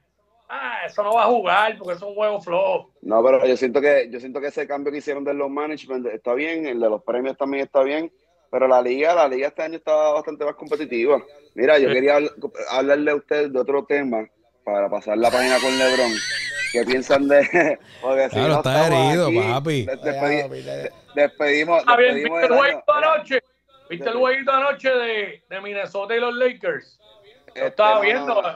Ah, 0.50 0.78
eso 0.86 1.04
no 1.04 1.14
va 1.14 1.24
a 1.24 1.28
jugar 1.28 1.78
porque 1.78 1.94
es 1.96 2.02
un 2.02 2.16
juego 2.16 2.40
flojo. 2.42 2.92
No, 3.02 3.22
pero 3.24 3.46
yo 3.46 3.58
siento 3.58 3.82
que 3.82 4.10
yo 4.10 4.20
siento 4.20 4.40
que 4.40 4.48
ese 4.48 4.66
cambio 4.66 4.92
que 4.94 5.00
hicieron 5.00 5.26
de 5.26 5.34
los 5.34 5.50
management 5.50 6.06
está 6.08 6.34
bien, 6.34 6.66
el 6.66 6.80
de 6.80 6.90
los 6.90 7.04
premios 7.04 7.36
también 7.38 7.66
está 7.66 7.84
bien, 7.84 8.12
pero 8.50 8.66
la 8.68 8.82
liga, 8.82 9.14
la 9.14 9.28
liga 9.28 9.50
este 9.50 9.64
año 9.64 9.76
está 9.78 9.94
bastante 10.14 10.46
más 10.46 10.56
competitiva. 10.56 11.22
Mira, 11.54 11.78
yo 11.80 11.90
Sí. 11.90 11.94
quería 11.96 12.18
habl- 12.20 12.52
hablarle 12.72 13.12
a 13.12 13.16
ustedes 13.16 13.52
de 13.52 13.60
otro 13.60 13.84
tema 13.84 14.26
para 14.64 14.90
pasar 14.90 15.18
la 15.18 15.30
página 15.30 15.58
con 15.60 15.78
LeBron. 15.78 16.12
¿Qué 16.72 16.84
piensan 16.84 17.28
de 17.28 17.80
porque 18.02 18.24
si 18.26 18.30
Claro, 18.32 18.48
no 18.50 18.58
está 18.58 18.88
herido, 18.88 19.28
aquí, 19.28 19.40
papi. 19.40 19.86
des- 19.86 20.02
despedi- 20.02 20.92
despedimos, 21.16 21.84
Ah, 21.88 21.96
bien, 21.98 22.16
despedimos 22.16 22.40
¿Viste 22.42 22.54
el 22.54 22.60
jueguito 22.60 22.94
anoche? 22.94 23.44
¿Viste 23.90 24.10
el 24.10 24.16
jueguito 24.18 24.52
anoche 24.52 24.90
de, 24.90 25.44
de 25.50 25.62
Minnesota 25.62 26.16
y 26.16 26.20
los 26.20 26.34
Lakers? 26.36 27.00
este, 27.48 27.68
estaba 27.68 27.96
no, 27.96 28.02
viendo. 28.02 28.42
no, 28.42 28.56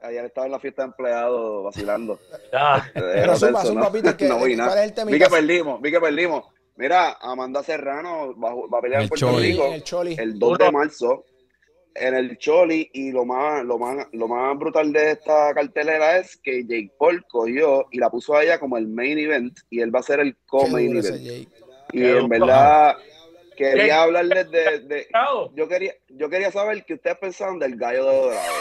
Ayer 0.00 0.24
estaba 0.26 0.46
en 0.46 0.52
la 0.52 0.60
fiesta 0.60 0.82
de 0.82 0.86
empleados 0.88 1.64
vacilando. 1.64 2.20
Ya. 2.52 2.88
Pero 2.94 3.36
zumba, 3.36 3.60
Eso, 3.62 3.68
zumba, 3.72 3.90
Peter, 3.92 4.16
que- 4.16 4.28
no 4.28 4.42
vi 4.44 4.54
nada. 4.56 4.70
¿cuál 4.70 4.84
es 4.90 4.96
el 4.98 5.06
Vi 5.06 5.18
que 5.18 5.26
perdimos, 5.26 5.80
vi 5.82 5.90
que 5.90 6.00
perdimos. 6.00 6.44
Mira, 6.76 7.18
Amanda 7.20 7.62
Serrano 7.64 8.38
va, 8.38 8.54
va 8.54 8.78
a 8.78 8.80
pelear 8.80 9.00
El 9.00 9.04
en 9.06 9.08
Puerto 9.08 9.26
Choli. 9.32 9.50
Rico 9.50 9.66
el 9.74 9.82
Choli. 9.82 10.16
el 10.18 10.38
2 10.38 10.58
de 10.58 10.70
marzo 10.72 11.24
en 11.94 12.14
el 12.14 12.38
Choli 12.38 12.88
y 12.92 13.10
lo 13.10 13.24
más, 13.24 13.64
lo 13.64 13.78
más, 13.78 14.06
lo 14.12 14.28
más 14.28 14.56
brutal 14.58 14.92
de 14.92 15.12
esta 15.12 15.52
cartelera 15.54 16.18
es 16.18 16.36
que 16.36 16.62
Jake 16.62 16.92
Paul 16.98 17.24
cogió 17.28 17.86
y 17.90 17.98
la 17.98 18.08
puso 18.10 18.36
a 18.36 18.44
ella 18.44 18.58
como 18.60 18.76
el 18.76 18.86
main 18.86 19.18
event 19.18 19.58
y 19.70 19.80
él 19.80 19.94
va 19.94 20.00
a 20.00 20.04
ser 20.04 20.20
el 20.20 20.36
co-main 20.46 20.96
event. 20.96 21.16
Jake. 21.22 21.48
Y 21.92 22.00
Qué 22.00 22.18
en 22.18 22.28
verdad 22.28 22.96
quería 23.56 24.02
hablarles 24.02 24.50
de, 24.50 24.78
de- 24.80 25.08
yo 25.54 25.66
quería, 25.66 25.94
yo 26.08 26.28
quería 26.30 26.52
saber 26.52 26.84
qué 26.84 26.94
ustedes 26.94 27.18
pensaban 27.18 27.58
del 27.58 27.76
gallo 27.76 28.04
de 28.06 28.16
Dorado. 28.16 28.52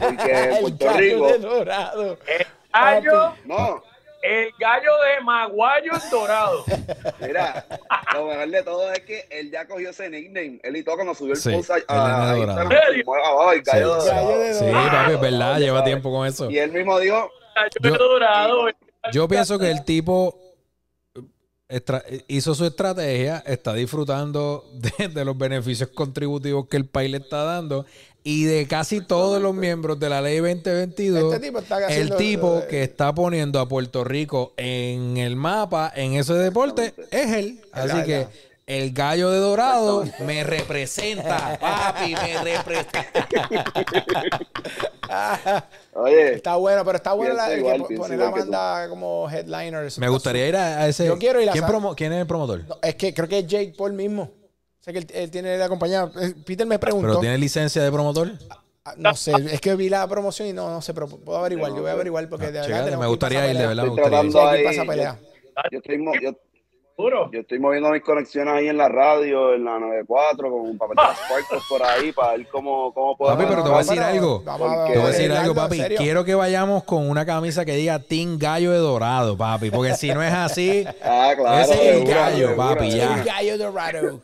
Porque 0.00 0.30
en 0.32 0.36
El 0.52 0.60
Puerto 0.60 0.84
gallo 0.86 0.98
Rico, 1.00 1.26
de 1.28 1.38
dorado. 1.38 2.18
El 2.28 2.46
gallo, 2.72 3.34
no, 3.46 3.82
el 4.24 4.50
gallo 4.58 4.90
de 5.02 5.22
Maguayo 5.24 5.92
en 5.92 6.10
Dorado. 6.10 6.64
Mira, 7.20 7.66
lo 8.14 8.26
mejor 8.26 8.48
de 8.48 8.62
todo 8.62 8.90
es 8.92 9.00
que 9.00 9.26
él 9.30 9.50
ya 9.50 9.66
cogió 9.68 9.90
ese 9.90 10.08
nickname. 10.08 10.58
Él 10.62 10.76
y 10.76 10.82
todo 10.82 10.94
cuando 10.96 11.14
subió 11.14 11.34
el 11.34 11.38
Sí, 11.40 11.50
post 11.52 11.70
a, 11.70 11.76
el 11.76 11.84
a- 11.88 12.36
Instagram, 12.38 12.72
el 12.72 13.62
gallo 13.62 14.00
Sí. 14.00 14.08
dorado. 14.08 14.54
Sí, 14.54 14.64
papi, 14.72 15.12
es 15.12 15.20
verdad, 15.20 15.58
lleva 15.58 15.78
sabes. 15.78 15.84
tiempo 15.92 16.10
con 16.10 16.26
eso. 16.26 16.50
Y 16.50 16.58
él 16.58 16.72
mismo 16.72 16.98
dijo, 16.98 17.30
Gallo 17.54 17.96
Yo- 17.98 18.08
Dorado. 18.08 18.66
Yo 19.12 19.28
pienso 19.28 19.58
que 19.58 19.70
el 19.70 19.84
tipo 19.84 20.40
estra- 21.68 22.02
hizo 22.28 22.54
su 22.54 22.64
estrategia, 22.66 23.42
está 23.46 23.74
disfrutando 23.74 24.64
de, 24.98 25.08
de 25.08 25.24
los 25.24 25.36
beneficios 25.36 25.90
contributivos 25.90 26.66
que 26.68 26.76
el 26.78 26.86
país 26.88 27.10
le 27.10 27.18
está 27.18 27.44
dando 27.44 27.84
y 28.26 28.44
de 28.44 28.66
casi 28.66 29.02
todos 29.02 29.40
los 29.40 29.54
miembros 29.54 30.00
de 30.00 30.08
la 30.08 30.22
ley 30.22 30.38
2022. 30.38 31.34
Este 31.34 31.46
tipo 31.46 31.58
está 31.58 31.86
el 31.88 32.16
tipo 32.16 32.62
que 32.68 32.82
está 32.82 33.14
poniendo 33.14 33.60
a 33.60 33.68
Puerto 33.68 34.02
Rico 34.02 34.54
en 34.56 35.18
el 35.18 35.36
mapa, 35.36 35.92
en 35.94 36.14
ese 36.14 36.32
deporte, 36.32 36.94
es 37.10 37.32
él. 37.32 37.60
Así 37.70 38.02
que 38.04 38.26
el 38.66 38.92
gallo 38.94 39.30
de 39.30 39.38
dorado 39.40 40.04
me 40.26 40.42
representa, 40.42 41.58
papi, 41.60 42.14
me 42.14 42.42
representa. 42.42 43.28
oye, 45.92 46.32
Está 46.34 46.56
bueno, 46.56 46.82
pero 46.82 46.96
está 46.96 47.12
bueno 47.12 47.34
la, 47.34 47.54
igual, 47.54 47.86
que 47.86 47.94
poner 47.94 48.18
a 48.22 48.24
igual 48.24 48.34
que 48.40 48.40
tú. 48.46 48.54
Amanda 48.54 48.88
como 48.88 49.28
headliner. 49.30 49.92
Me 49.98 50.08
gustaría 50.08 50.48
ir 50.48 50.56
a, 50.56 50.78
a 50.80 50.88
ese. 50.88 51.04
Yo 51.04 51.18
quiero 51.18 51.42
ir 51.42 51.50
a 51.50 51.52
¿Quién, 51.52 51.64
promo- 51.66 51.94
¿Quién 51.94 52.14
es 52.14 52.20
el 52.22 52.26
promotor? 52.26 52.64
No, 52.66 52.78
es 52.82 52.94
que 52.94 53.12
creo 53.12 53.28
que 53.28 53.40
es 53.40 53.46
Jake 53.46 53.74
Paul 53.76 53.92
mismo. 53.92 54.30
Sé 54.84 54.92
que 54.92 54.98
él, 54.98 55.06
él 55.14 55.30
tiene 55.30 55.56
la 55.56 55.68
compañía. 55.68 56.10
Eh, 56.20 56.34
Peter 56.44 56.66
me 56.66 56.78
preguntó. 56.78 57.08
¿Pero 57.08 57.20
tiene 57.20 57.38
licencia 57.38 57.82
de 57.82 57.90
promotor? 57.90 58.32
Ah, 58.84 58.92
No 58.98 59.14
sé, 59.14 59.32
es 59.50 59.60
que 59.60 59.74
vi 59.76 59.88
la 59.88 60.06
promoción 60.06 60.46
y 60.48 60.52
no, 60.52 60.68
no 60.68 60.82
sé, 60.82 60.92
pero 60.92 61.08
puedo 61.08 61.38
averiguar. 61.38 61.70
Yo 61.70 61.80
voy 61.80 61.88
a 61.90 61.94
averiguar 61.94 62.28
porque 62.28 62.46
de 62.46 62.52
verdad 62.60 62.66
Chécate, 62.66 62.96
me 62.98 63.06
gustaría 63.06 63.50
ir, 63.50 63.56
de 63.56 63.66
verdad 63.66 63.82
me 63.84 63.88
estoy 63.88 64.02
gustaría 64.26 64.72
ir. 64.82 64.86
pelea. 64.86 65.18
Yo, 65.22 65.62
yo 65.72 65.78
estoy, 65.78 65.98
mo- 65.98 66.12
yo, 66.20 66.32
Duro. 66.96 67.28
Yo 67.32 67.40
estoy 67.40 67.58
moviendo 67.58 67.90
mis 67.90 68.02
conexiones 68.04 68.54
ahí 68.54 68.68
en 68.68 68.76
la 68.76 68.88
radio, 68.88 69.54
en 69.54 69.64
la 69.64 69.80
94, 69.80 70.48
con 70.48 70.60
un 70.60 70.78
papel 70.78 70.96
de 70.96 71.02
las 71.02 71.18
puertas 71.28 71.62
por 71.68 71.82
ahí 71.82 72.12
para 72.12 72.36
ver 72.36 72.46
cómo, 72.52 72.92
cómo 72.94 73.16
podemos. 73.16 73.36
Papi, 73.42 73.50
pero 73.50 73.64
te 73.64 73.68
voy 73.70 73.78
a 73.78 73.82
decir 73.82 74.00
algo. 74.00 74.42
Te 74.44 74.98
voy 74.98 75.02
a 75.02 75.06
decir 75.08 75.32
algo, 75.32 75.54
papi. 75.56 75.80
Quiero 75.96 76.24
que 76.24 76.34
vayamos 76.36 76.84
con 76.84 77.08
una 77.10 77.24
camisa 77.26 77.64
que 77.64 77.74
diga 77.74 77.98
Team 77.98 78.38
Gallo 78.38 78.70
de 78.70 78.78
Dorado, 78.78 79.36
papi. 79.36 79.70
Porque 79.70 79.94
si 79.96 80.10
no 80.12 80.22
es 80.22 80.32
así, 80.32 80.84
Ah, 81.02 81.32
claro. 81.36 81.62
Ese 81.64 81.72
es 81.72 81.80
el 81.80 81.94
seguro, 82.06 82.14
gallo, 82.14 82.56
papi, 82.56 82.90
ya. 82.90 83.14
El 83.18 83.24
gallo 83.24 83.58
dorado. 83.58 84.20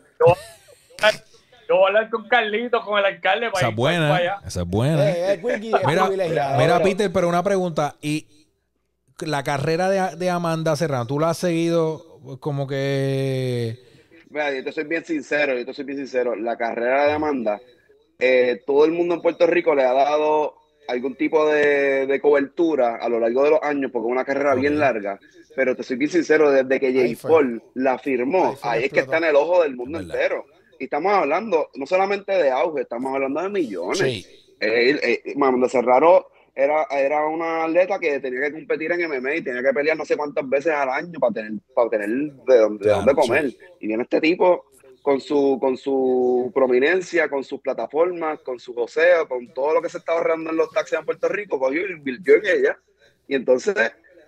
Yo 1.70 1.76
voy 1.76 1.84
a 1.84 1.86
hablar 1.86 2.10
con 2.10 2.26
Carlito, 2.26 2.80
con 2.80 2.98
el 2.98 3.04
alcalde 3.04 3.48
para 3.48 3.60
esa 3.60 3.68
es 3.68 3.76
buena. 3.76 4.16
allá. 4.16 4.40
Esa 4.44 4.62
es 4.62 4.66
buena. 4.66 5.08
Eh, 5.08 5.34
es 5.34 5.44
wiki, 5.44 5.68
es 5.72 5.86
Mira, 5.86 6.82
Peter, 6.82 7.12
pero 7.12 7.28
una 7.28 7.44
pregunta. 7.44 7.94
Y 8.02 8.26
la 9.20 9.44
carrera 9.44 9.88
de, 9.88 10.16
de 10.16 10.30
Amanda 10.30 10.74
Serrano, 10.74 11.06
¿tú 11.06 11.20
la 11.20 11.30
has 11.30 11.36
seguido 11.38 12.18
como 12.40 12.66
que. 12.66 13.78
Mira, 14.30 14.52
yo 14.52 14.64
te 14.64 14.72
soy 14.72 14.82
bien 14.82 15.04
sincero, 15.04 15.56
yo 15.56 15.64
te 15.64 15.72
soy 15.72 15.84
bien 15.84 15.98
sincero. 15.98 16.34
La 16.34 16.56
carrera 16.56 17.06
de 17.06 17.12
Amanda, 17.12 17.60
eh, 18.18 18.64
todo 18.66 18.84
el 18.84 18.90
mundo 18.90 19.14
en 19.14 19.22
Puerto 19.22 19.46
Rico 19.46 19.72
le 19.72 19.84
ha 19.84 19.92
dado 19.92 20.56
algún 20.88 21.14
tipo 21.14 21.48
de, 21.48 22.06
de 22.06 22.20
cobertura 22.20 22.96
a 22.96 23.08
lo 23.08 23.20
largo 23.20 23.44
de 23.44 23.50
los 23.50 23.62
años, 23.62 23.92
porque 23.92 24.08
es 24.08 24.12
una 24.12 24.24
carrera 24.24 24.56
bien 24.56 24.76
larga. 24.76 25.20
Pero 25.54 25.76
te 25.76 25.84
soy 25.84 25.98
bien 25.98 26.10
sincero, 26.10 26.50
desde 26.50 26.80
que 26.80 27.16
fue. 27.16 27.30
Paul 27.30 27.62
la 27.74 27.96
firmó, 27.96 28.56
Ahí 28.62 28.86
es 28.86 28.92
que 28.92 29.00
está 29.00 29.18
en 29.18 29.24
el 29.24 29.36
ojo 29.36 29.62
del 29.62 29.76
mundo 29.76 30.00
entero. 30.00 30.44
Y 30.80 30.84
estamos 30.84 31.12
hablando 31.12 31.68
no 31.74 31.86
solamente 31.86 32.32
de 32.32 32.50
auge, 32.50 32.80
estamos 32.82 33.14
hablando 33.14 33.42
de 33.42 33.48
millones. 33.50 33.98
Sí. 33.98 34.26
Eh, 34.58 34.98
eh, 35.24 35.34
Amanda 35.36 35.68
Serrano 35.68 36.26
era, 36.54 36.84
era 36.90 37.26
una 37.26 37.64
atleta 37.64 37.98
que 37.98 38.18
tenía 38.18 38.40
que 38.40 38.52
competir 38.52 38.90
en 38.92 39.08
MMA 39.08 39.36
y 39.36 39.42
tenía 39.42 39.62
que 39.62 39.72
pelear 39.74 39.96
no 39.96 40.04
sé 40.06 40.16
cuántas 40.16 40.48
veces 40.48 40.72
al 40.72 40.88
año 40.88 41.20
para 41.20 41.34
tener, 41.34 41.52
para 41.74 41.90
tener 41.90 42.08
de, 42.08 42.58
dónde- 42.58 42.78
de 42.78 42.84
Claro, 42.90 42.96
dónde 43.04 43.14
comer. 43.14 43.54
Y 43.78 43.86
viene 43.88 44.02
este 44.04 44.20
tipo 44.22 44.64
con 45.02 45.20
su, 45.20 45.58
con 45.60 45.76
su 45.76 46.50
prominencia, 46.54 47.28
con 47.28 47.44
sus 47.44 47.60
plataformas, 47.60 48.40
con 48.40 48.58
su 48.58 48.72
joseo, 48.74 49.28
con 49.28 49.52
todo 49.52 49.74
lo 49.74 49.82
que 49.82 49.90
se 49.90 49.98
está 49.98 50.12
ahorrando 50.12 50.48
en 50.50 50.56
los 50.56 50.70
taxis 50.70 50.98
en 50.98 51.04
Puerto 51.04 51.28
Rico, 51.28 51.58
cogió 51.58 51.86
y 51.86 51.92
invirtió 51.92 52.36
en 52.36 52.46
ella. 52.46 52.78
Y 53.28 53.34
entonces 53.34 53.74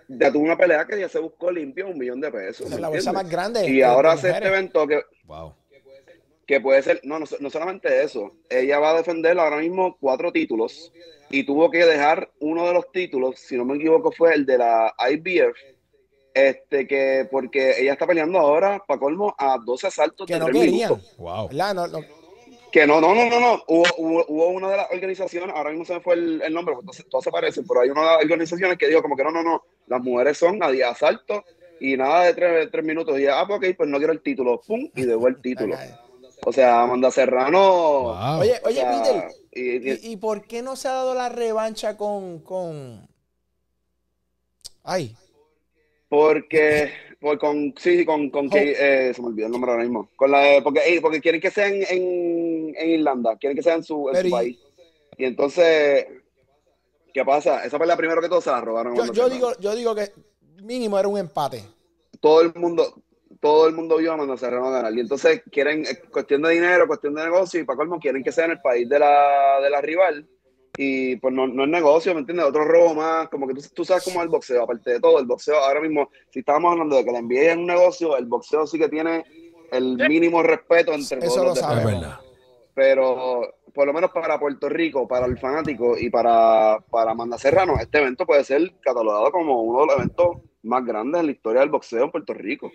ya 0.07 0.31
tuvo 0.31 0.43
una 0.43 0.57
pelea 0.57 0.85
que 0.85 0.99
ya 0.99 1.09
se 1.09 1.19
buscó 1.19 1.51
limpio 1.51 1.87
un 1.87 1.97
millón 1.97 2.21
de 2.21 2.31
pesos. 2.31 2.61
Esa 2.67 2.69
es 2.69 2.75
¿me 2.75 2.81
la 2.81 2.89
bolsa 2.89 3.11
más 3.11 3.29
grande. 3.29 3.67
Y 3.69 3.81
ahora 3.81 4.11
hace 4.13 4.29
este 4.29 4.47
evento 4.47 4.85
que, 4.87 5.01
Wow. 5.25 5.53
Que 6.53 6.61
puede 6.61 6.83
ser, 6.83 7.01
no, 7.03 7.17
no, 7.17 7.25
no 7.39 7.49
solamente 7.49 8.03
eso, 8.03 8.31
ella 8.47 8.77
va 8.77 8.91
a 8.91 8.97
defender 8.97 9.39
ahora 9.39 9.57
mismo 9.57 9.97
cuatro 9.99 10.31
títulos 10.31 10.93
y 11.31 11.43
tuvo 11.45 11.71
que 11.71 11.83
dejar 11.83 12.29
uno 12.39 12.67
de 12.67 12.73
los 12.73 12.91
títulos, 12.91 13.39
si 13.39 13.57
no 13.57 13.65
me 13.65 13.75
equivoco 13.75 14.11
fue 14.11 14.35
el 14.35 14.45
de 14.45 14.59
la 14.59 14.93
IBF, 15.09 15.57
este 16.35 16.87
que 16.87 17.27
porque 17.31 17.81
ella 17.81 17.93
está 17.93 18.05
peleando 18.05 18.37
ahora, 18.37 18.83
para 18.87 18.99
colmo, 18.99 19.33
a 19.37 19.57
12 19.57 19.87
asaltos 19.87 20.27
Que 20.27 20.33
de 20.33 20.39
no 20.39 20.45
tres 20.45 20.59
querían. 20.59 20.91
minutos. 20.91 21.15
Wow. 21.17 21.47
¿Verdad? 21.47 21.73
No, 21.73 21.87
no. 21.87 21.99
Que 22.71 22.85
no, 22.85 23.01
no, 23.01 23.15
no, 23.15 23.29
no, 23.29 23.39
no. 23.39 23.63
Hubo, 23.67 23.83
hubo, 23.97 24.25
hubo 24.27 24.47
una 24.49 24.69
de 24.69 24.77
las 24.77 24.91
organizaciones, 24.91 25.55
ahora 25.55 25.71
mismo 25.71 25.85
se 25.85 25.95
me 25.95 26.01
fue 26.01 26.13
el, 26.13 26.41
el 26.41 26.53
nombre, 26.53 26.75
porque 26.75 27.03
todos, 27.09 27.23
se 27.23 27.31
parecen, 27.31 27.65
pero 27.67 27.81
hay 27.81 27.89
una 27.89 28.01
de 28.01 28.07
las 28.07 28.23
organizaciones 28.23 28.77
que 28.77 28.87
dijo 28.87 29.01
como 29.01 29.15
que 29.15 29.23
no, 29.23 29.31
no, 29.31 29.41
no, 29.41 29.63
las 29.87 30.01
mujeres 30.01 30.37
son 30.37 30.61
a 30.61 30.69
10 30.69 30.85
asaltos 30.85 31.43
y 31.79 31.97
nada 31.97 32.25
de 32.25 32.33
tres, 32.35 32.69
tres 32.71 32.85
minutos. 32.85 33.19
Y 33.19 33.25
ah, 33.25 33.43
pues 33.47 33.57
ok, 33.57 33.77
pues 33.77 33.89
no 33.89 33.97
quiero 33.97 34.13
el 34.13 34.21
título, 34.21 34.61
pum, 34.61 34.87
y 34.95 35.01
dejó 35.03 35.27
el 35.27 35.41
título. 35.41 35.75
O 36.45 36.51
sea, 36.53 36.81
Amanda 36.83 37.09
Serrano. 37.11 37.59
Wow. 38.03 38.39
Oye, 38.41 38.59
o 38.63 38.67
oye, 38.67 38.75
sea, 38.75 39.03
Peter, 39.03 39.31
y- 39.51 39.61
y- 39.89 39.91
¿y, 40.09 40.11
y 40.13 40.17
por 40.17 40.45
qué 40.45 40.61
no 40.61 40.75
se 40.75 40.87
ha 40.87 40.91
dado 40.93 41.13
la 41.13 41.29
revancha 41.29 41.95
con. 41.97 42.39
con... 42.39 43.07
Ay, 44.83 45.15
porque, 46.09 46.91
por, 47.19 47.39
con, 47.39 47.73
sí, 47.77 47.97
sí, 47.97 48.05
con, 48.05 48.29
con 48.29 48.47
que, 48.49 48.75
eh, 49.09 49.13
se 49.15 49.21
me 49.21 49.29
olvidó 49.29 49.47
el 49.47 49.51
nombre 49.51 49.71
ahora 49.71 49.83
mismo. 49.83 50.09
Con 50.15 50.29
la, 50.29 50.59
porque, 50.63 50.81
eh, 50.85 51.01
porque 51.01 51.19
quieren 51.21 51.41
que 51.41 51.49
sea 51.49 51.67
en, 51.67 51.81
en, 51.89 52.75
en 52.77 52.89
Irlanda, 52.89 53.35
quieren 53.37 53.55
que 53.57 53.63
sea 53.63 53.73
en 53.75 53.83
su, 53.83 54.09
en 54.09 54.21
su 54.21 54.27
y- 54.27 54.31
país. 54.31 54.59
Y 55.17 55.25
entonces, 55.25 56.05
¿qué 57.13 57.23
pasa? 57.25 57.65
Esa 57.65 57.79
pelea 57.79 57.95
primero 57.97 58.21
que 58.21 58.29
todo 58.29 58.41
se 58.41 58.51
la 58.51 58.61
robaron. 58.61 58.93
a 58.93 59.05
yo, 59.07 59.13
yo 59.13 59.29
digo, 59.29 59.51
yo 59.59 59.75
digo 59.75 59.95
que 59.95 60.11
mínimo 60.61 60.99
era 60.99 61.07
un 61.07 61.17
empate. 61.17 61.63
todo 62.19 62.41
el 62.41 62.53
mundo, 62.55 63.01
todo 63.43 63.67
el 63.67 63.75
mundo 63.75 63.97
vio 63.97 64.11
a 64.11 64.13
Amanda 64.13 64.37
Serrano 64.37 64.71
ganar. 64.71 64.93
Y 64.95 65.01
entonces 65.01 65.43
quieren, 65.51 65.81
eh, 65.85 65.99
cuestión 66.09 66.41
de 66.43 66.51
dinero, 66.51 66.87
cuestión 66.87 67.13
de 67.13 67.25
negocio, 67.25 67.59
y 67.59 67.65
para 67.65 67.75
colmo 67.75 67.99
quieren 67.99 68.23
que 68.23 68.31
sea 68.31 68.45
en 68.45 68.51
el 68.51 68.61
país 68.61 68.87
de 68.87 68.97
la, 68.97 69.59
de 69.61 69.69
la 69.69 69.81
rival. 69.81 70.25
Y 70.77 71.17
pues 71.17 71.33
no, 71.33 71.45
no 71.45 71.65
es 71.65 71.69
negocio, 71.69 72.13
¿me 72.13 72.21
entiendes? 72.21 72.45
Otro 72.45 72.63
robo 72.63 72.93
más, 72.95 73.27
como 73.27 73.45
que 73.45 73.53
tú, 73.53 73.61
tú 73.75 73.83
sabes 73.83 74.05
cómo 74.05 74.19
es 74.21 74.23
el 74.23 74.29
boxeo, 74.29 74.63
aparte 74.63 74.91
de 74.91 74.99
todo, 75.01 75.19
el 75.19 75.25
boxeo 75.25 75.57
ahora 75.57 75.81
mismo, 75.81 76.09
si 76.29 76.39
estábamos 76.39 76.71
hablando 76.71 76.95
de 76.95 77.03
que 77.03 77.11
la 77.11 77.21
NBA 77.21 77.51
es 77.51 77.57
un 77.57 77.67
negocio, 77.67 78.15
el 78.17 78.25
boxeo 78.27 78.65
sí 78.65 78.79
que 78.79 78.87
tiene 78.87 79.25
el 79.73 79.97
mínimo 79.97 80.41
respeto 80.41 80.93
entre 80.93 81.17
Eso 81.19 81.27
todos 81.27 81.37
lo 81.37 81.43
los 81.49 81.57
Es 81.57 81.61
sabemos. 81.63 81.91
deportes. 81.91 82.09
verdad. 82.09 82.19
Pero 82.73 83.53
por 83.73 83.85
lo 83.87 83.93
menos 83.93 84.11
para 84.11 84.39
Puerto 84.39 84.69
Rico, 84.69 85.05
para 85.05 85.25
el 85.25 85.37
fanático 85.37 85.97
y 85.97 86.09
para, 86.09 86.79
para 86.89 87.11
Amanda 87.11 87.37
Serrano, 87.37 87.73
este 87.79 87.97
evento 87.99 88.25
puede 88.25 88.45
ser 88.45 88.71
catalogado 88.79 89.31
como 89.31 89.61
uno 89.63 89.81
de 89.81 89.85
los 89.87 89.95
eventos 89.97 90.27
más 90.63 90.85
grandes 90.85 91.19
en 91.19 91.25
la 91.25 91.31
historia 91.33 91.59
del 91.59 91.69
boxeo 91.69 92.05
en 92.05 92.11
Puerto 92.11 92.33
Rico. 92.33 92.71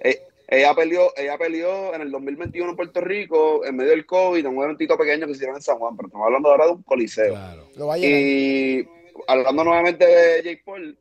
Eh, 0.00 0.22
Ella 0.48 0.74
peleó, 0.74 1.12
ella 1.16 1.38
peleó 1.38 1.94
en 1.94 2.00
el 2.00 2.10
2021 2.10 2.70
en 2.70 2.76
Puerto 2.76 3.00
Rico, 3.00 3.64
en 3.64 3.76
medio 3.76 3.90
del 3.90 4.04
COVID, 4.04 4.44
en 4.44 4.56
un 4.56 4.64
eventito 4.64 4.98
pequeño 4.98 5.26
que 5.26 5.32
hicieron 5.32 5.56
en 5.56 5.62
San 5.62 5.78
Juan, 5.78 5.96
pero 5.96 6.08
estamos 6.08 6.26
hablando 6.26 6.50
ahora 6.50 6.66
de 6.66 6.72
un 6.72 6.82
coliseo. 6.82 7.30
Claro. 7.30 7.68
Lo 7.76 7.86
va 7.86 7.94
a 7.94 7.98
llenar. 7.98 8.20
Y 8.20 8.88
hablando 9.28 9.64
nuevamente 9.64 10.04
de 10.04 10.42
Jake 10.42 10.62
Paul, 10.64 10.98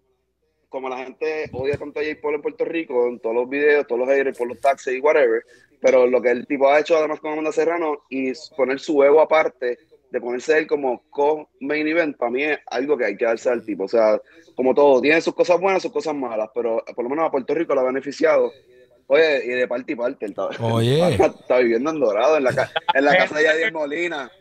como 0.69 0.87
la 0.87 1.03
gente 1.03 1.49
odia 1.51 1.77
tanto 1.77 1.99
a 1.99 2.03
Jake 2.03 2.21
Paul 2.21 2.35
en 2.35 2.41
Puerto 2.43 2.63
Rico, 2.65 3.07
en 3.07 3.19
todos 3.19 3.35
los 3.35 3.49
videos, 3.49 3.87
todos 3.87 3.99
los 3.99 4.09
haters, 4.09 4.37
por 4.37 4.47
los 4.47 4.59
taxis 4.59 4.93
y 4.93 4.99
whatever, 4.99 5.43
pero 5.81 6.05
lo 6.05 6.21
que 6.21 6.29
el 6.29 6.45
tipo 6.45 6.69
ha 6.69 6.79
hecho 6.79 6.97
además 6.97 7.19
con 7.19 7.31
Amanda 7.31 7.51
Serrano 7.51 8.03
y 8.09 8.31
poner 8.55 8.79
su 8.79 9.01
ego 9.03 9.19
aparte, 9.19 9.79
de 10.11 10.21
ponerse 10.21 10.57
él 10.57 10.67
como 10.67 11.03
co-main 11.09 11.87
event, 11.87 12.17
para 12.17 12.31
mí 12.31 12.43
es 12.43 12.59
algo 12.67 12.97
que 12.97 13.05
hay 13.05 13.17
que 13.17 13.25
darse 13.25 13.49
al 13.49 13.63
tipo. 13.63 13.83
O 13.83 13.87
sea, 13.87 14.19
como 14.55 14.73
todo, 14.73 15.01
tiene 15.01 15.21
sus 15.21 15.33
cosas 15.35 15.59
buenas, 15.59 15.81
sus 15.81 15.91
cosas 15.91 16.15
malas, 16.15 16.49
pero 16.53 16.83
por 16.95 17.03
lo 17.03 17.09
menos 17.09 17.27
a 17.27 17.31
Puerto 17.31 17.53
Rico 17.53 17.75
lo 17.75 17.81
ha 17.81 17.85
beneficiado. 17.85 18.51
Oye, 19.07 19.43
y 19.45 19.49
de 19.49 19.67
parte 19.67 19.93
y 19.93 19.95
parte, 19.95 20.25
él 20.25 20.31
está, 20.31 20.49
Oye. 20.63 21.15
está 21.41 21.57
viviendo 21.59 21.89
en 21.89 21.99
Dorado, 21.99 22.37
en 22.37 22.43
la, 22.43 22.71
en 22.93 23.05
la 23.05 23.11
casa 23.17 23.37
de 23.37 23.43
Yadier 23.43 23.73
Molina. 23.73 24.31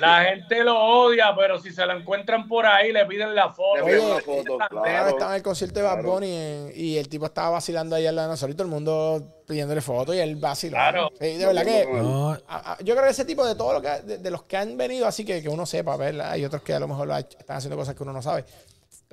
La 0.00 0.24
gente 0.24 0.64
lo 0.64 0.78
odia, 0.78 1.34
pero 1.36 1.58
si 1.58 1.70
se 1.72 1.84
lo 1.86 1.92
encuentran 1.96 2.46
por 2.48 2.66
ahí, 2.66 2.92
le 2.92 3.04
piden 3.06 3.34
la 3.34 3.50
foto. 3.50 3.76
Le 3.76 3.84
piden 3.84 4.04
una 4.10 4.20
foto, 4.20 4.58
claro. 4.68 5.08
estaba 5.08 5.30
en 5.32 5.36
el 5.36 5.42
concierto 5.42 5.80
de 5.80 5.86
Bad. 5.86 6.02
Bunny 6.02 6.30
en- 6.32 6.72
y 6.74 6.96
el 6.98 7.08
tipo 7.08 7.26
estaba 7.26 7.50
vacilando 7.50 7.96
ahí 7.96 8.06
al 8.06 8.16
lado 8.16 8.28
de 8.28 8.32
nosotros 8.32 8.54
y 8.54 8.56
todo 8.56 8.66
el 8.66 8.72
mundo 8.72 9.22
pidiéndole 9.46 9.80
fotos 9.80 10.14
y 10.14 10.18
él 10.20 10.36
vaciló. 10.36 10.72
Claro. 10.76 11.10
Sí, 11.20 11.36
de 11.36 11.46
verdad 11.46 11.64
que. 11.64 11.86
No, 11.92 12.30
a- 12.32 12.38
a- 12.72 12.78
yo 12.82 12.94
creo 12.94 13.04
que 13.04 13.10
ese 13.10 13.24
tipo 13.24 13.44
de 13.46 13.54
todos 13.54 13.74
lo 13.74 13.82
que, 13.82 13.88
de, 14.02 14.18
de 14.18 14.30
los 14.30 14.42
que 14.44 14.56
han 14.56 14.76
venido, 14.76 15.06
así 15.06 15.24
que, 15.24 15.42
que 15.42 15.48
uno 15.48 15.66
sepa, 15.66 15.96
¿verdad? 15.96 16.30
Hay 16.32 16.44
otros 16.44 16.62
que 16.62 16.74
a 16.74 16.80
lo 16.80 16.88
mejor 16.88 17.06
lo 17.08 17.14
ha 17.14 17.20
están 17.20 17.56
haciendo 17.56 17.76
cosas 17.76 17.94
que 17.94 18.02
uno 18.02 18.12
no 18.12 18.22
sabe. 18.22 18.44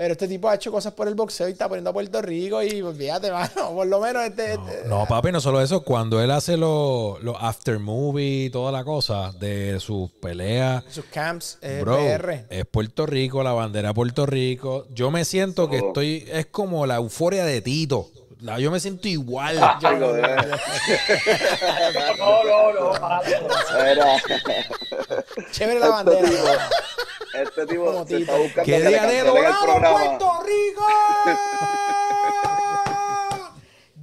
Pero 0.01 0.13
este 0.13 0.27
tipo 0.27 0.49
ha 0.49 0.55
hecho 0.55 0.71
cosas 0.71 0.93
por 0.93 1.07
el 1.07 1.13
boxeo 1.13 1.47
y 1.47 1.51
está 1.51 1.69
poniendo 1.69 1.91
a 1.91 1.93
Puerto 1.93 2.23
Rico 2.23 2.63
y 2.63 2.81
pues, 2.81 2.97
fíjate, 2.97 3.31
mano, 3.31 3.75
por 3.75 3.85
lo 3.85 3.99
menos 3.99 4.23
este. 4.23 4.53
este- 4.53 4.87
no, 4.87 5.05
papi, 5.05 5.31
no 5.31 5.39
solo 5.39 5.61
eso. 5.61 5.83
Cuando 5.83 6.19
él 6.23 6.31
hace 6.31 6.57
los 6.57 7.21
los 7.21 7.37
after 7.39 7.77
movie 7.77 8.45
y 8.45 8.49
toda 8.49 8.71
la 8.71 8.83
cosa 8.83 9.31
de 9.39 9.79
sus 9.79 10.09
peleas, 10.09 10.83
sus 10.89 11.05
camps, 11.05 11.59
eh, 11.61 11.81
bro, 11.81 11.97
PR. 11.97 12.45
es 12.49 12.65
Puerto 12.65 13.05
Rico, 13.05 13.43
la 13.43 13.53
bandera 13.53 13.89
de 13.89 13.93
Puerto 13.93 14.25
Rico. 14.25 14.87
Yo 14.89 15.11
me 15.11 15.23
siento 15.23 15.69
que 15.69 15.77
estoy, 15.77 16.27
es 16.31 16.47
como 16.47 16.87
la 16.87 16.95
euforia 16.95 17.45
de 17.45 17.61
Tito. 17.61 18.09
La- 18.41 18.57
yo 18.59 18.71
me 18.71 18.79
siento 18.79 19.07
igual. 19.07 19.57
Algo 19.83 20.13
de- 20.13 20.21
No, 22.17 22.43
no, 22.43 22.73
no. 22.73 22.91
Chévere 25.51 25.79
la 25.79 25.89
bandera. 25.89 26.21
tipo, 26.27 26.41
bro. 26.43 26.53
Este 27.43 27.65
tipo 27.67 28.05
se 28.07 28.17
está 28.17 28.35
buscando 28.35 28.65
Que 28.65 28.71
que 28.71 28.77
diga 28.87 28.89
de 28.89 28.97
cancelen 28.97 29.27
el 29.27 29.33
¡Dorado, 29.43 29.61
programa. 29.63 29.99
Puerto 29.99 30.43
Rico! 30.45 30.85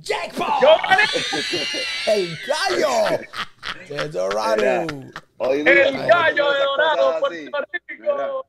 Jack 0.00 0.32
Paul, 0.34 0.52
Yo 0.62 0.68
gané. 0.88 1.02
el 2.06 2.38
gallo 2.46 2.90
de 3.88 4.08
Dorado. 4.08 4.86
El 5.40 6.06
gallo 6.06 6.52
de 6.52 6.60
Dorado, 6.64 7.18
Puerto 7.20 7.58
Rico. 7.88 8.46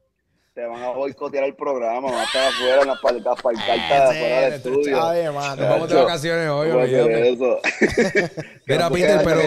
Te 0.60 0.66
van 0.66 0.84
a 0.84 0.90
boicotear 0.90 1.46
el 1.46 1.56
programa, 1.56 2.02
van 2.12 2.16
a 2.20 2.24
estar 2.26 2.50
afuera 2.50 2.82
en 2.82 2.88
las 2.90 3.00
pal- 3.00 3.24
las 3.24 3.42
pancartas 3.42 3.78
Sí, 4.12 4.18
afuera 4.18 4.42
del 4.42 4.54
este 4.56 4.70
estudio. 4.70 4.98
chave, 4.98 5.32
mano. 5.32 5.56
Nos 5.56 5.70
vamos 5.70 5.90
de 5.90 5.96
vacaciones 5.96 6.50
hoy, 6.50 6.68
eso. 6.68 7.62
Mira, 8.68 8.90
Peter, 8.90 9.22
pero. 9.24 9.42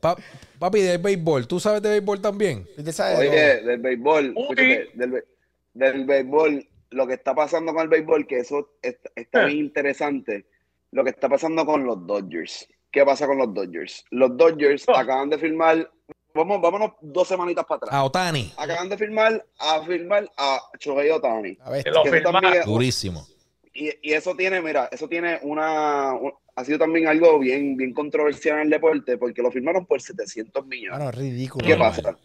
pa- 0.00 0.16
papi, 0.58 0.80
de 0.82 0.98
béisbol. 0.98 1.46
¿Tú 1.48 1.58
sabes 1.58 1.80
de 1.80 1.88
béisbol 1.88 2.20
también? 2.20 2.66
¿Viste 2.76 2.90
esa- 2.90 3.16
Oye, 3.18 3.30
del 3.62 3.78
béisbol, 3.80 4.34
del, 4.54 5.24
del 5.72 6.04
béisbol, 6.04 6.68
lo 6.90 7.06
que 7.06 7.14
está 7.14 7.34
pasando 7.34 7.72
con 7.72 7.82
el 7.84 7.88
béisbol, 7.88 8.26
que 8.26 8.40
eso 8.40 8.72
está, 8.82 9.08
está 9.16 9.44
Eh. 9.44 9.46
bien 9.46 9.58
interesante, 9.60 10.44
lo 10.90 11.04
que 11.04 11.10
está 11.10 11.26
pasando 11.30 11.64
con 11.64 11.84
los 11.84 12.06
Dodgers. 12.06 12.68
¿Qué 12.92 13.02
pasa 13.02 13.26
con 13.26 13.38
los 13.38 13.54
Dodgers? 13.54 14.04
Los 14.10 14.36
Dodgers 14.36 14.84
Oh. 14.88 14.94
acaban 14.94 15.30
de 15.30 15.38
firmar, 15.38 15.90
vamos, 16.34 16.60
vámonos 16.60 16.92
dos 17.00 17.28
semanitas 17.28 17.64
para 17.64 17.76
atrás. 17.78 17.92
A 17.94 18.04
Otani. 18.04 18.52
Acaban 18.56 18.88
de 18.88 18.98
firmar 18.98 19.44
a 19.58 19.80
firmar 19.82 20.30
a 20.36 20.60
Shohei 20.78 21.10
Otani. 21.10 21.56
A 21.62 21.70
ver, 21.70 21.84
Que 21.84 21.90
lo 21.90 22.02
también 22.02 22.62
Durísimo. 22.64 23.26
y, 23.72 23.90
y 24.02 24.12
eso 24.12 24.34
tiene, 24.34 24.60
mira, 24.60 24.88
eso 24.92 25.08
tiene 25.08 25.38
una, 25.42 26.12
un- 26.14 26.32
ha 26.56 26.64
sido 26.64 26.78
también 26.78 27.08
algo 27.08 27.38
bien, 27.38 27.76
bien 27.76 27.92
controversial 27.94 28.56
en 28.58 28.62
el 28.64 28.70
deporte 28.70 29.16
porque 29.18 29.42
lo 29.42 29.50
firmaron 29.50 29.86
por 29.86 30.00
700 30.00 30.66
millones. 30.66 30.98
Bueno, 30.98 31.10
ridículo. 31.12 31.66
¿Qué 31.66 31.76
pasa? 31.76 32.16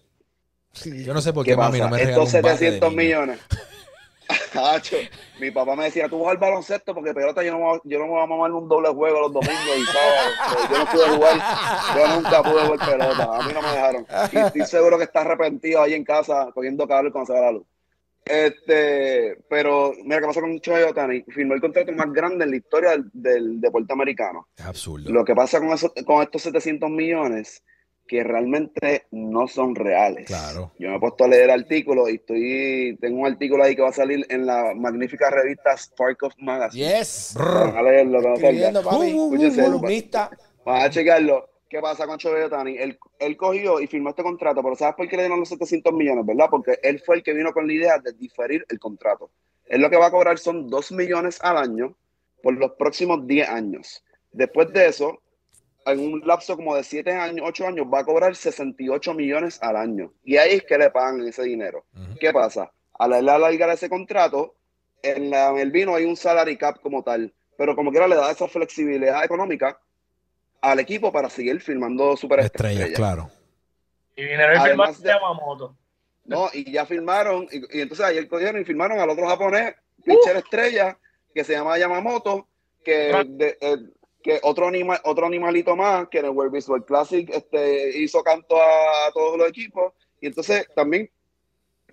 Yo 0.85 1.13
no 1.13 1.21
sé 1.21 1.33
por 1.33 1.45
¿Qué 1.45 1.51
qué 1.51 1.57
mami 1.57 1.79
pasa? 1.79 1.89
no 1.89 1.95
me 1.95 2.03
Estos 2.03 2.33
un 2.33 2.41
bate 2.41 2.49
de 2.53 2.57
700 2.57 2.89
niño. 2.91 3.01
millones. 3.01 3.39
Hacho, 4.53 4.97
mi 5.39 5.49
papá 5.51 5.75
me 5.75 5.85
decía, 5.85 6.07
tú 6.09 6.19
vas 6.21 6.31
al 6.31 6.37
baloncesto 6.37 6.93
porque 6.93 7.13
pelota 7.13 7.41
yo 7.43 7.51
no, 7.51 7.57
me 7.57 7.63
voy 7.65 7.77
a- 7.77 7.81
yo 7.83 7.97
no 7.99 8.05
me 8.05 8.11
voy 8.11 8.21
a 8.23 8.25
mamar 8.27 8.51
un 8.51 8.67
doble 8.67 8.89
juego 8.89 9.21
los 9.21 9.33
domingos 9.33 9.77
y 9.77 9.85
sábados. 9.85 10.69
Yo 10.71 10.77
no 10.79 10.85
pude 10.85 11.09
jugar, 11.15 11.37
yo 11.95 12.15
nunca 12.15 12.43
pude 12.43 12.61
jugar 12.65 12.89
pelota, 12.89 13.37
a 13.37 13.41
mí 13.47 13.53
no 13.53 13.61
me 13.61 13.71
dejaron. 13.71 14.05
Y 14.31 14.37
estoy 14.37 14.61
seguro 14.65 14.97
que 14.97 15.05
está 15.05 15.21
arrepentido 15.21 15.81
ahí 15.81 15.93
en 15.93 16.03
casa 16.03 16.49
cogiendo 16.53 16.87
cable 16.87 17.11
cuando 17.11 17.33
se 17.33 17.39
va 17.39 17.45
la 17.45 17.51
luz. 17.53 17.65
Este, 18.25 19.37
pero 19.49 19.91
mira 20.03 20.19
qué 20.19 20.27
pasó 20.27 20.41
con 20.41 20.55
Shohei 20.57 20.83
Otani, 20.83 21.23
firmó 21.29 21.55
el 21.55 21.61
contrato 21.61 21.91
más 21.93 22.11
grande 22.13 22.45
en 22.45 22.51
la 22.51 22.57
historia 22.57 22.91
del, 22.91 23.05
del 23.11 23.59
deporte 23.61 23.91
americano. 23.91 24.47
Es 24.55 24.65
absurdo. 24.65 25.09
Lo 25.11 25.25
que 25.25 25.33
pasa 25.33 25.59
con, 25.59 25.69
eso, 25.71 25.91
con 26.05 26.21
estos 26.21 26.43
700 26.43 26.89
millones, 26.91 27.63
que 28.09 28.23
realmente 28.23 29.05
no 29.11 29.47
son 29.47 29.75
reales. 29.75 30.25
Claro. 30.25 30.71
Yo 30.79 30.89
me 30.89 30.95
he 30.95 30.99
puesto 30.99 31.25
a 31.25 31.27
leer 31.27 31.51
artículos 31.51 32.09
y 32.09 32.15
estoy, 32.15 32.97
tengo 32.99 33.19
un 33.19 33.27
artículo 33.27 33.63
ahí 33.63 33.75
que 33.75 33.83
va 33.83 33.89
a 33.89 33.93
salir 33.93 34.25
en 34.29 34.47
la 34.47 34.73
magnífica 34.75 35.29
revista 35.29 35.77
Spark 35.77 36.23
of 36.23 36.33
Magazine. 36.39 36.89
Yes. 36.89 37.35
Van 37.37 37.77
a 37.77 37.83
leerlo, 37.83 38.19
cuando 38.19 38.39
salga. 38.39 38.71
Uh, 38.81 39.05
uh, 39.13 39.81
uh, 40.65 40.69
a 40.71 40.89
checarlo. 40.89 41.49
¿Qué 41.69 41.79
pasa 41.81 42.07
con 42.07 42.17
Shohei 42.17 42.45
Otani? 42.45 42.77
Él, 42.79 42.97
él 43.19 43.37
cogió 43.37 43.79
y 43.79 43.85
firmó 43.85 44.09
este 44.09 44.23
contrato, 44.23 44.63
pero 44.63 44.75
¿sabes 44.75 44.95
por 44.95 45.07
qué 45.07 45.15
le 45.15 45.23
dieron 45.23 45.39
los 45.39 45.49
700 45.49 45.93
millones, 45.93 46.25
verdad? 46.25 46.47
Porque 46.49 46.79
él 46.81 46.99
fue 47.05 47.17
el 47.17 47.23
que 47.23 47.33
vino 47.33 47.53
con 47.53 47.67
la 47.67 47.73
idea 47.73 47.99
de 47.99 48.11
diferir 48.13 48.65
el 48.69 48.79
contrato. 48.79 49.29
Él 49.67 49.81
lo 49.81 49.89
que 49.91 49.97
va 49.97 50.07
a 50.07 50.11
cobrar 50.11 50.39
son 50.39 50.67
2 50.67 50.91
millones 50.93 51.37
al 51.43 51.57
año 51.57 51.95
por 52.41 52.55
los 52.55 52.71
próximos 52.71 53.27
10 53.27 53.49
años. 53.49 54.03
Después 54.31 54.73
de 54.73 54.87
eso, 54.87 55.21
en 55.91 55.99
un 55.99 56.21
lapso 56.25 56.55
como 56.55 56.75
de 56.75 56.83
7 56.83 57.11
años, 57.11 57.45
8 57.47 57.67
años, 57.67 57.87
va 57.91 57.99
a 57.99 58.05
cobrar 58.05 58.35
68 58.35 59.13
millones 59.13 59.59
al 59.61 59.75
año. 59.75 60.11
Y 60.23 60.37
ahí 60.37 60.55
es 60.57 60.63
que 60.63 60.77
le 60.77 60.89
pagan 60.89 61.21
ese 61.27 61.43
dinero. 61.43 61.85
Ujú. 61.95 62.15
¿Qué 62.19 62.31
pasa? 62.33 62.71
Al 62.97 63.13
alargar 63.13 63.69
ese 63.69 63.89
contrato, 63.89 64.55
en, 65.01 65.29
la, 65.29 65.49
en 65.51 65.59
el 65.59 65.71
vino 65.71 65.95
hay 65.95 66.05
un 66.05 66.15
salary 66.17 66.57
cap 66.57 66.79
como 66.81 67.03
tal, 67.03 67.33
pero 67.57 67.75
como 67.75 67.91
quiera 67.91 68.07
le 68.07 68.15
da 68.15 68.31
esa 68.31 68.47
flexibilidad 68.47 69.23
económica 69.23 69.79
al 70.61 70.79
equipo 70.79 71.11
para 71.11 71.29
seguir 71.29 71.61
firmando 71.61 72.17
superestrellas. 72.17 72.89
Estrellas, 72.89 72.97
claro. 72.97 73.31
Y 74.15 74.23
Además 74.33 74.67
firmaron 74.67 75.01
de- 75.01 75.07
Yamamoto. 75.09 75.75
No, 76.25 76.49
y 76.53 76.71
ya 76.71 76.85
firmaron, 76.85 77.47
y, 77.51 77.77
y 77.77 77.81
entonces 77.81 78.05
ayer 78.05 78.27
cogieron 78.27 78.61
y 78.61 78.65
firmaron 78.65 78.99
al 78.99 79.09
otro 79.09 79.25
japonés, 79.27 79.73
pitcher 80.03 80.35
estrella, 80.35 80.97
que 81.33 81.43
se 81.43 81.53
llama 81.53 81.77
Yamamoto, 81.77 82.47
que, 82.83 83.13
de- 83.27 83.57
eh, 83.61 83.77
que 84.21 84.39
otro, 84.43 84.67
anima, 84.67 84.99
otro 85.05 85.25
animalito 85.25 85.75
más, 85.75 86.07
que 86.09 86.19
en 86.19 86.25
el 86.25 86.31
World 86.31 86.53
Baseball 86.53 86.85
Classic 86.85 87.29
este, 87.29 87.97
hizo 87.99 88.21
canto 88.23 88.61
a, 88.61 89.07
a 89.07 89.11
todos 89.13 89.37
los 89.37 89.47
equipos, 89.49 89.93
y 90.19 90.27
entonces 90.27 90.67
también 90.75 91.09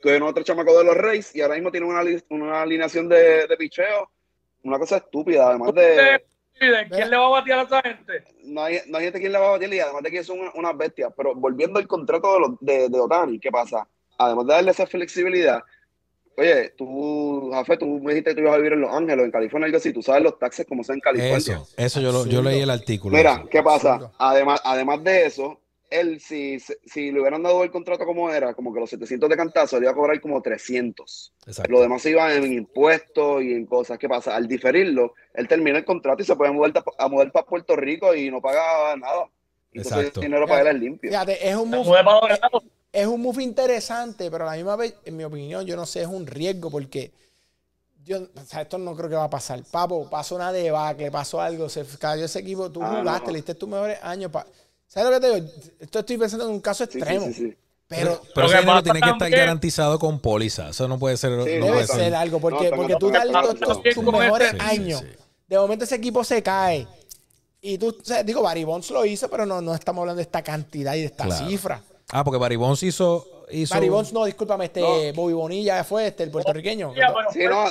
cogieron 0.03 0.29
otro 0.29 0.43
chamaco 0.43 0.77
de 0.77 0.85
los 0.85 0.97
Reyes, 0.97 1.35
y 1.35 1.41
ahora 1.41 1.55
mismo 1.55 1.71
tiene 1.71 1.87
una, 1.87 2.03
una 2.31 2.63
alineación 2.63 3.09
de, 3.09 3.47
de 3.47 3.57
picheo, 3.57 4.11
una 4.65 4.79
cosa 4.79 4.97
estúpida, 4.97 5.49
además 5.51 5.73
de... 5.75 6.25
¿Quién 6.59 6.89
¿Quién 6.89 7.11
le 7.11 7.17
va 7.19 7.27
a 7.27 7.29
batear 7.29 7.59
a 7.59 7.63
esa 7.65 7.83
gente? 7.83 8.25
no 8.45 8.63
hay, 8.63 8.79
no 8.87 8.97
hay 8.97 9.05
gente 9.05 9.21
quien 9.21 9.31
la 9.31 9.41
va 9.41 9.49
a 9.49 9.51
batir 9.51 9.75
y 9.75 9.79
además 9.79 10.03
de 10.03 10.11
que 10.11 10.25
son 10.25 10.41
una- 10.41 10.53
unas 10.55 10.75
bestias. 10.75 11.13
Pero 11.15 11.35
volviendo 11.35 11.79
al 11.79 11.87
contrato 11.87 12.57
de, 12.63 12.73
de, 12.79 12.89
de 12.89 12.99
Otani, 12.99 13.39
¿qué 13.39 13.51
pasa? 13.51 13.87
Además 14.17 14.47
de 14.47 14.55
darle 14.55 14.71
esa 14.71 14.87
flexibilidad, 14.87 15.63
oye, 16.37 16.71
tú, 16.77 17.51
Jafé, 17.53 17.77
tú 17.77 17.87
me 18.01 18.13
dijiste 18.13 18.31
que 18.31 18.35
tú 18.37 18.41
ibas 18.43 18.55
a 18.55 18.59
vivir 18.59 18.75
en 18.75 18.81
Los 18.83 18.93
Ángeles, 18.93 19.25
en 19.25 19.31
California, 19.31 19.67
algo 19.67 19.79
así, 19.79 19.93
tú 19.93 20.03
sabes 20.03 20.23
los 20.23 20.39
taxes 20.39 20.67
como 20.67 20.85
son 20.85 20.97
en 20.97 21.01
California. 21.01 21.37
Eso, 21.37 21.69
eso 21.77 22.01
yo, 22.01 22.13
lo, 22.13 22.27
yo 22.27 22.43
leí 22.43 22.61
el 22.61 22.71
artículo. 22.71 23.17
Mira. 23.17 23.45
¿qué 23.51 23.63
pasa? 23.63 23.95
Absurdo. 23.95 24.13
Además, 24.19 24.61
además 24.65 25.03
de 25.03 25.27
eso, 25.27 25.61
él, 25.91 26.21
si, 26.21 26.59
si 26.59 27.13
le 27.13 27.21
hubieran 27.21 27.43
dado 27.43 27.63
el 27.63 27.71
contrato 27.71 28.05
como 28.05 28.31
era, 28.31 28.55
como 28.55 28.73
que 28.73 28.81
los 28.81 28.91
700 28.91 29.29
de 29.29 29.37
cantazo, 29.37 29.79
le 29.79 29.85
iba 29.85 29.93
a 29.93 29.95
cobrar 29.95 30.21
como 30.21 30.43
300. 30.43 31.35
Exacto. 31.47 31.71
Lo 31.71 31.81
demás 31.81 32.03
se 32.03 32.11
iba 32.11 32.35
en 32.35 32.53
impuestos 32.53 33.43
y 33.43 33.53
en 33.53 33.67
cosas. 33.67 33.99
¿Qué 33.99 34.09
pasa? 34.09 34.35
Al 34.35 34.49
diferirlo, 34.49 35.15
él 35.35 35.49
termina 35.49 35.79
el 35.79 35.85
contrato 35.85 36.23
y 36.23 36.27
se 36.27 36.37
puede 36.37 36.53
mudar 36.53 36.73
a 36.99 37.09
mudar 37.09 37.31
para 37.33 37.47
Puerto 37.47 37.77
Rico 37.77 38.15
y 38.15 38.31
no 38.31 38.41
paga 38.41 38.97
nada. 38.97 39.31
Entonces 39.77 39.99
Exacto. 39.99 40.21
el 40.21 40.27
dinero 40.27 40.47
para 40.47 40.61
él 40.63 40.77
es 40.77 40.83
limpio. 40.83 41.11
Fíjate, 41.11 41.49
es 41.49 41.57
un 41.57 41.71
move, 41.71 41.85
Dorado. 41.85 42.63
es 42.93 43.07
un 43.07 43.21
move 43.23 43.43
interesante, 43.43 44.31
pero 44.31 44.45
a 44.45 44.51
la 44.53 44.57
misma 44.57 44.77
vez, 44.77 44.95
en 45.05 45.17
mi 45.17 45.25
opinión, 45.25 45.65
yo 45.67 45.77
no 45.77 45.87
sé, 45.87 46.03
es 46.03 46.07
un 46.09 46.27
riesgo 46.27 46.71
porque 46.71 47.13
yo, 48.05 48.19
o 48.19 48.45
sea, 48.47 48.63
esto 48.63 48.79
no 48.79 48.95
creo 48.97 49.09
que 49.11 49.17
va 49.17 49.25
a 49.25 49.31
pasar. 49.31 49.63
Papo, 49.71 50.09
pasó 50.09 50.37
una 50.37 50.53
debacle, 50.53 51.11
pasó 51.11 51.41
algo, 51.41 51.69
se 51.69 51.85
cayó 51.99 52.25
ese 52.25 52.39
equipo, 52.39 52.71
tú 52.71 52.81
Ah, 52.83 52.99
jugaste, 53.01 53.27
no. 53.27 53.33
le 53.33 53.39
diste 53.39 53.55
tus 53.55 53.69
mejores 53.69 53.99
años. 54.03 54.31
pa- 54.31 54.47
¿Sabes 54.87 55.11
lo 55.11 55.17
que 55.21 55.27
te 55.27 55.35
digo? 55.41 55.53
Esto 55.81 55.99
estoy 55.99 56.17
pensando 56.17 56.45
en 56.47 56.53
un 56.53 56.61
caso 56.61 56.85
Sí, 56.87 56.93
sí, 56.93 56.99
extremo, 56.99 57.27
sí, 57.27 57.33
sí. 57.35 57.57
pero 57.89 58.23
Pero 58.35 58.47
ese 58.47 58.55
que 58.57 58.61
dinero 58.63 58.83
tiene 58.85 59.01
que 59.01 59.07
estar 59.07 59.19
también- 59.19 59.41
garantizado 59.41 59.99
con 59.99 60.21
póliza. 60.21 60.69
Eso 60.69 60.87
no 60.87 60.99
puede 60.99 61.17
ser. 61.17 61.31
Sí, 61.33 61.37
no 61.37 61.45
debe 61.45 61.69
puede 61.69 61.87
ser. 61.89 62.15
algo, 62.15 62.39
porque, 62.41 62.71
No, 62.71 62.77
porque 62.77 62.95
tú 62.97 63.11
que 63.11 63.19
estar 63.19 63.45
tus- 63.55 63.97
mejores 64.13 64.53
este. 64.53 64.63
Años, 64.65 65.01
sí. 65.01 65.07
de 65.49 65.59
momento 65.59 65.85
ese 65.85 65.97
equipo 65.97 66.23
se 66.23 66.41
cae. 66.45 66.87
Y 67.69 67.79
tú, 67.79 67.89
o 68.01 68.05
sea, 68.05 68.23
digo, 68.23 68.43
Barry 68.43 68.65
Bonds 68.65 68.91
lo 68.91 69.05
hizo, 69.05 69.29
pero 69.29 69.45
no, 69.45 69.61
no 69.61 69.75
estamos 69.75 70.03
hablando 70.03 70.19
de 70.19 70.23
esta 70.23 70.43
cantidad 70.43 70.95
y 70.95 71.01
de 71.01 71.07
esta 71.07 71.25
Claro. 71.25 71.47
cifra. 71.49 71.81
Ah, 72.13 72.23
porque 72.23 72.39
Barry 72.39 72.57
Bonds 72.57 72.83
hizo. 72.85 73.27
hizo 73.51 73.75
Barry 73.75 73.89
Bonds, 73.89 74.13
no, 74.13 74.25
discúlpame, 74.25 74.67
este 74.67 74.81
No. 74.81 74.89
Bobby 75.15 75.33
Bonilla 75.33 75.83
fue 75.85 76.07
este, 76.07 76.23
el 76.23 76.31
puertorriqueño. 76.31 76.93
Sí, 77.33 77.45
no. 77.45 77.65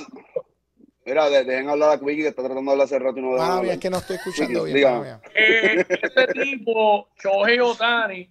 Mira, 1.06 1.30
de- 1.30 1.44
dejen 1.44 1.70
hablar 1.70 1.92
a 1.92 2.00
Quickie 2.00 2.24
que 2.24 2.28
está 2.30 2.42
tratando 2.42 2.64
de 2.64 2.72
hablar 2.72 2.86
hace 2.86 2.98
rato 2.98 3.20
y 3.20 3.22
no 3.22 3.40
hablar. 3.42 3.66
es 3.66 3.78
que 3.80 3.90
no 3.92 3.98
estoy 3.98 4.16
escuchando 4.16 4.64
bien. 4.64 4.78
eh, 5.36 5.86
ese 6.02 6.28
tipo, 6.34 7.08
Shohei 7.24 7.60
Otani, 7.60 8.30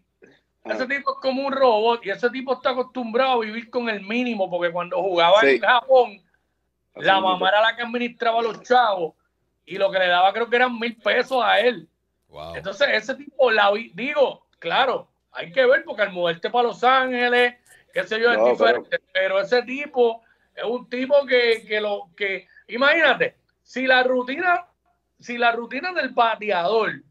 Ah. 0.64 0.72
ese 0.72 0.86
tipo 0.86 1.12
es 1.12 1.18
como 1.22 1.46
un 1.46 1.52
robot 1.52 2.04
y 2.04 2.10
ese 2.10 2.28
tipo 2.30 2.54
está 2.54 2.70
acostumbrado 2.70 3.32
a 3.34 3.44
vivir 3.44 3.70
con 3.70 3.88
el 3.88 4.02
mínimo 4.02 4.50
porque 4.50 4.72
cuando 4.72 5.00
jugaba 5.02 5.40
Sí. 5.42 5.46
en 5.50 5.60
Japón, 5.60 6.20
Así 6.96 7.06
la 7.06 7.20
mamá 7.20 7.48
era 7.48 7.60
la 7.60 7.76
que 7.76 7.82
administraba 7.82 8.40
a 8.40 8.42
los 8.42 8.62
chavos 8.62 9.14
y 9.66 9.76
lo 9.76 9.90
que 9.90 9.98
le 9.98 10.08
daba 10.08 10.32
creo 10.32 10.48
que 10.48 10.56
eran 10.56 10.78
mil 10.78 10.96
pesos 10.96 11.42
a 11.42 11.60
él. 11.60 11.88
Wow. 12.28 12.56
Entonces, 12.56 12.88
ese 12.92 13.14
tipo, 13.14 13.50
la 13.50 13.70
vi- 13.70 13.92
digo, 13.94 14.46
claro, 14.58 15.08
hay 15.32 15.52
que 15.52 15.64
ver 15.66 15.84
porque 15.84 16.02
al 16.02 16.12
moverte 16.12 16.50
para 16.50 16.68
Los 16.68 16.82
Ángeles, 16.84 17.54
qué 17.92 18.04
sé 18.04 18.20
yo, 18.20 18.32
es 18.32 18.44
diferente. 18.44 19.00
Pero... 19.12 19.40
ese 19.40 19.62
tipo 19.62 20.22
es 20.54 20.64
un 20.64 20.88
tipo 20.88 21.24
que, 21.26 21.64
que 21.66 21.80
lo 21.80 22.10
que, 22.16 22.46
imagínate, 22.68 23.36
si 23.62 23.86
la 23.86 24.02
rutina, 24.02 24.66
si 25.18 25.38
la 25.38 25.52
rutina 25.52 25.92
del 25.92 26.10
bateador 26.10 27.02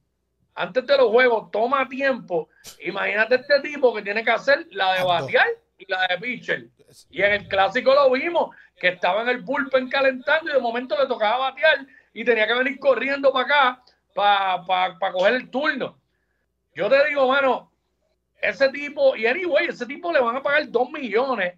antes 0.56 0.86
de 0.86 0.98
los 0.98 1.08
juegos 1.10 1.50
toma 1.52 1.88
tiempo, 1.90 2.50
imagínate 2.82 3.36
este 3.36 3.60
tipo 3.62 3.94
que 3.94 4.04
tiene 4.04 4.24
que 4.24 4.32
hacer 4.32 4.68
la 4.72 4.94
de 4.94 5.04
batear 5.04 5.48
y 5.78 5.86
la 5.92 6.08
de 6.08 6.18
pitcher. 6.20 6.68
Y 7.10 7.24
en 7.24 7.32
el 7.32 7.48
clásico 7.48 7.94
lo 7.94 8.12
vimos, 8.12 8.56
que 8.80 8.90
estaba 8.90 9.24
en 9.24 9.30
el 9.30 9.42
bullpen 9.42 9.90
calentando 9.90 10.52
y 10.52 10.54
de 10.54 10.60
momento 10.60 10.96
le 11.00 11.08
tocaba 11.08 11.50
batear 11.50 11.86
y 12.14 12.24
tenía 12.24 12.48
que 12.48 12.54
venir 12.54 12.80
corriendo 12.80 13.32
para 13.34 13.70
acá 13.72 13.84
para 14.14 15.12
coger 15.12 15.34
el 15.36 15.50
turno. 15.50 15.98
Yo 16.76 16.90
te 16.90 17.08
digo, 17.08 17.28
mano, 17.28 17.72
ese 18.42 18.70
tipo, 18.70 19.16
y 19.16 19.26
anyway, 19.26 19.68
ese 19.68 19.86
tipo 19.86 20.12
le 20.12 20.20
van 20.20 20.36
a 20.38 20.44
pagar 20.44 20.70
dos 20.70 20.90
millones 20.92 21.54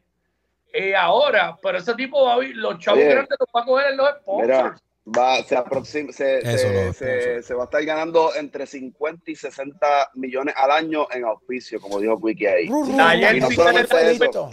eh, 0.73 0.95
ahora, 0.95 1.57
pero 1.61 1.77
ese 1.77 1.93
tipo 1.95 2.25
va 2.25 2.33
a 2.35 2.37
los 2.41 2.79
chavos 2.79 2.99
Oye, 2.99 3.09
grandes 3.09 3.37
los 3.39 3.49
va 3.55 3.61
a 3.61 3.65
coger 3.65 3.91
en 3.91 3.97
los 3.97 4.09
Mira, 4.41 4.57
sponsors. 4.59 4.81
va, 5.17 5.43
se, 5.43 5.55
aproxima, 5.55 6.11
se, 6.11 6.39
Eso, 6.39 6.57
se, 6.57 6.73
los 6.73 6.95
se- 6.97 7.43
se 7.43 7.53
va 7.53 7.63
a 7.63 7.65
estar 7.65 7.83
ganando 7.85 8.35
entre 8.35 8.65
50 8.65 9.31
y 9.31 9.35
60 9.35 10.11
millones 10.15 10.53
al 10.57 10.71
año 10.71 11.07
en 11.11 11.23
auspicio, 11.25 11.79
como 11.79 11.99
dijo 11.99 12.19
Quickie 12.21 12.47
ahí. 12.47 12.69
Ayer 12.99 13.41
no 13.41 13.51
solamente 13.51 14.11
eso. 14.11 14.51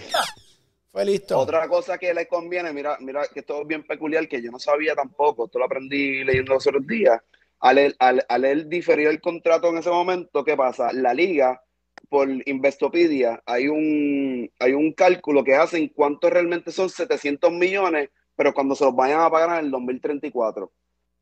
Otra 1.39 1.67
cosa 1.69 1.97
que 1.97 2.13
le 2.13 2.29
conviene, 2.29 2.73
mira, 2.73 2.99
mira 3.01 3.27
que 3.33 3.41
esto 3.41 3.63
es 3.63 3.67
bien 3.67 3.83
peculiar, 3.87 4.29
que 4.29 4.43
yo 4.43 4.51
no 4.51 4.59
sabía 4.59 4.95
tampoco, 4.95 5.47
esto 5.47 5.59
lo 5.59 5.65
aprendí 5.65 6.23
leyendo 6.23 6.53
los 6.53 6.67
otros 6.67 6.87
días. 6.87 7.19
Al 7.61 7.79
él, 7.79 7.97
al, 7.99 8.69
diferir 8.69 9.09
el 9.09 9.21
contrato 9.21 9.69
en 9.69 9.79
ese 9.79 9.89
momento, 9.89 10.45
¿qué 10.45 10.57
pasa? 10.57 10.93
La 10.93 11.15
liga, 11.15 11.63
por 12.09 12.29
Investopedia, 12.47 13.43
hay 13.47 13.69
un, 13.69 14.51
hay 14.59 14.73
un 14.73 14.93
cálculo 14.93 15.43
que 15.43 15.55
hacen 15.55 15.89
cuánto 15.89 16.29
realmente 16.29 16.73
son 16.73 16.91
700 16.91 17.51
millones, 17.53 18.11
pero 18.37 18.53
cuando 18.53 18.75
se 18.75 18.85
los 18.85 18.95
vayan 18.95 19.21
a 19.21 19.31
pagar 19.31 19.59
en 19.59 19.67
el 19.67 19.71
2034. 19.71 20.71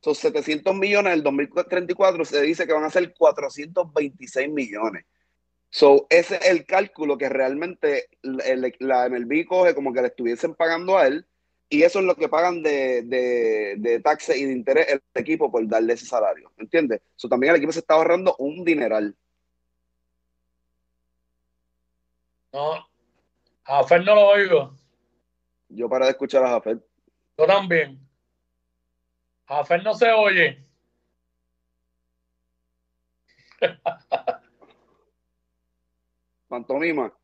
Son 0.03 0.15
700 0.15 0.75
millones 0.75 1.13
en 1.13 1.19
el 1.19 1.23
2034, 1.23 2.25
se 2.25 2.43
dice 2.43 2.67
que 2.67 2.73
van 2.73 2.85
a 2.85 2.91
ser 2.91 3.13
426 3.13 4.51
millones. 4.51 5.05
So, 5.71 6.07
ese 6.11 6.37
es 6.37 6.47
el 6.49 6.67
cálculo 6.67 7.17
que 7.17 7.29
realmente 7.29 8.09
el- 8.23 8.75
la 8.81 9.07
MLB 9.07 9.47
coge 9.47 9.75
como 9.75 9.93
que 9.93 10.01
le 10.03 10.09
estuviesen 10.09 10.55
pagando 10.55 10.99
a 10.99 11.07
él 11.07 11.27
y 11.69 11.83
eso 11.85 12.01
es 12.01 12.05
lo 12.05 12.17
que 12.17 12.29
pagan 12.29 12.63
de, 12.63 13.03
de, 13.03 13.77
de 13.79 14.01
taxes 14.01 14.37
y 14.37 14.45
de 14.45 14.53
interés 14.53 14.89
el 14.89 15.01
equipo 15.15 15.51
por 15.51 15.67
darle 15.69 15.93
ese 15.93 16.07
salario, 16.07 16.51
¿entiendes? 16.59 17.01
So, 17.15 17.29
también 17.29 17.53
el 17.53 17.59
equipo 17.59 17.73
se 17.73 17.79
está 17.79 17.95
ahorrando 17.95 18.35
un 18.39 18.65
dineral. 18.65 19.15
No, 22.53 22.85
a 23.65 23.85
Fer 23.85 24.05
no 24.05 24.15
lo 24.17 24.27
oigo. 24.27 24.75
Yo 25.69 25.89
para 25.89 26.07
de 26.07 26.11
escuchar 26.13 26.45
a 26.45 26.49
Jafet. 26.49 26.81
Yo 27.39 27.47
también. 27.47 28.01
A 29.47 29.65
Fer 29.65 29.85
no 29.85 29.95
se 29.95 30.11
oye. 30.11 30.65
Pantomima. 36.51 37.17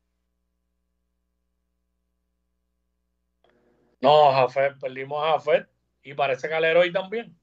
No, 3.99 4.31
Jafet, 4.31 4.79
perdimos 4.79 5.21
a 5.21 5.33
Jafet 5.33 5.67
y 6.01 6.13
parece 6.13 6.47
que 6.47 6.53
al 6.53 6.63
héroe 6.63 6.89
también. 6.91 7.37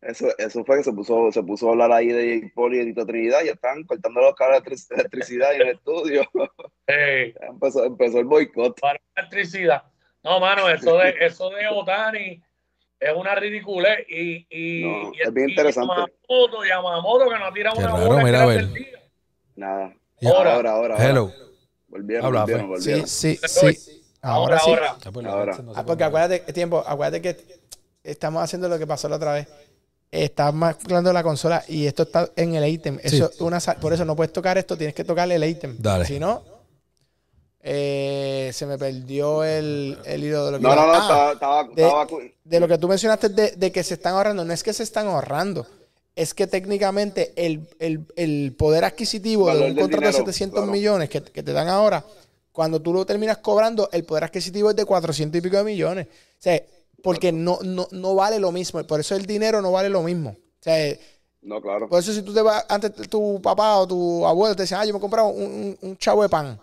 Eso, 0.00 0.28
eso 0.38 0.64
fue 0.64 0.78
que 0.78 0.84
se 0.84 0.92
puso, 0.92 1.32
se 1.32 1.42
puso 1.42 1.68
a 1.68 1.72
hablar 1.72 1.92
ahí 1.92 2.08
de 2.08 2.40
Jake 2.40 2.52
Paul 2.54 2.74
y 2.74 2.84
Tito 2.84 3.04
Trinidad. 3.04 3.42
Ya 3.44 3.52
están 3.52 3.82
cortando 3.84 4.20
los 4.20 4.34
cables 4.36 4.88
de 4.88 4.94
electricidad 4.94 5.54
en 5.54 5.62
el 5.62 5.68
estudio. 5.70 6.22
Empezó, 6.86 7.84
empezó 7.84 8.20
el 8.20 8.26
boicot. 8.26 8.80
para 8.80 9.00
electricidad. 9.16 9.82
No, 10.22 10.38
mano, 10.38 10.68
eso 10.68 10.96
de, 10.98 11.16
eso 11.20 11.50
de 11.50 11.66
Otani 11.66 12.42
es 13.02 13.16
una 13.16 13.34
ridiculez. 13.34 14.06
Y, 14.08 14.46
y, 14.50 14.82
No, 14.84 15.12
y- 15.12 15.20
es 15.22 15.32
bien 15.34 15.48
y 15.48 15.52
interesante. 15.52 15.92
Yamamoto, 15.94 16.64
Yamamoto 16.64 17.28
que 17.30 17.38
nos 17.38 17.54
tira 17.54 17.72
Qué 17.72 17.78
una 17.78 17.88
raro, 17.92 18.06
bola 18.06 18.24
mira, 18.24 18.42
a 18.42 18.46
ver. 18.46 18.58
el 18.60 18.72
día. 18.74 18.86
Nada. 19.56 19.94
Ahora, 20.24 20.54
ahora, 20.54 20.70
ahora. 20.72 20.94
ahora. 20.94 21.08
Hello. 21.10 21.32
Volvieron, 21.88 22.26
Habla, 22.26 22.40
volvieron. 22.42 22.80
Sí, 22.80 23.02
sí, 23.06 23.38
sí. 23.44 24.02
Ahora, 24.22 24.58
sí. 24.60 24.70
ahora. 24.70 24.96
Ya, 25.04 25.10
pues, 25.10 25.26
Ahora. 25.26 25.58
no 25.58 25.72
Ah, 25.74 25.84
porque 25.84 26.04
acuérdate, 26.04 26.52
tiempo, 26.52 26.82
acuérdate 26.86 27.20
que 27.20 27.36
estamos 28.04 28.42
haciendo 28.42 28.68
lo 28.68 28.78
que 28.78 28.86
pasó 28.86 29.08
la 29.08 29.16
otra 29.16 29.32
vez. 29.34 29.48
Estás 30.10 30.52
mezclando 30.54 31.12
la 31.12 31.22
consola 31.22 31.64
y 31.68 31.86
esto 31.86 32.02
está 32.04 32.30
en 32.36 32.54
el 32.54 32.66
ítem. 32.68 32.98
Eso, 33.02 33.30
una, 33.40 33.60
sal- 33.60 33.78
por 33.80 33.92
eso 33.92 34.04
no 34.04 34.14
puedes 34.14 34.32
tocar 34.32 34.58
esto, 34.58 34.76
tienes 34.76 34.94
que 34.94 35.04
tocarle 35.04 35.34
el 35.36 35.44
ítem. 35.44 35.76
Dale. 35.78 36.04
Si 36.04 36.18
no, 36.20 36.44
eh, 37.64 38.50
se 38.52 38.66
me 38.66 38.76
perdió 38.76 39.44
el, 39.44 39.96
el 40.04 40.24
hilo 40.24 40.46
de 40.46 40.52
lo 40.52 40.58
que 40.58 40.62
No, 40.64 40.72
iba- 40.72 40.82
no, 40.82 40.86
no, 40.88 40.92
Ah, 40.94 41.30
estaba, 41.32 41.62
estaba, 41.62 42.06
de- 42.44 42.60
lo 42.60 42.68
que 42.68 42.78
tú 42.78 42.88
mencionaste 42.88 43.28
de, 43.28 43.52
de 43.52 43.70
que 43.72 43.84
se 43.84 43.94
están 43.94 44.14
ahorrando, 44.14 44.44
no 44.44 44.52
es 44.52 44.62
que 44.62 44.72
se 44.72 44.82
están 44.82 45.06
ahorrando, 45.06 45.66
es 46.16 46.34
que 46.34 46.46
técnicamente 46.46 47.32
el, 47.36 47.68
el- 47.78 48.04
el 48.16 48.54
poder 48.58 48.84
adquisitivo 48.84 49.44
Valor 49.46 49.62
de 49.66 49.70
un 49.70 49.76
contrato 49.76 50.00
de 50.02 50.08
dinero, 50.08 50.26
700 50.26 50.58
claro. 50.58 50.72
millones 50.72 51.08
que, 51.08 51.22
que 51.22 51.42
te 51.42 51.52
dan 51.52 51.68
ahora, 51.68 52.04
cuando 52.50 52.82
tú 52.82 52.92
lo 52.92 53.06
terminas 53.06 53.38
cobrando, 53.38 53.88
el 53.92 54.04
poder 54.04 54.24
adquisitivo 54.24 54.70
es 54.70 54.76
de 54.76 54.84
400 54.84 55.38
y 55.38 55.40
pico 55.40 55.56
de 55.56 55.64
millones. 55.64 56.06
O 56.08 56.42
sea, 56.42 56.60
porque 57.02 57.32
no, 57.32 57.58
no, 57.62 57.88
no 57.92 58.14
vale 58.14 58.38
lo 58.38 58.52
mismo, 58.52 58.82
por 58.84 59.00
eso 59.00 59.14
el 59.16 59.24
dinero 59.24 59.62
no 59.62 59.72
vale 59.72 59.88
lo 59.88 60.02
mismo. 60.02 60.30
O 60.30 60.62
sea, 60.62 60.94
No, 61.40 61.60
claro. 61.62 61.88
por 61.88 62.00
eso 62.00 62.12
si 62.12 62.22
tú 62.22 62.34
te 62.34 62.42
vas, 62.42 62.66
antes 62.68 62.92
tu 63.08 63.40
papá 63.40 63.78
o 63.78 63.86
tu 63.86 64.26
abuelo 64.26 64.54
te 64.54 64.62
decían, 64.64 64.80
ah, 64.80 64.84
yo 64.84 64.92
me 64.92 64.98
he 64.98 65.00
comprado 65.00 65.28
un, 65.28 65.42
un- 65.44 65.78
un 65.80 65.96
chavo 65.96 66.22
de 66.22 66.28
pan. 66.28 66.60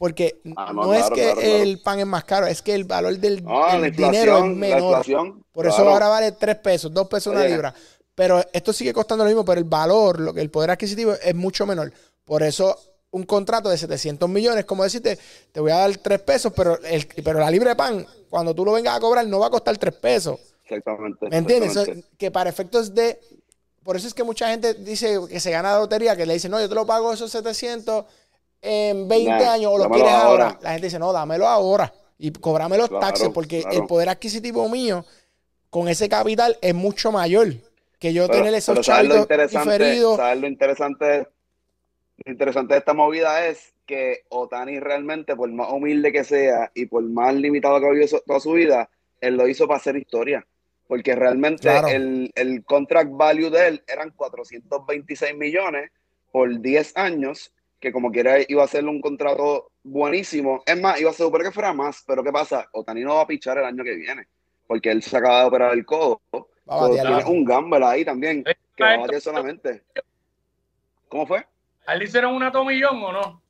Porque 0.00 0.40
Ah, 0.56 0.72
no, 0.72 0.86
no, 0.86 0.94
es 0.94 1.04
que 1.10 1.22
claro, 1.24 1.40
claro. 1.40 1.56
el 1.58 1.78
pan 1.82 2.00
es 2.00 2.06
más 2.06 2.24
caro, 2.24 2.46
es 2.46 2.62
que 2.62 2.74
el 2.74 2.84
valor 2.84 3.18
del, 3.18 3.44
Ah, 3.46 3.78
del 3.78 3.92
dinero 3.94 4.38
es 4.38 4.44
menor. 4.56 5.04
Por 5.52 5.66
eso 5.66 5.86
ahora 5.86 6.08
vale 6.08 6.32
3 6.32 6.56
pesos, 6.56 6.92
2 6.92 7.06
pesos 7.06 7.34
una 7.34 7.44
libra. 7.44 7.74
Pero 8.14 8.42
esto 8.52 8.72
sigue 8.72 8.94
costando 8.94 9.24
lo 9.24 9.28
mismo, 9.28 9.44
pero 9.44 9.58
el 9.58 9.64
valor, 9.66 10.18
lo 10.18 10.32
que 10.32 10.40
el 10.40 10.50
poder 10.50 10.70
adquisitivo 10.70 11.12
es 11.22 11.34
mucho 11.34 11.66
menor. 11.66 11.92
Por 12.24 12.42
eso 12.42 12.78
un 13.10 13.24
contrato 13.24 13.68
de 13.68 13.76
700 13.76 14.26
millones, 14.28 14.64
como 14.64 14.84
decirte, 14.84 15.18
te 15.52 15.60
voy 15.60 15.70
a 15.72 15.76
dar 15.76 15.94
3 15.98 16.18
pesos, 16.22 16.50
pero, 16.56 16.80
el, 16.82 17.06
pero 17.22 17.38
la 17.38 17.50
libra 17.50 17.70
de 17.70 17.76
pan, 17.76 18.06
cuando 18.30 18.54
tú 18.54 18.64
lo 18.64 18.72
vengas 18.72 18.96
a 18.96 19.00
cobrar, 19.00 19.26
no 19.26 19.38
va 19.38 19.48
a 19.48 19.50
costar 19.50 19.76
3 19.76 19.94
pesos. 19.96 20.40
Exactamente. 20.64 21.28
¿Me 21.28 21.36
entiendes? 21.36 21.70
exactamente. 21.72 22.06
Eso- 22.08 22.16
que 22.16 22.30
para 22.30 22.48
efectos 22.48 22.94
de... 22.94 23.20
Por 23.82 23.96
eso 23.96 24.06
es 24.06 24.14
que 24.14 24.22
mucha 24.24 24.48
gente 24.48 24.72
dice 24.74 25.18
que 25.28 25.40
se 25.40 25.50
gana 25.50 25.72
la 25.72 25.78
lotería, 25.80 26.16
que 26.16 26.24
le 26.24 26.34
dice, 26.34 26.48
no, 26.48 26.58
yo 26.58 26.68
te 26.70 26.74
lo 26.74 26.86
pago 26.86 27.12
esos 27.12 27.30
700 27.32 28.04
en 28.62 29.08
20 29.08 29.30
Nah, 29.30 29.52
años 29.52 29.72
o 29.74 29.78
lo 29.78 29.88
quieres 29.90 30.12
ahora. 30.12 30.44
ahora. 30.48 30.58
La 30.62 30.70
gente 30.72 30.86
dice, 30.86 30.98
no, 30.98 31.12
dámelo 31.12 31.46
ahora 31.46 31.92
y 32.18 32.30
cobrame 32.32 32.76
los 32.76 32.88
Claro, 32.88 33.06
taxes 33.06 33.28
porque 33.30 33.62
claro. 33.62 33.76
el 33.80 33.86
poder 33.86 34.08
adquisitivo 34.10 34.68
mío 34.68 35.04
con 35.70 35.88
ese 35.88 36.08
capital 36.08 36.58
es 36.60 36.74
mucho 36.74 37.10
mayor 37.12 37.48
que 37.98 38.12
yo 38.12 38.26
Pero- 38.26 38.38
tener 38.38 38.54
esos 38.54 38.74
pero 38.74 38.82
¿sabes 38.84 39.08
lo 39.08 39.16
interesante, 39.18 39.72
diferidos. 39.72 40.16
¿sabes 40.16 40.40
lo 40.40 40.46
interesante? 40.46 41.28
Lo 42.24 42.32
interesante 42.32 42.74
de 42.74 42.78
esta 42.78 42.92
movida 42.94 43.46
es 43.46 43.72
que 43.86 44.24
Otani 44.28 44.78
realmente, 44.78 45.34
por 45.34 45.50
más 45.50 45.70
humilde 45.72 46.12
que 46.12 46.22
sea 46.24 46.70
y 46.74 46.86
por 46.86 47.02
más 47.02 47.34
limitado 47.34 47.80
que 47.80 47.86
ha 47.86 47.90
vivido 47.90 48.20
toda 48.26 48.40
su 48.40 48.52
vida, 48.52 48.88
él 49.20 49.36
lo 49.36 49.48
hizo 49.48 49.66
para 49.66 49.78
hacer 49.78 49.96
historia. 49.96 50.46
Porque 50.86 51.14
realmente 51.14 51.62
Claro. 51.62 51.88
el, 51.88 52.30
el 52.34 52.64
contract 52.64 53.10
value 53.12 53.48
de 53.50 53.68
él 53.68 53.82
eran 53.86 54.10
426 54.10 55.34
millones 55.36 55.90
por 56.32 56.60
10 56.60 56.96
años, 56.96 57.52
que 57.80 57.92
como 57.92 58.12
quiera 58.12 58.36
iba 58.46 58.62
a 58.62 58.68
ser 58.68 58.84
un 58.84 59.00
contrato 59.00 59.72
buenísimo. 59.82 60.62
Es 60.66 60.78
más, 60.80 61.00
iba 61.00 61.10
a 61.10 61.14
ser 61.14 61.26
supone 61.26 61.44
que 61.44 61.50
fuera 61.52 61.72
más, 61.72 62.04
pero 62.06 62.22
¿qué 62.22 62.30
pasa? 62.30 62.68
Otani 62.72 63.02
no 63.02 63.16
va 63.16 63.22
a 63.22 63.26
pichar 63.26 63.58
el 63.58 63.64
año 63.64 63.82
que 63.82 63.94
viene, 63.94 64.28
porque 64.66 64.90
él 64.90 65.02
se 65.02 65.16
acaba 65.16 65.40
de 65.40 65.46
operar 65.46 65.72
el 65.72 65.84
codo. 65.86 66.20
Va 66.32 66.76
a 66.76 66.78
So, 66.86 66.92
tiene 66.92 67.24
un 67.24 67.44
gamble 67.44 67.84
ahí 67.84 68.04
también, 68.04 68.44
que 68.76 68.84
va 68.84 68.94
a 68.94 68.98
batear 68.98 69.20
solamente. 69.20 69.82
¿Cómo 71.08 71.26
fue? 71.26 71.44
¿A 71.86 71.94
él 71.94 71.98
le 72.00 72.04
hicieron 72.04 72.34
una 72.34 72.52
tomillón 72.52 73.02
o 73.02 73.12
no? 73.12 73.42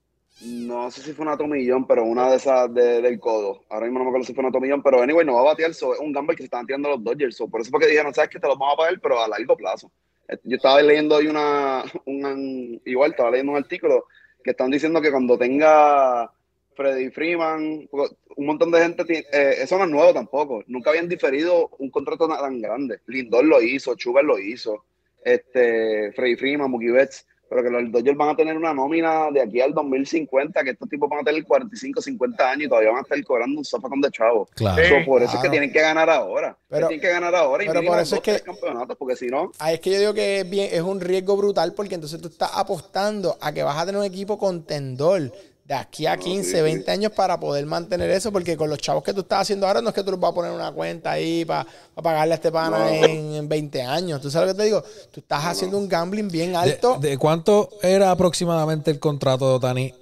No 0.42 0.90
sé 0.90 1.02
si 1.02 1.12
fue 1.12 1.26
una 1.26 1.36
tomillón, 1.36 1.86
pero 1.86 2.04
una 2.04 2.30
de 2.30 2.36
esas 2.36 2.72
de- 2.72 3.02
del 3.02 3.20
codo. 3.20 3.64
Ahora 3.68 3.84
mismo 3.86 3.98
no 3.98 4.04
me 4.06 4.10
acuerdo 4.10 4.24
si 4.26 4.32
fue 4.32 4.42
una 4.44 4.52
tomillón, 4.52 4.82
pero 4.82 5.02
anyway, 5.02 5.26
no 5.26 5.34
va 5.34 5.40
a 5.40 5.44
batear. 5.44 5.74
So, 5.74 5.92
es 5.92 6.00
un 6.00 6.12
gamble 6.12 6.34
que 6.36 6.42
se 6.42 6.46
están 6.46 6.64
tirando 6.66 6.88
los 6.88 7.04
Dodgers. 7.04 7.36
So, 7.36 7.48
por 7.50 7.60
eso 7.60 7.70
fue 7.70 7.80
que 7.80 7.88
dijeron, 7.88 8.14
sabes 8.14 8.30
que 8.30 8.38
te 8.40 8.46
lo 8.46 8.56
vamos 8.56 8.74
a 8.74 8.76
pagar, 8.78 8.98
pero 9.02 9.20
a 9.20 9.28
largo 9.28 9.56
plazo. 9.56 9.92
Eh, 10.28 10.38
Yo 10.44 10.56
estaba 10.56 10.80
leyendo 10.80 11.16
hoy 11.16 11.26
una, 11.26 11.82
un, 12.06 12.80
igual, 12.86 13.10
estaba 13.10 13.30
leyendo 13.32 13.52
un 13.52 13.58
artículo 13.58 14.06
que 14.42 14.50
están 14.50 14.70
diciendo 14.70 15.00
que 15.00 15.10
cuando 15.10 15.38
tenga 15.38 16.30
Freddy 16.74 17.10
Freeman, 17.10 17.88
un 18.36 18.46
montón 18.46 18.70
de 18.70 18.80
gente, 18.80 19.04
tiene- 19.04 19.26
eh, 19.32 19.54
eso 19.62 19.76
no 19.78 19.84
es 19.84 19.90
nuevo 19.90 20.14
tampoco. 20.14 20.62
Nunca 20.66 20.90
habían 20.90 21.08
diferido 21.08 21.68
un 21.78 21.90
contrato 21.90 22.26
tan, 22.28 22.60
grande. 22.60 23.00
Lindor 23.06 23.44
lo 23.44 23.60
hizo, 23.60 23.94
Sugar 23.98 24.24
lo 24.24 24.38
hizo, 24.38 24.84
este, 25.24 26.12
Freddy 26.12 26.36
Freeman, 26.36 26.70
Mookie 26.70 26.90
Betts 26.90 27.26
pero 27.50 27.64
que 27.64 27.68
los 27.70 27.90
Dodgers 27.90 28.16
van 28.16 28.28
a 28.28 28.36
tener 28.36 28.56
una 28.56 28.72
nómina 28.72 29.28
de 29.32 29.42
aquí 29.42 29.60
al 29.60 29.74
2050, 29.74 30.62
que 30.62 30.70
estos 30.70 30.88
tipos 30.88 31.10
van 31.10 31.18
a 31.18 31.24
tener 31.24 31.42
45, 31.44 32.00
50 32.00 32.48
años 32.48 32.66
y 32.66 32.68
todavía 32.68 32.90
van 32.90 33.00
a 33.00 33.02
estar 33.02 33.24
cobrando 33.24 33.58
un 33.58 33.64
zafacón 33.64 34.00
de 34.00 34.08
chavo. 34.12 34.48
Claro. 34.54 34.80
So, 34.88 35.04
por 35.04 35.20
eso 35.20 35.36
es 35.36 35.42
que 35.42 35.48
tienen 35.50 35.72
que 35.72 35.80
ganar 35.80 36.08
ahora. 36.08 36.56
Pero- 36.68 36.86
tienen 36.86 37.00
que 37.04 37.10
ganar 37.12 37.34
ahora 37.34 37.64
y 37.64 37.66
pero 37.66 37.82
por 37.82 37.98
eso 37.98 38.14
dos, 38.14 38.28
es 38.28 38.38
que- 38.38 38.44
campeonatos, 38.44 38.96
porque 38.96 39.16
si 39.16 39.26
no, 39.26 39.50
Ahí 39.58 39.74
es 39.74 39.80
que 39.80 39.90
yo 39.90 39.98
digo 39.98 40.14
que 40.14 40.40
es, 40.40 40.48
bien, 40.48 40.68
es 40.72 40.80
un 40.80 41.00
riesgo 41.00 41.36
brutal 41.36 41.74
porque 41.74 41.96
entonces 41.96 42.20
tú 42.20 42.28
estás 42.28 42.52
apostando 42.54 43.36
a 43.40 43.52
que 43.52 43.64
vas 43.64 43.76
a 43.76 43.84
tener 43.84 43.98
un 43.98 44.06
equipo 44.06 44.38
contendor 44.38 45.32
de 45.70 45.76
aquí 45.76 46.04
a 46.04 46.16
15, 46.16 46.56
sí, 46.56 46.60
20 46.62 46.90
años 46.90 47.12
para 47.12 47.38
poder 47.38 47.64
mantener 47.64 48.10
eso, 48.10 48.32
porque 48.32 48.56
con 48.56 48.68
los 48.68 48.80
chavos 48.80 49.04
que 49.04 49.14
tú 49.14 49.20
estás 49.20 49.42
haciendo 49.42 49.68
ahora 49.68 49.80
no 49.80 49.90
es 49.90 49.94
que 49.94 50.02
tú 50.02 50.10
los 50.10 50.18
vas 50.18 50.32
a 50.32 50.34
poner 50.34 50.50
una 50.50 50.72
cuenta 50.72 51.12
ahí 51.12 51.44
para, 51.44 51.64
pagarle 51.94 52.32
a 52.32 52.34
este 52.34 52.50
pana 52.50 52.76
No. 52.76 52.88
en, 52.88 53.34
en 53.36 53.48
20 53.48 53.80
años. 53.82 54.20
¿Tú 54.20 54.32
sabes 54.32 54.48
lo 54.48 54.54
que 54.54 54.58
te 54.58 54.64
digo? 54.64 54.82
Tú 55.12 55.20
estás 55.20 55.44
haciendo 55.44 55.78
un 55.78 55.88
gambling 55.88 56.26
bien 56.28 56.50
¿De, 56.50 56.56
alto. 56.56 56.98
de 56.98 57.16
cuánto 57.18 57.68
era 57.82 58.10
aproximadamente 58.10 58.90
el 58.90 58.98
contrato 58.98 59.48
de 59.48 59.54
Otani 59.54 59.94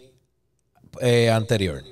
eh, 1.02 1.28
anterior? 1.30 1.82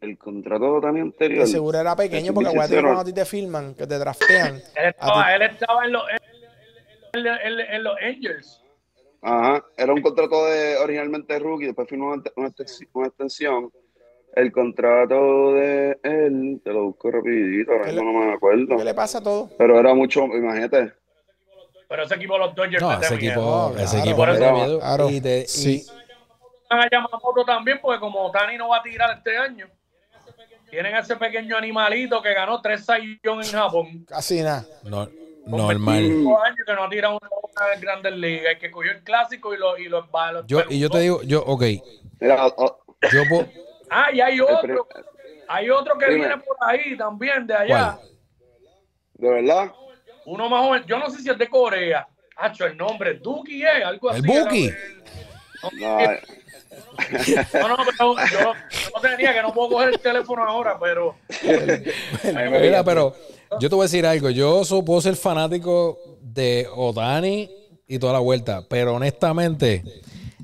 el 0.00 0.18
contrato 0.18 0.80
de 0.80 1.00
anterior. 1.00 1.46
seguro 1.46 1.78
era 1.78 1.94
pequeño 1.94 2.34
porque 2.34 2.48
acuérdate 2.48 2.74
que 2.74 2.82
cuando 2.82 3.00
a 3.02 3.04
ti 3.04 3.12
te 3.12 3.24
filman, 3.24 3.74
que 3.76 3.86
te 3.86 3.98
draftean. 3.98 4.56
Él 4.56 4.88
estaba, 4.88 5.34
él 5.36 5.42
estaba 5.42 5.84
en, 5.86 5.92
los, 5.92 6.02
en, 7.12 7.20
en- 7.20 7.26
en- 7.60 7.60
en 7.74 7.84
los 7.84 7.94
Angels. 8.02 8.60
Ajá, 9.26 9.64
era 9.76 9.92
un 9.94 10.02
contrato 10.02 10.44
de 10.46 10.76
originalmente 10.76 11.38
rookie, 11.38 11.66
después 11.66 11.88
firmó 11.88 12.12
una, 12.12 12.22
una 12.36 12.52
una 12.92 13.06
extensión. 13.06 13.72
El 14.36 14.50
contrato 14.52 15.54
de 15.54 15.96
él, 16.02 16.60
te 16.64 16.72
lo 16.72 16.86
busco 16.86 17.10
rapidito, 17.10 17.70
ahora 17.72 17.84
¿Qué 17.84 17.92
mismo 17.92 18.12
no 18.12 18.26
me 18.26 18.32
acuerdo. 18.34 18.76
¿Qué 18.76 18.84
le 18.84 18.92
pasa 18.94 19.18
a 19.18 19.22
todo? 19.22 19.48
Pero 19.56 19.78
era 19.78 19.94
mucho, 19.94 20.24
imagínate, 20.24 20.92
Pero 21.88 22.02
ese 22.02 22.14
equipo 22.16 22.32
de 22.34 22.38
los 22.40 22.54
Dodgers 22.54 22.82
No, 22.82 22.92
ese 22.92 23.16
miedo. 23.16 23.30
equipo, 23.30 23.40
No, 23.40 23.78
ese 23.78 23.96
claro. 23.96 24.10
equipo 24.10 24.26
da 24.26 24.52
miedo. 24.52 24.78
Claro. 24.80 25.10
Y 25.10 25.20
te- 25.20 25.40
y- 25.42 25.46
Sí. 25.46 25.86
Van 26.68 26.80
a 26.80 26.88
Yamamoto 26.90 27.44
también, 27.46 27.78
porque 27.80 28.00
como 28.00 28.30
Tani 28.32 28.56
no 28.58 28.68
va 28.70 28.78
a 28.78 28.82
tirar 28.82 29.16
este 29.16 29.36
año, 29.38 29.68
tienen 30.70 30.96
ese 30.96 31.14
pequeño 31.14 31.56
animalito 31.56 32.20
que 32.20 32.34
ganó 32.34 32.60
tres 32.60 32.84
sayón 32.84 33.40
en 33.42 33.52
Japón. 33.52 34.04
Casi 34.08 34.42
nada. 34.42 34.66
no- 34.82 35.08
normal. 35.46 36.02
25 36.02 36.42
años 36.42 36.58
que 36.66 36.72
no 36.74 36.82
ha 36.84 36.88
tirado 36.90 37.18
una 37.20 37.30
en 37.74 37.80
Grandes 37.80 38.12
Ligas. 38.14 38.52
El 38.52 38.58
que 38.58 38.70
cogió 38.70 38.92
el 38.92 39.02
clásico 39.02 39.54
y 39.54 39.58
lo, 39.58 39.76
y 39.78 39.88
los 39.88 40.04
va- 40.14 40.32
los 40.32 40.46
Yo, 40.46 40.62
y 40.68 40.78
yo 40.78 40.90
te 40.90 40.98
digo, 41.00 41.22
yo, 41.22 41.42
ok, 41.44 41.62
mira, 42.20 42.46
oh, 42.56 42.78
yo 43.12 43.22
puedo- 43.28 43.48
Ah, 43.90 44.08
y 44.12 44.20
hay 44.20 44.40
otro. 44.40 44.88
Hay 45.46 45.68
otro 45.70 45.96
que 45.98 46.06
Dime. 46.06 46.20
viene 46.26 46.38
por 46.38 46.56
ahí 46.60 46.96
también, 46.96 47.46
de 47.46 47.54
allá. 47.54 47.98
¿Cuál? 47.98 48.08
de 49.14 49.30
verdad, 49.30 49.72
Uno 50.26 50.48
más 50.48 50.60
joven. 50.62 50.84
Yo 50.86 50.98
no 50.98 51.10
sé 51.10 51.20
si 51.22 51.28
es 51.30 51.36
de 51.38 51.48
Corea. 51.48 52.08
Hacho, 52.36 52.64
el 52.64 52.76
nombre. 52.76 53.14
Duki 53.14 53.62
es, 53.62 53.84
algo 53.84 54.08
así. 54.10 54.20
El 54.20 54.26
Buki. 54.26 54.70
no, 55.80 56.00
eh, 56.00 56.20
No, 57.52 57.68
no, 57.68 57.76
pero 57.76 57.92
yo, 57.98 58.16
yo 58.40 58.54
no 58.94 59.00
tenía 59.00 59.32
que 59.34 59.42
no 59.42 59.52
puedo 59.52 59.68
coger 59.70 59.90
el 59.90 60.00
teléfono 60.00 60.42
ahora, 60.44 60.78
pero. 60.80 61.14
Mira, 62.24 62.82
pero 62.82 63.14
yo 63.60 63.68
te 63.68 63.74
voy 63.74 63.82
a 63.84 63.86
decir 63.88 64.06
algo. 64.06 64.30
Yo 64.30 64.64
so- 64.64 64.84
puedo 64.84 65.00
ser 65.00 65.14
fanático 65.14 65.98
de 66.24 66.66
Otani 66.74 67.50
y 67.86 67.98
toda 67.98 68.14
la 68.14 68.18
vuelta, 68.20 68.64
pero 68.68 68.94
honestamente, 68.94 69.84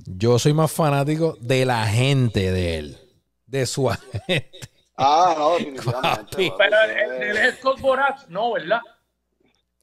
yo 0.07 0.39
soy 0.39 0.53
más 0.53 0.70
fanático 0.70 1.37
de 1.41 1.64
la 1.64 1.87
gente 1.87 2.53
de 2.53 2.76
él, 2.78 2.99
de 3.47 3.64
su 3.66 3.89
agente. 3.91 4.51
ah, 4.97 5.35
no, 5.39 5.53
definitivamente. 5.59 6.53
Pero 6.59 6.76
el, 7.22 7.37
es- 7.39 7.55
Scott 7.59 7.81
Boras, 7.81 8.28
no, 8.28 8.53
¿verdad? 8.53 8.81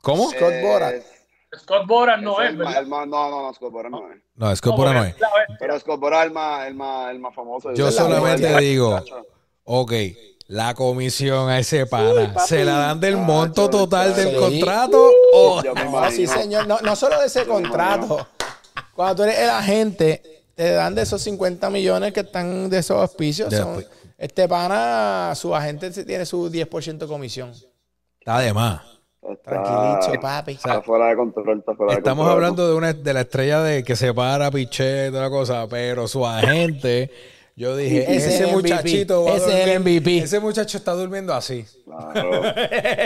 ¿Cómo? 0.01 0.29
Scott 0.31 0.53
Boras. 0.61 0.93
Scott 1.59 1.87
Boras 1.87 2.21
no 2.21 2.41
es, 2.41 2.55
¿verdad? 2.55 2.83
no, 2.85 3.05
no, 3.05 3.29
no, 3.43 3.53
Scott 3.53 3.71
Boras 3.71 3.91
no 3.91 4.11
es. 4.11 4.19
No, 4.35 4.55
Scott 4.55 4.75
Boras 4.77 4.93
no 4.93 5.03
es. 5.05 5.15
Pero 5.59 5.79
Scott 5.79 5.99
Boras 5.99 6.21
es 6.21 6.27
el 6.27 6.33
más, 6.33 6.67
el 6.67 6.75
más, 6.75 7.11
el 7.11 7.19
más 7.19 7.33
famoso. 7.33 7.73
Yo 7.73 7.89
solamente 7.91 8.55
digo, 8.59 9.01
ok, 9.63 9.91
la 10.47 10.73
comisión 10.73 11.49
a 11.49 11.59
ese 11.59 11.85
pana. 11.85 12.33
¿se 12.45 12.63
la 12.63 12.77
dan 12.77 12.99
del 12.99 13.15
Ah, 13.15 13.17
monto 13.17 13.69
total 13.69 14.15
del 14.15 14.29
sí. 14.29 14.35
contrato? 14.35 15.11
No, 15.33 16.11
sí, 16.11 16.25
señor. 16.27 16.67
No, 16.67 16.79
no 16.79 16.95
solo 16.95 17.19
de 17.19 17.27
ese 17.27 17.45
Yo 17.45 17.47
contrato. 17.53 18.27
Cuando 18.95 19.15
tú 19.15 19.23
eres 19.23 19.39
el 19.39 19.49
agente, 19.49 20.43
te 20.55 20.71
dan 20.71 20.95
de 20.95 21.01
esos 21.03 21.21
50 21.21 21.69
millones 21.69 22.13
que 22.13 22.21
están 22.21 22.69
de 22.69 22.77
esos 22.79 22.97
auspicios. 23.01 23.49
De 23.49 23.57
son- 23.57 23.67
auspicio. 23.75 23.91
este 24.17 24.47
pana, 24.47 25.33
su 25.35 25.53
agente 25.55 25.91
se- 25.93 26.03
tiene 26.05 26.25
su 26.25 26.49
10% 26.49 27.05
de 27.05 27.07
comisión. 27.07 27.51
Está 28.19 28.39
de 28.39 28.53
más. 28.53 28.81
Está- 29.21 29.61
Tranquilito, 29.63 30.21
papi. 30.21 30.53
Está 30.53 30.81
fuera 30.81 31.07
de 31.09 31.15
control, 31.17 31.59
está 31.59 31.75
fuera 31.75 31.93
de 31.93 31.97
Estamos 31.99 32.23
control. 32.23 32.33
hablando 32.45 32.67
de 32.69 32.73
una 32.75 32.93
de 32.93 33.13
la 33.13 33.21
estrella 33.21 33.61
de 33.61 33.83
que 33.83 33.95
se 33.97 34.13
para 34.13 34.49
Piché 34.49 35.07
y 35.07 35.09
toda 35.11 35.23
la 35.23 35.29
cosa, 35.29 35.67
pero 35.69 36.07
su 36.07 36.25
agente, 36.25 37.11
yo 37.57 37.75
dije, 37.75 38.03
Ese 38.03 38.15
ese, 38.15 38.27
es 38.35 38.39
el 38.41 38.45
MVP, 38.55 38.69
muchachito, 38.69 39.23
va 39.25 39.31
a 39.31 39.35
ese 39.35 39.49
es 39.63 39.67
el 39.67 39.79
MVP. 39.81 40.17
ese 40.19 40.39
muchacho 40.39 40.77
está 40.77 40.93
durmiendo 40.93 41.33
así. 41.33 41.65
Claro. 41.83 42.41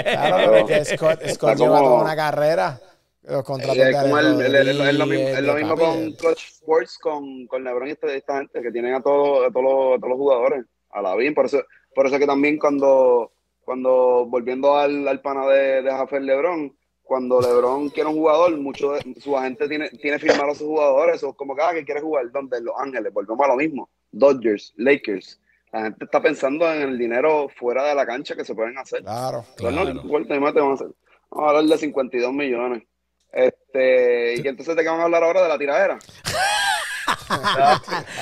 Claro, 0.03 0.51
porque 0.59 0.85
Scott, 0.85 1.19
lleva 1.57 1.77
como- 1.77 1.89
toda 1.89 2.01
una 2.03 2.15
carrera. 2.15 2.79
Los 3.23 3.43
contratos 3.43 3.77
Eh, 3.77 3.85
de 3.85 3.91
como 3.93 4.15
Alex 4.17 4.33
el, 4.39 4.41
el- 4.41 4.55
el- 4.55 4.67
el- 4.81 4.87
es 4.89 4.95
lo 4.95 5.05
mismo, 5.05 5.27
es 5.27 5.41
lo 5.41 5.75
con 5.77 6.11
Clutch 6.13 6.43
Sports, 6.53 6.97
con, 6.97 7.45
con 7.47 7.63
LeBron 7.63 7.87
y 7.87 7.91
esta, 7.91 8.13
esta 8.13 8.37
gente 8.39 8.61
que 8.61 8.71
tienen 8.71 8.93
a 8.95 9.01
todos, 9.01 9.47
a 9.47 9.51
todos, 9.51 9.63
los, 9.63 9.97
a 9.97 9.99
todos 9.99 10.09
los 10.09 10.17
jugadores. 10.17 10.65
A 10.89 11.01
la 11.03 11.15
bien, 11.15 11.33
por 11.35 11.45
eso, 11.45 11.63
por 11.95 12.07
eso 12.07 12.17
que 12.19 12.25
también 12.25 12.57
cuando, 12.57 13.31
cuando 13.63 14.25
volviendo 14.27 14.75
al, 14.75 15.07
al 15.07 15.21
pana 15.21 15.45
de, 15.47 15.81
de 15.83 15.91
Jaffer 15.91 16.21
LeBron, 16.23 16.75
cuando 17.03 17.39
LeBron 17.41 17.89
quiere 17.89 18.09
un 18.09 18.15
jugador, 18.15 18.57
mucho 18.57 18.93
de, 18.93 19.15
su 19.21 19.37
agente 19.37 19.69
tiene, 19.69 19.89
tiene 19.91 20.17
firmado 20.17 20.51
a 20.51 20.55
sus 20.55 20.67
jugadores, 20.67 21.23
o 21.23 21.33
como 21.33 21.55
cada 21.55 21.73
que 21.73 21.85
quiere 21.85 22.01
jugar, 22.01 22.29
donde 22.31 22.57
en 22.57 22.65
Los 22.65 22.75
Ángeles, 22.79 23.13
volvemos 23.13 23.45
a 23.45 23.49
lo 23.49 23.55
mismo, 23.55 23.87
Dodgers, 24.11 24.73
Lakers. 24.77 25.39
La 25.71 25.83
gente 25.83 26.05
está 26.05 26.21
pensando 26.21 26.71
en 26.71 26.81
el 26.81 26.97
dinero 26.97 27.47
fuera 27.49 27.83
de 27.85 27.95
la 27.95 28.05
cancha 28.05 28.35
que 28.35 28.43
se 28.43 28.53
pueden 28.53 28.77
hacer. 28.77 29.01
Claro. 29.03 29.45
No, 29.61 29.69
Claro. 29.69 29.89
y 29.91 30.39
mate, 30.39 30.59
vamos 30.59 30.81
a, 30.81 30.85
hacer. 30.85 30.95
vamos 31.29 31.47
a 31.47 31.49
hablar 31.57 31.63
de 31.65 31.77
52 31.77 32.33
millones. 32.33 32.83
Este, 33.31 34.35
y 34.35 34.45
entonces 34.47 34.75
de 34.75 34.81
qué 34.83 34.89
vamos 34.89 35.03
a 35.03 35.05
hablar 35.05 35.23
ahora 35.23 35.43
de 35.43 35.49
la 35.49 35.57
tiradera. 35.57 35.99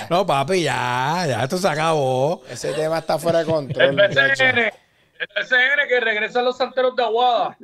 No, 0.10 0.26
papi, 0.26 0.64
ya, 0.64 1.26
ya 1.28 1.44
esto 1.44 1.58
se 1.58 1.68
acabó. 1.68 2.44
Ese 2.50 2.74
tema 2.74 3.00
está 3.00 3.18
fuera 3.20 3.40
de 3.40 3.46
El 3.46 3.52
control. 3.52 3.94
muchacho. 3.94 4.44
BCN, 4.44 4.58
el 4.60 5.28
BCN 5.36 5.88
que 5.88 6.00
regresa 6.00 6.40
a 6.40 6.44
los 6.44 6.58
santeros 6.58 6.96
de 6.96 7.04
Aguada 7.04 7.58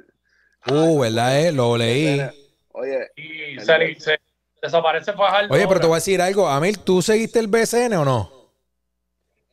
Uh, 0.67 0.99
¿verdad? 0.99 1.39
Eh? 1.45 1.51
Lo 1.51 1.77
leí. 1.77 2.19
Oye, 2.71 3.07
y 3.15 3.59
se, 3.59 3.95
se- 3.99 4.19
desaparece 4.61 5.13
Fajardo. 5.13 5.53
Oye, 5.53 5.67
pero 5.67 5.79
te 5.79 5.87
voy 5.87 5.95
a 5.95 5.97
decir 5.97 6.21
algo. 6.21 6.47
Amil, 6.47 6.79
¿tú 6.79 7.01
seguiste 7.01 7.39
el 7.39 7.47
BCN 7.47 7.93
o 7.95 8.05
no? 8.05 8.31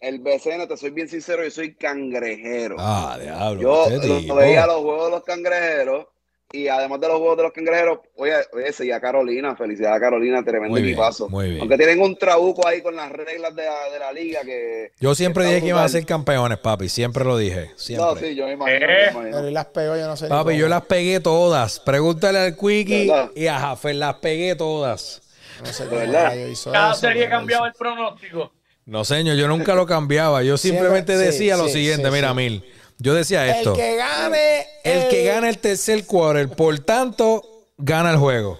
el 0.00 0.18
BCN, 0.18 0.66
te 0.66 0.76
soy 0.76 0.90
bien 0.90 1.08
sincero, 1.08 1.44
yo 1.44 1.50
soy 1.52 1.76
cangrejero. 1.76 2.74
Ah, 2.76 3.16
diablo. 3.22 3.60
yo 3.88 3.88
lo- 4.26 4.34
veía 4.34 4.66
los 4.66 4.78
juegos 4.80 5.04
de 5.04 5.10
los 5.12 5.22
cangrejeros 5.22 6.06
y 6.52 6.68
además 6.68 7.00
de 7.00 7.08
los 7.08 7.18
juegos 7.18 7.36
de 7.38 7.42
los 7.44 7.52
cangrejeros, 7.52 7.98
oye, 8.16 8.34
oye, 8.52 8.72
seguía 8.72 8.96
a 8.96 9.00
Carolina, 9.00 9.56
felicidad 9.56 9.94
a 9.94 10.00
Carolina, 10.00 10.42
tremendo 10.44 10.70
Muy 10.70 10.82
bien, 10.82 10.94
equipazo. 10.94 11.28
muy 11.28 11.48
bien. 11.48 11.60
Aunque 11.60 11.76
tienen 11.76 12.00
un 12.00 12.16
trabuco 12.16 12.66
ahí 12.66 12.82
con 12.82 12.94
las 12.94 13.10
reglas 13.10 13.54
de 13.54 13.64
la, 13.64 13.90
de 13.92 13.98
la 13.98 14.12
liga 14.12 14.42
que... 14.42 14.92
Yo 15.00 15.14
siempre 15.14 15.44
que 15.44 15.48
dije 15.50 15.60
que 15.62 15.68
iban 15.68 15.84
a 15.84 15.88
ser 15.88 16.04
campeones, 16.04 16.58
papi. 16.58 16.88
Siempre 16.88 17.24
lo 17.24 17.36
dije. 17.36 17.70
Siempre. 17.76 18.06
No, 18.06 18.16
sí, 18.16 18.34
yo 18.34 18.46
me 18.46 18.52
imagino. 18.52 18.86
Eh. 18.86 18.88
me 19.06 19.10
imagino. 19.12 19.36
Pero 19.38 19.50
las 19.50 19.66
pegó, 19.66 19.96
yo 19.96 20.06
no 20.06 20.16
sé. 20.16 20.28
Papi, 20.28 20.56
yo 20.56 20.68
las 20.68 20.82
pegué 20.86 21.20
todas. 21.20 21.80
Pregúntale 21.80 22.38
al 22.38 22.56
Quickie 22.56 23.10
y 23.34 23.46
a 23.46 23.58
Jaffer, 23.58 23.94
las 23.94 24.14
pegué 24.16 24.54
todas. 24.54 25.22
No 25.60 25.66
sé 25.72 25.86
verdad. 25.86 26.34
Cada 26.72 26.90
eso, 26.92 27.00
serie 27.00 27.28
cambiaba 27.28 27.68
el 27.68 27.72
pronóstico. 27.74 28.52
No, 28.84 29.04
señor, 29.04 29.36
yo 29.36 29.46
nunca 29.46 29.74
lo 29.74 29.86
cambiaba. 29.86 30.42
Yo 30.42 30.56
simplemente 30.56 31.12
Siempre- 31.12 31.32
sí, 31.32 31.38
decía 31.38 31.56
lo 31.56 31.66
sí, 31.66 31.74
siguiente, 31.74 32.08
sí, 32.08 32.14
mira, 32.14 32.30
sí. 32.30 32.34
Mil. 32.34 32.64
Yo 33.02 33.14
decía 33.14 33.58
esto. 33.58 33.72
El 33.72 33.76
que 33.76 33.96
gane. 33.96 34.66
El 34.84 35.08
que 35.08 35.24
gana 35.24 35.48
el 35.48 35.58
tercer 35.58 36.06
quarter, 36.06 36.48
por 36.48 36.78
tanto, 36.80 37.42
gana 37.76 38.10
el 38.12 38.16
juego. 38.16 38.58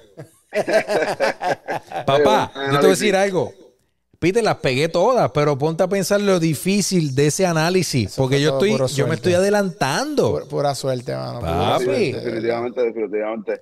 Papá, 2.06 2.52
yo 2.54 2.70
te 2.72 2.76
voy 2.78 2.86
a 2.86 2.88
decir 2.90 3.16
algo. 3.16 3.52
Peter, 4.18 4.42
las 4.44 4.56
pegué 4.58 4.88
todas, 4.88 5.30
pero 5.32 5.58
ponte 5.58 5.82
a 5.82 5.88
pensar 5.88 6.20
lo 6.20 6.38
difícil 6.38 7.12
de 7.14 7.26
ese 7.26 7.44
análisis. 7.44 8.12
Eso 8.12 8.22
porque 8.22 8.40
yo 8.40 8.50
estoy, 8.52 8.76
yo 8.94 9.06
me 9.08 9.16
estoy 9.16 9.34
adelantando. 9.34 10.30
Pura, 10.32 10.44
pura 10.46 10.74
suerte, 10.76 11.12
mano. 11.14 11.40
pura 11.40 11.52
Papi. 11.72 11.84
suerte. 11.84 12.12
Definitivamente, 12.20 12.82
definitivamente. 12.82 13.60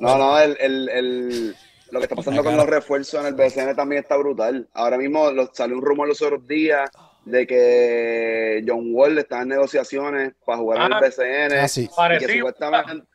No, 0.00 0.18
no, 0.18 0.38
el, 0.38 0.56
el, 0.60 0.88
el- 0.90 1.56
lo 1.90 1.98
que 1.98 2.04
está 2.04 2.16
pasando 2.16 2.42
con 2.44 2.56
los 2.56 2.66
refuerzos 2.66 3.20
en 3.20 3.26
el 3.26 3.34
BCN 3.34 3.74
también 3.74 4.02
está 4.02 4.16
brutal. 4.16 4.68
Ahora 4.74 4.98
mismo 4.98 5.30
lo- 5.30 5.50
salió 5.54 5.76
un 5.76 5.82
rumor 5.82 6.08
los 6.08 6.20
otros 6.20 6.46
días 6.46 6.90
de 7.24 7.46
que 7.46 8.64
John 8.66 8.88
Wall 8.94 9.18
está 9.18 9.42
en 9.42 9.48
negociaciones 9.48 10.34
para 10.44 10.58
jugar 10.58 10.86
en 10.86 10.92
Ah. 10.92 10.98
el 10.98 11.04
BCN. 11.10 11.58
Ah, 11.60 11.68
sí. 11.68 11.82
Y 11.82 11.88
que 11.88 11.94
Parecido. 11.94 12.32
supuestamente, 12.48 13.06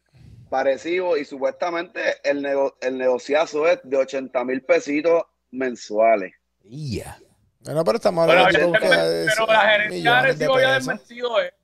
parecido, 0.49 1.17
y 1.17 1.25
supuestamente 1.25 1.99
el, 2.23 2.41
nego- 2.41 2.77
el 2.81 2.97
negociazo 2.97 3.67
es 3.67 3.79
de 3.83 3.97
80 3.97 4.43
mil 4.45 4.61
pesitos 4.63 5.23
mensuales. 5.51 6.33
Ya. 6.63 7.17
Bueno, 7.61 7.83
pero 7.83 7.97
estamos 7.97 8.27
Pero, 8.27 8.39
hablando 8.45 8.71
de 8.71 8.79
que 8.79 8.85
evidentemente, 8.85 9.33
pero 9.35 9.47
la 9.47 9.59
gerencia 9.59 9.89
de 9.89 9.95
millones 9.97 10.23
de 10.39 10.45
Arecibo 10.45 10.59
ya 10.59 10.67
ha 10.67 10.77
pesos. 10.77 10.87
desmentido 10.87 11.41
esto. 11.41 11.57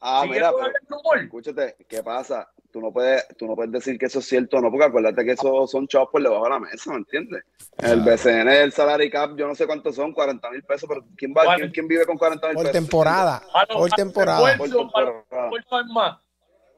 Ah, 0.00 0.20
Sigue 0.22 0.34
mira, 0.34 0.50
pero 0.52 1.20
escúchate, 1.22 1.76
¿qué 1.88 2.02
pasa? 2.02 2.48
Tú 2.76 2.82
no 2.82 2.92
puedes, 2.92 3.26
tú 3.38 3.46
no 3.46 3.54
puedes 3.56 3.72
decir 3.72 3.98
que 3.98 4.04
eso 4.04 4.18
es 4.18 4.26
cierto, 4.26 4.60
no, 4.60 4.70
porque 4.70 4.84
acuérdate 4.84 5.24
que 5.24 5.30
eso 5.32 5.66
son 5.66 5.88
chavos 5.88 6.10
por 6.12 6.22
debajo 6.22 6.44
de 6.44 6.50
la 6.50 6.58
mesa, 6.60 6.90
¿me 6.90 6.98
entiendes? 6.98 7.42
En 7.78 7.86
el 7.90 8.00
BCN, 8.02 8.48
el 8.50 8.70
salary 8.70 9.08
cap, 9.08 9.30
yo 9.34 9.48
no 9.48 9.54
sé 9.54 9.66
cuántos 9.66 9.96
son, 9.96 10.12
40 10.12 10.50
mil 10.50 10.62
pesos, 10.62 10.86
pero 10.86 11.02
¿quién, 11.16 11.32
va, 11.32 11.54
quién, 11.56 11.70
quién 11.70 11.88
vive 11.88 12.04
con 12.04 12.18
40 12.18 12.48
mil 12.48 12.54
Por 12.54 12.64
pesos? 12.66 12.78
temporada. 12.78 13.42
A 13.54 13.64
los- 13.66 13.78
Por 13.78 13.92
a 13.94 13.96
temporada. 13.96 14.40
los 14.40 14.58
Por 14.58 14.66
refuerzos, 14.68 14.92
para 14.92 15.06
los 15.06 15.14
temporada. 15.22 15.44
refuerzos 15.48 15.80
es 15.80 15.86
más. 15.94 16.18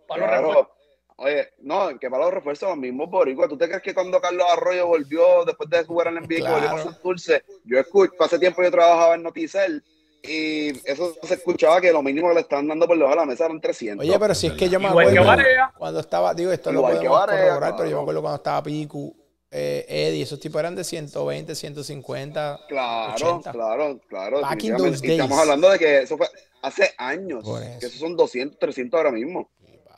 Para 0.07 0.21
los 0.21 0.29
Claro. 0.29 0.47
refuerzos. 0.47 0.73
Oye, 1.17 1.49
no, 1.63 1.99
que 1.99 2.11
para 2.11 2.25
los 2.27 2.35
refuerzos 2.35 2.69
los 2.69 2.79
mismos 2.79 3.11
boricuas. 3.11 3.49
¿Tú 3.49 3.59
te 3.59 3.67
crees 3.67 3.83
que 3.83 3.93
cuando 3.93 4.21
Carlos 4.21 4.47
Arroyo 4.53 4.87
volvió, 4.87 5.45
después 5.45 5.69
de 5.69 5.83
jugar 5.83 6.07
en 6.07 6.19
el 6.19 6.23
NBA, 6.23 6.37
que 6.37 6.43
volvió 6.43 6.59
Claro. 6.59 6.71
para 6.77 6.83
Santurce, 6.93 7.43
yo 7.65 7.77
escucho, 7.81 8.13
hace 8.21 8.39
tiempo 8.39 8.63
yo 8.63 8.71
trabajaba 8.71 9.17
en 9.17 9.25
Noticel 9.25 9.83
y 10.23 10.69
eso 10.89 11.15
se 11.23 11.35
escuchaba 11.35 11.81
que 11.81 11.93
lo 11.93 12.03
mínimo 12.03 12.29
que 12.29 12.35
le 12.35 12.41
estaban 12.41 12.67
dando 12.69 12.87
por 12.87 12.97
debajo 12.97 13.15
de 13.15 13.21
la 13.21 13.27
mesa 13.27 13.45
eran 13.47 13.61
300. 13.61 14.07
Oye, 14.07 14.19
pero 14.19 14.35
si 14.35 14.49
es 14.49 14.53
que 14.55 14.69
yo 14.69 14.81
me 14.81 14.89
Igual 14.89 15.13
que 15.13 15.19
acuerdo 15.19 15.43
cuando 15.79 16.01
estaba, 16.01 16.35
digo, 16.35 16.53
esto 16.53 16.73
Igual 16.73 16.95
lo 16.95 17.01
que 17.01 17.07
podemos 17.07 17.27
Barea, 17.27 17.45
corroborar, 17.45 17.71
pero 17.77 17.85
yo 17.85 17.89
claro. 17.91 17.97
me 17.97 18.03
acuerdo 18.03 18.21
cuando 18.23 18.37
estaba 18.37 18.63
Piku, 18.63 19.17
eh, 19.51 19.87
Eddie, 19.89 20.23
esos 20.23 20.41
tipos 20.41 20.59
eran 20.61 20.75
de 20.75 20.85
120, 20.85 21.55
150. 21.55 22.61
Claro, 22.69 23.15
80. 23.15 23.53
claro, 23.53 24.01
claro. 24.09 24.41
Back 24.43 24.65
in 24.65 24.77
those 24.77 25.07
Y 25.07 25.11
estamos 25.13 25.31
days. 25.31 25.41
hablando 25.41 25.71
de 25.71 25.79
que 25.79 25.99
eso 26.03 26.17
fue 26.19 26.27
hace 26.63 26.93
años, 26.99 27.45
Por 27.45 27.63
eso. 27.63 27.79
que 27.81 27.87
esos 27.87 27.99
son 28.01 28.17
200, 28.17 28.59
300 28.59 28.99
ahora 28.99 29.13
mismo. 29.13 29.51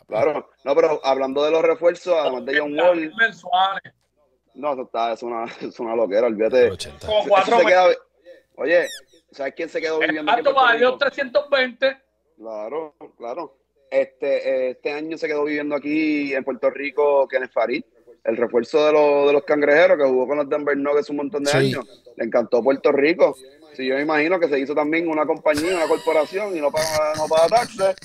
Claro, 0.07 0.49
no, 0.65 0.75
pero 0.75 1.01
hablando 1.05 1.45
de 1.45 1.53
los 1.53 1.63
refuerzos, 1.63 2.15
además 2.19 2.45
de 2.45 2.59
John 2.59 2.77
Wall, 2.79 3.13
mensuales. 3.17 3.93
no, 4.55 4.73
eso 4.73 4.83
está, 4.83 5.13
es 5.13 5.23
una, 5.23 5.45
es 5.61 5.79
una 5.81 5.95
loquera, 5.97 6.27
olvídate. 6.27 6.71
80. 6.71 7.07
Como 7.07 7.21
Eso 7.21 7.29
cuatro 7.29 7.59
se 7.61 7.65
queda, 7.67 7.87
oye, 8.57 8.89
¿sabes 9.33 9.55
quién 9.57 9.69
se 9.69 9.81
quedó 9.81 9.99
viviendo 9.99 10.31
aquí 10.33 10.43
Rico? 10.43 10.99
320. 10.99 11.97
Claro, 12.39 12.95
claro. 13.19 13.57
Este, 13.91 14.49
eh, 14.49 14.71
este 14.71 14.93
año 14.93 15.19
se 15.19 15.27
quedó 15.27 15.45
viviendo 15.45 15.75
aquí 15.75 16.33
en 16.35 16.45
Puerto 16.45 16.71
Rico 16.71 17.27
Kenneth 17.29 17.53
Farid, 17.53 17.83
el 18.25 18.37
refuerzo 18.37 18.87
de, 18.87 18.93
los 18.93 19.27
de 19.27 19.33
los 19.33 19.45
cangrejeros 19.45 19.99
que 19.99 20.05
jugó 20.05 20.29
con 20.29 20.37
los 20.39 20.49
Denver 20.49 20.77
Nuggets 20.77 21.11
un 21.11 21.17
montón 21.17 21.43
de 21.45 21.51
Sí. 21.51 21.57
años. 21.57 21.85
Le 22.17 22.25
encantó 22.25 22.63
Puerto 22.63 22.93
Rico. 22.93 23.35
Sí, 23.75 23.87
yo 23.87 23.95
me 23.97 24.03
imagino 24.03 24.39
que 24.39 24.49
se 24.49 24.59
hizo 24.59 24.75
también 24.75 25.09
una 25.09 25.25
compañía, 25.27 25.75
una 25.77 25.87
corporación 25.89 26.57
y 26.57 26.61
no 26.61 26.71
paga, 26.71 27.15
no 27.17 27.27
paga 27.29 27.49
taxes. 27.49 27.97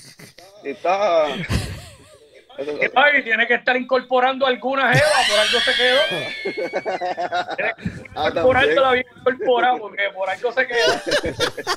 Y 0.64 0.70
está. 0.70 1.28
Y 2.58 2.92
ay, 2.96 3.24
tiene 3.24 3.48
que 3.48 3.56
estar 3.56 3.76
incorporando 3.76 4.46
alguna 4.46 4.94
jeva, 4.94 5.10
por 5.30 5.40
algo 5.40 5.60
se 5.60 5.74
quedó. 5.76 6.00
Tiene 7.56 7.74
que 7.78 8.06
Ah, 8.16 8.30
incorporando 8.30 8.82
la 8.82 8.92
vida 8.94 9.10
incorporada, 9.18 9.78
porque 9.78 10.04
por 10.14 10.30
algo 10.30 10.52
se 10.52 10.68
quedó. 10.68 10.94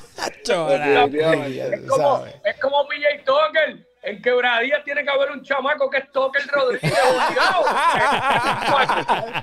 Es 1.73 1.81
como, 1.87 2.25
es 2.25 2.59
como 2.59 2.87
PJ 2.87 3.23
Tucker. 3.25 3.88
En 4.01 4.21
quebradilla 4.21 4.81
tiene 4.83 5.03
que 5.03 5.09
haber 5.09 5.31
un 5.31 5.43
chamaco 5.43 5.89
que 5.89 5.97
es 5.97 6.11
Tucker 6.11 6.47
Rodríguez. 6.47 6.93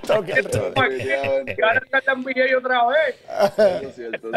Toque 0.07 0.33
el. 0.33 0.45
Definitivamente. 0.45 1.57
Y 1.59 1.63
ahora 1.63 1.83
está 1.85 2.13
en 2.13 2.21
NBA 2.21 2.59
otra 2.59 2.87
vez. 2.87 3.17
Eso 3.57 3.89
es 3.89 3.95
cierto, 3.95 4.31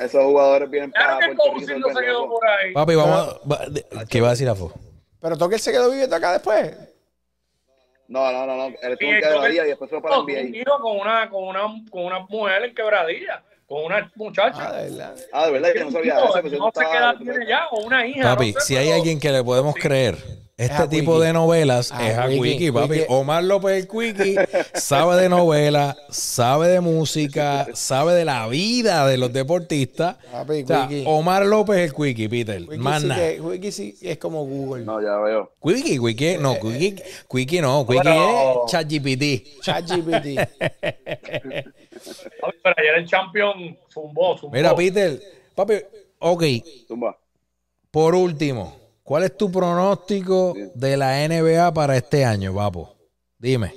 esos 0.00 0.24
jugadores 0.24 0.70
vienen 0.70 0.90
Claro 0.90 1.14
para 1.14 1.28
que 1.28 1.34
Puerto 1.34 1.54
Rico. 1.58 1.66
se 1.66 1.78
no 1.78 1.86
se 1.86 1.92
vuelven 1.92 2.10
quedó 2.10 2.28
por 2.28 2.46
ahí. 2.46 2.72
Papi, 2.72 2.94
vamos 2.94 3.40
a. 3.50 4.04
¿Qué 4.06 4.20
va 4.20 4.28
a 4.28 4.30
decir 4.30 4.48
Afo? 4.48 4.72
Pero 5.20 5.36
Toque 5.38 5.58
se 5.58 5.72
quedó 5.72 5.90
viviendo 5.90 6.14
acá 6.16 6.32
después. 6.32 6.76
No, 8.08 8.30
no, 8.30 8.46
no, 8.46 8.56
no. 8.56 8.66
Él 8.66 8.92
estuvo 8.92 9.10
en 9.10 9.20
quebradilla 9.20 9.64
y 9.64 9.68
después 9.68 9.88
fue 9.88 10.02
para 10.02 10.16
el 10.16 10.22
NBA. 10.24 10.64
con 10.78 10.98
una, 10.98 11.30
con, 11.30 11.44
una, 11.44 11.62
con 11.90 12.04
una 12.04 12.18
mujer 12.20 12.64
en 12.64 12.74
quebradilla, 12.74 13.42
con 13.72 13.84
una 13.86 14.12
muchacha. 14.16 14.68
Ah, 14.68 14.72
de 14.74 14.90
verdad. 14.90 15.14
Ah, 15.32 15.46
de 15.46 15.52
verdad, 15.52 15.68
yo 15.74 15.84
no 15.86 15.90
sabía 15.92 16.12
eso. 16.14 16.26
yo 16.48 16.58
no 16.58 16.66
sé 16.66 16.80
qué 16.80 16.84
estaba- 16.84 16.98
edad 16.98 17.14
tiene 17.18 17.46
ya, 17.48 17.66
o 17.70 17.80
una 17.86 18.06
hija. 18.06 18.22
Papi, 18.22 18.52
no 18.52 18.60
sé, 18.60 18.66
si 18.66 18.76
hay 18.76 18.84
pero- 18.86 18.96
alguien 18.96 19.18
que 19.20 19.30
le 19.32 19.42
podemos 19.42 19.74
Sí. 19.74 19.80
creer, 19.80 20.16
este 20.64 20.88
tipo 20.88 21.12
Quickie. 21.12 21.26
de 21.26 21.32
novelas 21.32 21.92
A 21.92 22.08
es 22.08 22.18
a 22.18 22.28
Quickie, 22.28 22.42
Quickie, 22.52 22.72
papi. 22.72 22.88
Quickie. 22.94 23.06
Omar 23.08 23.44
López 23.44 23.72
el 23.82 23.88
Quickie 23.88 24.36
sabe 24.74 25.20
de 25.20 25.28
novela, 25.28 25.96
sabe 26.10 26.68
de 26.68 26.80
música, 26.80 27.66
sabe 27.74 28.14
de 28.14 28.24
la 28.24 28.46
vida 28.48 29.06
de 29.06 29.16
los 29.18 29.32
deportistas. 29.32 30.16
Papi, 30.30 30.62
O 30.62 30.66
sea, 30.66 30.88
Quickie. 30.88 31.04
Omar 31.06 31.44
López 31.46 31.76
el 31.78 31.94
Quickie, 31.94 32.28
Peter. 32.28 32.58
Quickie 32.60 32.76
Más 32.78 33.02
sí 33.02 33.08
nada. 33.08 33.32
Quickie 33.52 33.72
sí 33.72 33.96
es 34.02 34.18
como 34.18 34.44
Google. 34.44 34.84
No, 34.84 35.00
ya 35.02 35.16
veo. 35.18 35.52
Quickie, 35.62 35.98
Quickie, 35.98 36.38
no, 36.38 36.58
Quickie, 36.60 37.02
Quickie 37.30 37.60
no, 37.60 37.86
Quickie 37.86 38.00
Pero- 38.02 38.64
es 38.66 38.72
ChatGPT. 38.72 39.60
ChatGPT. 39.60 40.26
Pero 42.62 42.74
ayer 42.76 42.94
el 42.98 43.06
champion 43.06 43.78
zumbó, 43.92 44.36
zumbó. 44.38 44.56
Mira, 44.56 44.74
Peter, 44.74 45.20
papi, 45.54 45.74
ok, 46.18 46.42
Zumba. 46.88 47.16
por 47.90 48.14
último, 48.14 48.76
¿cuál 49.02 49.24
es 49.24 49.36
tu 49.36 49.50
pronóstico 49.50 50.54
de 50.74 50.96
la 50.96 51.26
NBA 51.26 51.72
para 51.72 51.96
este 51.96 52.24
año, 52.24 52.54
papo? 52.54 52.96
Dime. 53.38 53.72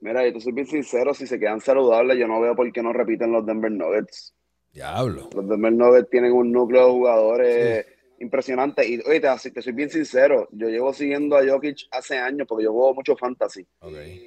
Mira, 0.00 0.24
yo 0.26 0.32
te 0.34 0.40
soy 0.40 0.52
bien 0.52 0.66
sincero, 0.66 1.14
si 1.14 1.26
se 1.26 1.38
quedan 1.38 1.60
saludables, 1.60 2.18
yo 2.18 2.28
no 2.28 2.40
veo 2.40 2.54
por 2.54 2.70
qué 2.72 2.82
no 2.82 2.92
repiten 2.92 3.32
los 3.32 3.44
Denver 3.44 3.70
Nuggets. 3.70 4.34
Diablo. 4.72 5.30
Los 5.34 5.48
Denver 5.48 5.72
Nuggets 5.72 6.10
tienen 6.10 6.32
un 6.32 6.52
núcleo 6.52 6.86
de 6.86 6.92
jugadores 6.92 7.86
impresionante. 8.20 8.86
Y 8.86 9.00
oye, 9.00 9.20
te, 9.20 9.50
te 9.50 9.62
soy 9.62 9.72
bien 9.72 9.90
sincero, 9.90 10.48
yo 10.52 10.68
llevo 10.68 10.92
siguiendo 10.92 11.36
a 11.36 11.46
Jokic 11.46 11.88
hace 11.90 12.18
años 12.18 12.46
porque 12.48 12.64
yo 12.64 12.72
juego 12.72 12.94
mucho 12.94 13.16
fantasy. 13.16 13.66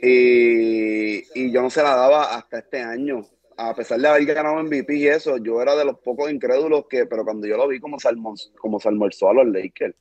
Y, 0.02 1.40
y 1.40 1.52
yo 1.52 1.62
no 1.62 1.70
se 1.70 1.84
la 1.84 1.96
daba 1.96 2.36
hasta 2.36 2.60
este 2.60 2.82
año. 2.82 3.26
A 3.58 3.76
pesar 3.76 4.00
de 4.00 4.08
haber 4.08 4.26
ganado 4.26 4.64
MVP 4.64 4.96
y 4.96 5.08
eso, 5.08 5.38
yo 5.38 5.62
era 5.62 5.76
de 5.76 5.84
los 5.84 6.00
pocos 6.00 6.32
incrédulos 6.32 6.86
que, 6.90 7.06
pero 7.06 7.26
cuando 7.26 7.46
yo 7.46 7.58
lo 7.58 7.68
vi 7.68 7.80
como 7.80 8.00
se, 8.00 8.10
como 8.58 8.80
se 8.80 8.88
almorzó 8.88 9.30
a 9.30 9.34
los 9.34 9.48
Lakers. 9.48 9.96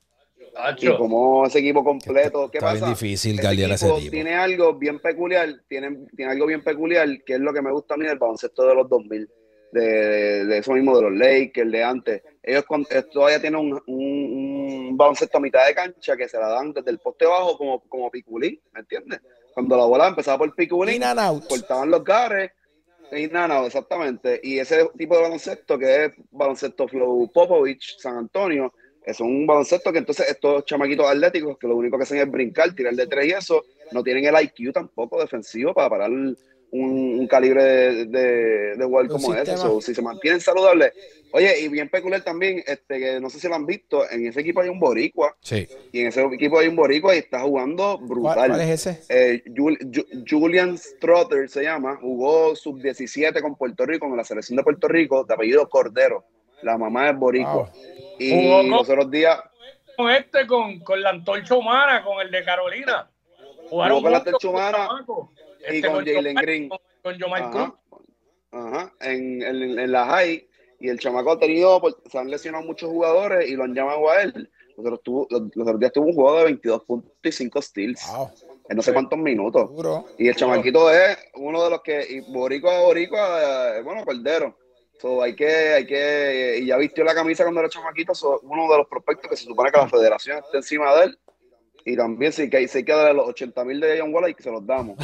Y 0.81 0.97
como 0.97 1.47
ese 1.47 1.61
equipo 1.61 1.85
completo, 1.85 2.51
¿qué 2.51 2.59
Está 2.59 2.69
pasa? 2.73 2.85
bien 2.87 2.95
difícil 2.95 3.39
Ese 3.39 3.47
a 3.47 3.53
ese 3.75 3.89
equipo. 3.89 4.11
Tiene 4.11 4.35
algo 4.35 4.75
bien 4.75 4.99
peculiar, 5.01 5.49
tiene, 5.69 6.07
tiene 6.17 6.33
algo 6.33 6.47
bien 6.47 6.63
peculiar, 6.63 7.09
que 7.25 7.35
es 7.35 7.41
lo 7.41 7.53
que 7.53 7.63
me 7.63 7.71
gusta 7.73 7.95
a 7.95 7.97
mí 7.97 8.07
del 8.07 8.19
baloncesto 8.19 8.67
de 8.67 8.75
los 8.75 8.89
2000, 8.89 9.29
de, 9.73 10.45
de 10.47 10.59
eso 10.59 10.73
mismo 10.73 10.97
de 10.97 11.03
los 11.03 11.13
Lakers, 11.13 11.71
de 11.71 11.85
antes. 11.85 12.23
Ellos 12.43 12.65
con- 12.65 12.87
eh, 12.91 13.03
todavía 13.13 13.41
tienen 13.41 13.61
un, 13.61 13.73
un- 13.87 14.89
un 14.89 14.97
baloncesto 14.97 15.39
a 15.39 15.41
mitad 15.41 15.67
de 15.67 15.75
cancha 15.75 16.17
que 16.17 16.29
se 16.29 16.39
la 16.39 16.49
dan 16.49 16.73
desde 16.73 16.91
el 16.91 16.99
poste 16.99 17.27
bajo 17.27 17.57
como, 17.57 17.81
como 17.89 18.11
piculín, 18.11 18.61
¿me 18.73 18.81
entiendes? 18.81 19.21
Cuando 19.55 19.77
la 19.77 19.85
bola 19.85 20.09
empezaba 20.09 20.39
por 20.39 20.55
piculín, 20.55 20.97
In 20.97 21.05
and 21.05 21.21
out. 21.21 21.47
cortaban 21.49 21.91
los 21.91 22.03
gares, 22.03 22.51
y 23.13 23.27
nada, 23.29 23.49
no, 23.61 23.67
exactamente. 23.67 24.39
Y 24.43 24.59
ese 24.59 24.87
tipo 24.99 25.17
de 25.17 25.23
baloncesto 25.23 25.79
que 25.79 26.05
es 26.07 26.13
baloncesto 26.31 26.87
Flow 26.89 27.31
Popovich, 27.33 27.97
San 27.99 28.17
Antonio, 28.19 28.73
es 29.09 29.21
un 29.21 29.47
baloncesto 29.47 29.93
que 29.93 29.99
entonces 29.99 30.29
estos 30.29 30.65
chamaquitos 30.67 31.07
atléticos 31.09 31.57
que 31.59 31.67
lo 31.67 31.77
único 31.77 31.97
que 31.97 32.03
hacen 32.05 32.19
es 32.19 32.31
brincar, 32.31 32.75
tirar 32.75 32.95
de 32.95 33.07
tres 33.07 33.27
y 33.27 33.31
eso, 33.31 33.65
no 33.93 34.03
tienen 34.03 34.25
el 34.27 34.35
IQ 34.45 34.73
tampoco 34.73 35.21
defensivo 35.21 35.73
para 35.73 35.89
parar 35.89 36.11
un, 36.11 36.37
un 36.71 37.27
calibre 37.27 37.63
de, 37.65 38.05
de, 38.07 38.77
de 38.77 38.85
jugador 38.85 39.11
como 39.11 39.35
ese. 39.35 39.57
So, 39.57 39.81
si 39.81 39.95
se 39.95 40.03
mantienen 40.03 40.41
saludables. 40.41 40.93
Oye, 41.31 41.61
y 41.61 41.69
bien 41.69 41.89
peculiar 41.91 42.23
también, 42.23 42.63
este, 42.67 42.99
que 42.99 43.21
no 43.21 43.29
sé 43.31 43.39
si 43.39 43.49
lo 43.49 43.55
han 43.55 43.67
visto, 43.67 44.09
en 44.11 44.27
ese 44.27 44.41
equipo 44.41 44.61
hay 44.63 44.69
un 44.71 44.79
boricua, 44.81 45.37
Sí. 45.41 45.67
y 45.93 46.01
en 46.01 46.07
ese 46.09 46.23
equipo 46.25 46.59
hay 46.59 46.69
un 46.69 46.77
boricua 46.77 47.15
y 47.15 47.19
está 47.19 47.41
jugando 47.41 47.97
¿Cuál, 47.99 48.09
brutal. 48.09 48.49
cuál 48.49 48.61
es 48.63 48.87
ese? 48.87 49.01
Eh, 49.11 49.43
Jul- 49.55 49.79
Ju- 49.91 50.25
Julian 50.29 50.79
Strother 50.79 51.49
se 51.51 51.63
llama, 51.63 51.97
jugó 52.01 52.57
sub-17 52.57 53.43
con 53.43 53.57
Puerto 53.57 53.85
Rico, 53.85 54.09
con 54.09 54.17
la 54.17 54.25
selección 54.25 54.57
de 54.57 54.63
Puerto 54.63 54.89
Rico, 54.89 55.25
de 55.25 55.35
apellido 55.35 55.69
Cordero. 55.69 56.25
La 56.63 56.77
mamá 56.79 57.11
es 57.11 57.17
boricua. 57.19 57.53
Wow. 57.55 57.69
Y 58.19 58.31
Jugó 58.31 58.57
con- 58.59 58.71
los 58.71 58.89
otros 58.89 59.11
días 59.11 59.39
Con 59.97 60.11
este, 60.11 60.47
con, 60.47 60.81
con 60.81 61.01
la 61.03 61.11
antorcha 61.11 61.55
humana, 61.55 62.03
con 62.05 62.21
el 62.21 62.31
de 62.31 62.45
Carolina. 62.45 63.11
Jugaron 63.69 63.97
Jugó 63.99 64.03
con 64.03 64.13
la 64.13 64.19
antorcha 64.19 64.49
humana 64.49 64.89
y 65.71 65.77
Este, 65.77 65.89
con 65.91 66.05
Jalen 66.07 66.35
Green. 66.37 66.69
Con, 66.69 67.15
Cruz. 67.19 67.33
Ajá, 67.33 67.75
ajá, 68.53 68.93
en, 69.01 69.43
en- 69.43 69.79
en 69.79 69.93
la 69.93 70.07
high. 70.07 70.47
Y 70.81 70.89
el 70.89 70.99
chamaco 71.01 71.33
ha 71.33 71.39
tenido, 71.39 71.81
pues, 71.81 71.97
se 72.11 72.19
han 72.19 72.31
lesionado 72.31 72.65
muchos 72.65 72.89
jugadores 72.91 73.49
y 73.49 73.55
lo 73.57 73.65
han 73.65 73.75
llamado 73.75 74.09
a 74.11 74.23
él. 74.23 74.49
Los 74.77 74.87
otros, 74.87 75.01
tuvo- 75.03 75.27
los, 75.31 75.43
los 75.55 75.67
otros 75.67 75.81
días 75.81 75.93
tuvo 75.93 76.07
un 76.07 76.15
juego 76.15 76.39
de 76.39 76.45
22 76.45 76.85
puntos 76.85 77.13
y 77.25 77.33
5 77.33 77.61
steals 77.63 78.01
Wow. 78.15 78.31
en 78.69 78.77
no 78.77 78.83
sé 78.83 78.93
cuántos 78.93 79.19
minutos. 79.19 79.75
Duro. 79.75 80.05
Y 80.19 80.29
el 80.29 80.37
chamaquito 80.37 80.89
es 80.93 81.19
uno 81.35 81.65
de 81.65 81.71
los 81.71 81.83
que, 81.83 82.07
y 82.09 82.21
boricua, 82.33 82.81
boricua, 82.83 83.77
eh, 83.79 83.83
bueno, 83.83 84.05
cordero. 84.05 84.57
So, 85.01 85.23
hay 85.23 85.37
que, 85.37 85.75
hay 85.75 85.87
que, 85.87 86.59
y 86.61 86.67
ya 86.67 86.77
vistió 86.77 87.05
la 87.05 87.15
camisa 87.15 87.45
cuando 87.45 87.61
era 87.61 87.69
chamaquito, 87.69 88.15
so, 88.15 88.41
uno 88.43 88.71
de 88.71 88.79
los 88.79 88.87
prospectos 88.89 89.31
que 89.31 89.37
se 89.37 89.45
supone 89.45 89.71
que 89.71 89.79
la 89.79 89.89
federación 89.89 90.39
está 90.39 90.57
encima 90.57 90.93
de 90.97 91.05
él. 91.05 91.19
Y 91.85 91.97
también 91.97 92.33
si 92.33 92.51
hay, 92.55 92.69
si 92.69 92.79
hay 92.79 92.85
que 92.85 92.93
darle 92.93 93.15
los 93.15 93.29
80 93.29 93.65
mil 93.65 93.81
de 93.81 93.99
John 94.01 94.13
Wall 94.13 94.29
y 94.31 94.35
que 94.35 94.43
se 94.43 94.51
los 94.51 94.67
damos. 94.67 94.99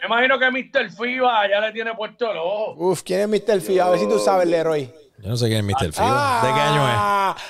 Me 0.00 0.06
imagino 0.06 0.38
que 0.38 0.50
Mr. 0.50 0.90
FIBA 0.90 1.48
ya 1.48 1.60
le 1.60 1.72
tiene 1.72 1.94
puesto 1.94 2.30
el 2.30 2.38
ojo. 2.38 2.74
Uf, 2.76 3.02
¿quién 3.02 3.20
es 3.20 3.28
Mr. 3.28 3.60
Fio? 3.60 3.84
A 3.84 3.90
ver 3.90 4.00
si 4.00 4.08
tú 4.08 4.18
sabes, 4.18 4.48
Leroy. 4.48 4.90
Yo 5.18 5.30
no 5.30 5.36
sé 5.36 5.46
quién 5.46 5.58
es 5.58 5.64
Mr. 5.64 5.92
Fido. 5.92 6.42
¿De 6.42 6.52
qué 6.52 6.60
año 6.60 6.88
es? 6.88 6.94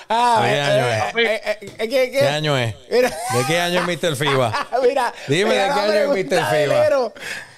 Ah, 0.08 0.40
¿De 0.42 0.48
qué 0.50 0.60
año 0.60 0.88
es? 0.88 1.14
¿qué- 1.78 1.88
qué? 1.88 2.10
¿Qué 2.10 2.28
año 2.28 2.58
es? 2.58 2.74
¿De 2.88 3.10
qué 3.48 3.58
año 3.58 3.80
es 3.80 3.86
Mr. 4.02 4.16
FIBA? 4.16 4.66
mira. 4.86 5.12
Dime, 5.26 5.50
mira 5.50 5.68
¿de 5.68 5.74
qué 5.74 5.80
año 5.80 6.14
es 6.14 6.26
Mr. 6.30 6.44
FIBA? 6.50 7.12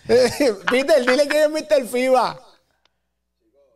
Peter, 0.70 1.00
dile 1.06 1.26
quién 1.28 1.42
es 1.44 1.50
Mr. 1.50 1.86
FIBA. 1.86 2.40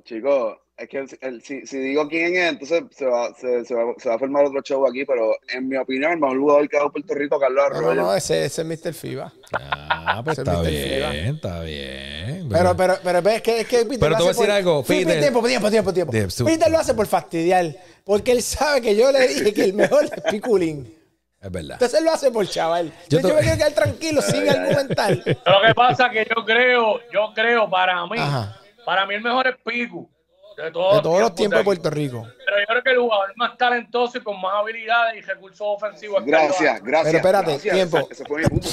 Chicos, 0.05 0.57
es 0.76 0.89
que 0.89 0.99
el- 0.99 1.18
el- 1.20 1.43
si, 1.43 1.66
si 1.66 1.78
digo 1.78 2.09
quién 2.09 2.35
es, 2.37 2.49
entonces 2.51 2.83
se 2.97 3.05
va, 3.05 3.33
se, 3.35 3.64
se 3.64 3.74
va, 3.74 3.93
se 3.99 4.09
va 4.09 4.14
a 4.14 4.18
formar 4.18 4.45
otro 4.47 4.61
show 4.62 4.87
aquí, 4.87 5.05
pero 5.05 5.37
en 5.55 5.68
mi 5.68 5.76
opinión, 5.76 6.12
el 6.12 6.18
mejor 6.18 6.39
jugador 6.39 6.68
que 6.68 6.76
ha 6.76 6.81
dado 6.81 6.93
Puerto 6.93 7.14
Rico, 7.14 7.39
Carlos 7.39 7.64
Arroyo. 7.66 7.95
no, 7.95 8.03
no, 8.07 8.14
ese, 8.16 8.45
ese 8.45 8.62
es 8.62 8.66
Mr. 8.66 8.95
FIBA. 8.95 9.33
Ah, 9.53 10.22
pues 10.24 10.39
es 10.39 10.47
está 10.47 10.59
Mr. 10.62 10.70
bien, 10.70 10.89
FIBA. 10.95 11.14
está 11.37 11.61
bien. 11.62 12.49
Pero, 12.51 12.76
pero, 12.76 12.95
pero, 13.05 13.18
es 13.31 13.43
que, 13.43 13.61
es 13.61 13.66
que 13.68 13.76
Peter 13.85 13.99
Pero 14.01 14.16
te 14.16 14.22
voy 14.22 14.24
a 14.24 14.33
decir 14.33 14.47
por- 14.47 14.51
algo, 14.51 14.83
Peter. 14.85 15.20
Tiempo, 15.20 15.43
tiempo, 15.47 15.70
tiempo, 15.70 15.93
tiempo. 15.93 16.12
Peter 16.45 16.70
lo 16.70 16.78
hace 16.78 16.95
por 16.95 17.07
fastidiar. 17.07 17.76
Porque 18.05 18.33
él 18.33 18.43
sabe 18.43 18.81
que 18.81 18.97
yo 18.97 19.12
le 19.12 19.28
dije 19.28 19.53
que 19.53 19.62
el 19.64 19.74
mejor 19.74 20.05
es 20.07 20.11
Piculín. 20.31 20.97
Es 21.41 21.51
verdad. 21.51 21.72
Entonces 21.74 21.99
él 21.99 22.05
lo 22.05 22.12
hace 22.12 22.30
por 22.30 22.47
chaval. 22.47 22.93
Yo 23.09 23.20
Yo, 23.20 23.28
me 23.34 23.41
quiero 23.41 23.57
quedar 23.57 23.72
tranquilo 23.72 24.20
sin 24.22 24.49
argumentar. 24.49 25.16
Lo 25.16 25.62
que 25.66 25.74
pasa 25.74 26.07
es 26.07 26.12
que 26.12 26.34
yo 26.36 26.45
creo, 26.45 27.01
yo 27.12 27.32
creo 27.34 27.68
para 27.70 28.05
mí, 28.07 28.18
Ajá. 28.18 28.57
para 28.84 29.07
mí 29.07 29.14
el 29.14 29.22
mejor 29.22 29.47
es 29.49 29.57
Piku. 29.64 30.09
De 30.57 30.70
todos, 30.70 30.97
De 30.97 31.03
todos 31.03 31.20
los 31.20 31.34
tiempos 31.34 31.61
de. 31.61 31.64
Puerto 31.64 31.88
Rico. 31.88 32.26
Pero 32.45 32.59
yo 32.61 32.66
creo 32.66 32.82
que 32.82 32.91
el 32.91 32.99
jugador 32.99 33.32
más 33.36 33.57
talentoso 33.57 34.18
y 34.18 34.20
con 34.20 34.38
más 34.38 34.53
habilidades 34.57 35.16
y 35.16 35.20
recursos 35.22 35.61
ofensivos 35.62 36.20
es 36.20 36.26
Gracias, 36.26 36.82
gracias. 36.82 37.05
Pero 37.07 37.16
espérate, 37.18 37.51
gracias. 37.53 37.74
tiempo. 37.74 38.09
Ese, 38.11 38.24
fue 38.26 38.43
mi 38.43 38.49
punto. 38.49 38.68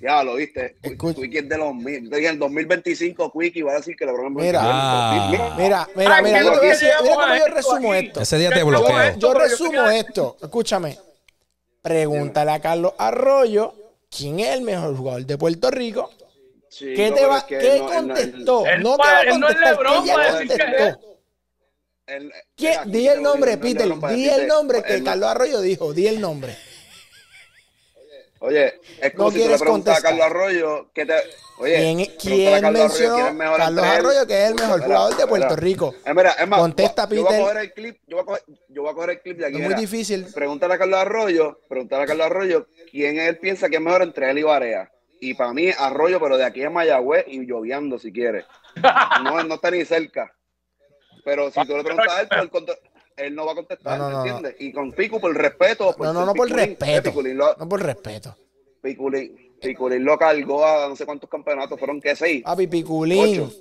Ya 0.00 0.22
lo 0.22 0.36
viste. 0.36 0.76
Escucha. 0.82 1.20
Quickie 1.20 1.38
es 1.38 1.48
de 1.48 1.58
los 1.58 1.74
mil. 1.74 2.04
Yo 2.04 2.10
te 2.10 2.16
dije 2.18 2.28
en 2.28 2.38
2025, 2.38 3.32
Quickie 3.32 3.62
va 3.62 3.72
a 3.72 3.76
decir 3.76 3.96
que 3.96 4.06
LeBron 4.06 4.26
es 4.38 4.44
Mira. 4.44 4.60
Ah. 4.62 5.28
Mira, 5.56 5.88
mira, 5.96 6.14
Ay, 6.16 6.22
mira, 6.24 6.38
que 6.38 6.44
yo 6.44 6.52
te 6.52 6.58
voy 6.58 6.58
a 6.58 6.62
lo 6.62 6.68
decir, 6.68 6.88
que 6.88 7.02
mira 7.02 7.14
cómo 7.16 7.36
yo 7.36 7.46
resumo 7.54 7.92
aquí. 7.92 8.06
esto. 8.06 8.20
Ese 8.20 8.38
día 8.38 8.50
te 8.50 8.62
bloqueo. 8.62 8.88
Yo, 8.90 8.94
yo 8.94 9.02
pero 9.02 9.18
yo 9.32 9.34
resumo 9.34 9.86
esto. 9.88 10.36
Escúchame. 10.40 10.98
Pregúntale 11.84 12.50
a 12.50 12.60
Carlos 12.60 12.94
Arroyo 12.96 13.74
quién 14.08 14.40
es 14.40 14.54
el 14.54 14.62
mejor 14.62 14.96
jugador 14.96 15.26
de 15.26 15.36
Puerto 15.36 15.70
Rico. 15.70 16.10
¿Qué, 16.78 17.12
te 17.14 17.26
va, 17.26 17.46
¿qué 17.46 17.82
contestó? 17.86 18.64
él 18.66 18.82
no 18.82 18.96
te 18.96 19.02
va 19.02 19.18
a 19.18 19.22
él 19.22 19.38
no 19.38 19.48
es 19.48 19.54
contestar. 19.54 19.76
LeBron 19.76 20.02
¿Qué 20.02 20.08
ya 20.08 20.14
para 20.14 20.32
decir 20.32 20.48
que 20.48 20.56
contestó? 20.56 21.18
Di 22.86 23.06
el 23.06 23.22
nombre, 23.22 23.58
Peter. 23.58 23.86
Di 24.14 24.30
el 24.30 24.46
nombre 24.46 24.82
que 24.82 25.04
Carlos 25.04 25.28
Arroyo 25.28 25.60
dijo. 25.60 25.92
Di 25.92 26.06
el 26.06 26.22
nombre. 26.22 26.56
Oye, 28.44 28.78
es 29.00 29.12
como 29.14 29.24
No 29.24 29.30
si 29.30 29.36
tú 29.36 29.38
le 29.38 29.44
quieres 29.44 29.60
preguntas 29.60 29.98
a 29.98 30.02
contestar. 30.02 30.02
Carlos 30.02 30.26
Arroyo 30.26 30.92
que 30.92 31.06
te. 31.06 31.14
Oye, 31.58 31.76
¿Quién, 31.76 32.06
quién 32.20 32.60
Carlos 32.60 32.80
Arroyo 32.82 33.14
quién 33.14 33.42
es 33.42 33.56
Carlos. 33.56 33.84
Arroyo, 33.86 34.26
que 34.26 34.42
es 34.44 34.50
el 34.50 34.54
mejor 34.56 34.82
jugador 34.82 35.16
de 35.16 35.26
Puerto. 35.26 35.56
Rico? 35.56 35.94
Es, 36.04 36.14
mira, 36.14 36.30
es 36.32 36.48
más, 36.48 36.60
Contesta, 36.60 37.08
yo 37.08 37.08
voy 37.08 37.24
a 37.24 37.28
Peter. 37.28 37.40
coger 37.42 37.56
el 37.58 37.72
clip, 37.72 37.98
yo 38.06 38.16
voy 38.16 38.22
a 38.22 38.26
coger, 38.26 38.42
yo 38.68 38.82
voy 38.82 38.90
a 38.90 38.94
coger 38.94 39.10
el 39.10 39.20
clip 39.20 39.38
de 39.38 39.46
aquí. 39.46 39.56
Es 39.56 39.64
muy 39.64 39.74
difícil. 39.74 40.26
Pregúntale 40.34 40.74
a 40.74 40.78
Carlos 40.78 40.98
Arroyo, 41.00 41.58
pregúntale 41.68 42.02
a 42.02 42.06
Carlos 42.06 42.26
Arroyo 42.26 42.66
quién 42.90 43.18
él 43.18 43.38
piensa 43.38 43.68
que 43.70 43.76
es 43.76 43.82
mejor 43.82 44.02
entre 44.02 44.30
él 44.30 44.38
y 44.38 44.42
Barea. 44.42 44.90
Y 45.20 45.32
para 45.34 45.54
mí, 45.54 45.70
Arroyo, 45.78 46.20
pero 46.20 46.36
de 46.36 46.44
aquí 46.44 46.62
a 46.64 46.70
Mayagüez 46.70 47.24
y 47.28 47.46
lloviendo 47.46 47.98
si 47.98 48.12
quiere. 48.12 48.44
No, 49.22 49.42
no 49.42 49.54
está 49.54 49.70
ni 49.70 49.84
cerca. 49.86 50.34
Pero 51.24 51.50
si 51.50 51.64
tú 51.66 51.76
le 51.78 51.82
preguntas 51.84 52.12
a 52.12 52.20
él, 52.20 52.28
pues 52.28 52.42
él, 52.42 52.50
conte- 52.50 52.78
él 53.16 53.34
no 53.34 53.46
va 53.46 53.52
a 53.52 53.54
contestar, 53.56 53.98
No, 53.98 54.10
no, 54.10 54.16
no, 54.18 54.24
¿me 54.24 54.30
entiendes? 54.30 54.56
Y 54.60 54.72
con 54.72 54.92
Pico, 54.92 55.20
por 55.20 55.34
respeto. 55.36 55.94
No, 55.98 56.12
no, 56.12 56.20
ser 56.20 56.26
no 56.26 56.34
por 56.34 56.46
Piculín, 56.48 56.66
respeto. 56.68 57.10
Piculín 57.10 57.36
lo, 57.38 57.56
No 57.56 57.68
por 57.68 57.82
respeto. 57.82 58.36
Piculín, 58.82 59.54
Piculín 59.60 60.04
lo 60.04 60.18
cargó 60.18 60.64
a 60.66 60.88
no 60.88 60.96
sé 60.96 61.06
cuántos 61.06 61.28
campeonatos, 61.30 61.78
fueron 61.78 62.00
que 62.00 62.14
seis. 62.16 62.42
Papi, 62.44 62.66
Piculín 62.66 63.40
Ocho. 63.42 63.52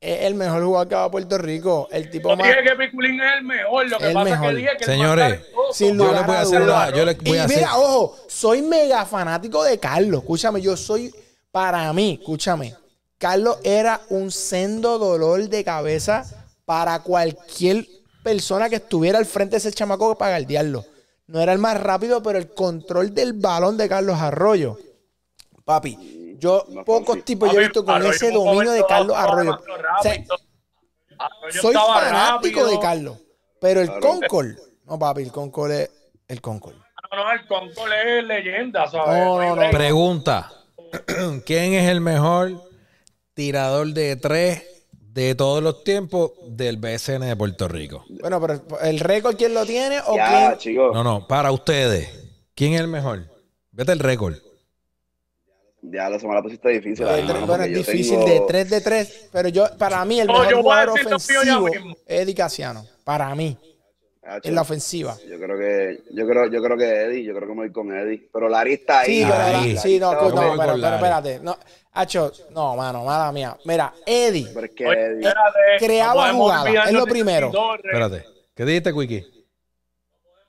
es 0.00 0.20
el 0.22 0.34
mejor 0.34 0.62
jugador 0.64 0.88
que 0.88 0.94
va 0.94 1.04
a 1.04 1.10
Puerto 1.10 1.38
Rico. 1.38 1.88
El 1.90 2.10
tipo 2.10 2.30
Yo 2.30 2.36
más. 2.36 2.46
dije 2.48 2.62
que 2.62 2.76
Piculín 2.76 3.20
es 3.20 3.32
el 3.38 3.44
mejor. 3.44 3.88
Lo 3.88 3.98
que 3.98 4.06
El 4.06 4.12
pasa 4.14 4.24
mejor. 4.30 4.46
es 4.46 4.50
que 4.54 4.56
dije 4.60 4.70
que 4.78 4.84
el 4.84 4.90
Señores. 4.90 5.40
Sin 5.72 5.88
Yo 5.88 5.94
lugar 6.04 6.14
les 6.16 6.26
voy 6.26 6.36
a 6.36 6.38
a 6.38 6.42
hacer 6.42 6.62
una. 6.62 6.90
Yo 6.90 7.04
les 7.04 7.18
voy 7.18 7.32
Y 7.32 7.38
a 7.38 7.44
hacer. 7.44 7.56
mira, 7.58 7.76
ojo, 7.78 8.16
soy 8.28 8.62
mega 8.62 9.04
fanático 9.04 9.62
de 9.64 9.78
Carlos. 9.78 10.20
Escúchame, 10.22 10.60
yo 10.62 10.76
soy, 10.76 11.14
para 11.50 11.92
mí, 11.92 12.18
escúchame, 12.20 12.74
Carlos 13.18 13.58
era 13.64 14.00
un 14.10 14.30
sendo 14.30 14.98
dolor 14.98 15.48
de 15.48 15.64
cabeza 15.64 16.24
para 16.64 17.00
cualquier 17.02 17.86
persona 18.24 18.68
que 18.68 18.76
estuviera 18.76 19.18
al 19.18 19.26
frente 19.26 19.52
de 19.52 19.58
ese 19.58 19.70
chamaco 19.72 20.16
para 20.18 20.38
guardiarlo. 20.38 20.84
No 21.28 21.40
era 21.40 21.52
el 21.52 21.58
más 21.60 21.80
rápido, 21.80 22.22
pero 22.22 22.38
el 22.38 22.52
control 22.52 23.14
del 23.14 23.34
balón 23.34 23.76
de 23.76 23.88
Carlos 23.88 24.18
Arroyo. 24.18 24.76
Papi, 25.64 26.36
yo 26.38 26.64
No 26.68 26.84
pocos 26.84 27.24
tipos 27.24 27.52
yo 27.52 27.60
he 27.60 27.62
visto 27.64 27.84
con 27.84 27.94
Arroyo 27.94 28.10
ese 28.10 28.30
dominio 28.32 28.72
de 28.72 28.84
Carlos 28.86 29.16
Arroyo. 29.16 29.52
demasiado 29.52 29.74
O 29.98 30.02
sea, 30.02 30.12
rápido. 30.14 30.36
Arroyo 31.18 31.62
soy 31.62 31.74
fanático 31.74 32.60
rápido. 32.60 32.66
de 32.70 32.80
Carlos, 32.80 33.18
pero 33.60 33.80
el. 33.80 33.98
Concord, 34.00 34.48
no 34.84 34.98
papi, 34.98 35.22
el 35.22 35.32
Concord 35.32 35.70
es 35.70 35.90
el 36.28 36.40
Concord. 36.40 36.74
No, 36.74 37.24
no, 37.24 37.32
el 37.32 37.46
Concord 37.46 37.92
es 37.92 38.24
leyenda, 38.24 38.86
¿sabes? 38.90 39.24
No, 39.24 39.56
no. 39.56 39.70
Pregunta: 39.70 40.52
¿Quién 41.46 41.74
es 41.74 41.88
el 41.88 42.00
mejor 42.00 42.60
tirador 43.34 43.88
de 43.94 44.16
tres 44.16 44.73
de 45.14 45.34
todos 45.36 45.62
los 45.62 45.84
tiempos 45.84 46.32
del 46.48 46.76
BSN 46.76 47.20
de 47.26 47.36
Puerto 47.36 47.68
Rico? 47.68 48.04
Bueno, 48.20 48.40
pero 48.40 48.60
el 48.82 48.98
récord 48.98 49.36
quién 49.36 49.54
lo 49.54 49.64
tiene 49.64 50.00
o 50.06 50.16
Ya, 50.16 50.56
quién. 50.60 50.76
No, 50.76 51.04
no, 51.04 51.26
para 51.28 51.52
ustedes. 51.52 52.10
¿Quién 52.54 52.74
es 52.74 52.80
el 52.80 52.88
mejor? 52.88 53.24
Vete 53.70 53.92
el 53.92 54.00
récord. 54.00 54.34
Ya 55.82 56.08
la 56.08 56.18
semana 56.18 56.42
pusiste 56.42 56.68
difícil. 56.70 57.06
Ahí, 57.06 57.22
mano, 57.24 57.46
bueno, 57.46 57.64
es 57.64 57.74
difícil 57.76 58.18
tengo- 58.24 58.26
de 58.26 58.40
3 58.48 58.70
de 58.70 58.80
3, 58.80 59.28
pero 59.30 59.48
yo 59.50 59.66
para 59.78 60.04
mí 60.04 60.18
el 60.20 60.26
mejor 60.28 60.52
jugador 60.54 60.88
ofensivo 60.90 61.60
mismo. 61.60 61.94
es 62.06 62.20
Eddie 62.22 62.34
Casiano, 62.34 62.86
para 63.04 63.32
mí, 63.34 63.56
En 64.42 64.54
la 64.54 64.62
ofensiva. 64.62 65.16
Yo 65.28 65.38
creo 65.38 65.58
que, 65.58 66.02
yo 66.12 66.26
creo, 66.26 66.46
yo 66.50 66.62
creo 66.62 66.76
que 66.78 67.02
Eddie, 67.02 67.24
yo 67.24 67.34
creo 67.34 67.46
que 67.48 67.54
me 67.54 67.60
voy 67.62 67.72
con 67.72 67.92
Eddie. 67.94 68.28
Pero 68.32 68.48
Larry 68.48 68.72
está 68.74 69.00
ahí. 69.00 69.16
Sí, 69.16 69.22
pero 69.28 69.38
Larry. 69.38 69.72
la- 69.74 69.80
sí, 69.80 69.98
no, 69.98 70.12
Larry 70.12 70.28
no, 70.28 70.34
pero, 70.34 70.56
pero 70.56 70.76
Larry. 70.76 70.94
espérate, 70.96 71.40
no, 71.40 71.56
Hacho, 71.96 72.32
no, 72.50 72.74
mano, 72.74 73.04
mala 73.04 73.30
mía. 73.30 73.56
Mira, 73.66 73.92
Eddie 74.04 74.48
Pero 74.52 74.66
Oye, 74.90 75.00
Eddie. 75.06 75.28
espérate, 75.28 75.60
creaba 75.78 76.32
jugadas, 76.32 76.86
es 76.88 76.92
lo 76.92 77.04
primero. 77.06 77.50
Torres. 77.50 77.84
Espérate. 77.84 78.24
¿Qué 78.54 78.64
dijiste, 78.64 78.92
Quickie? 78.92 79.26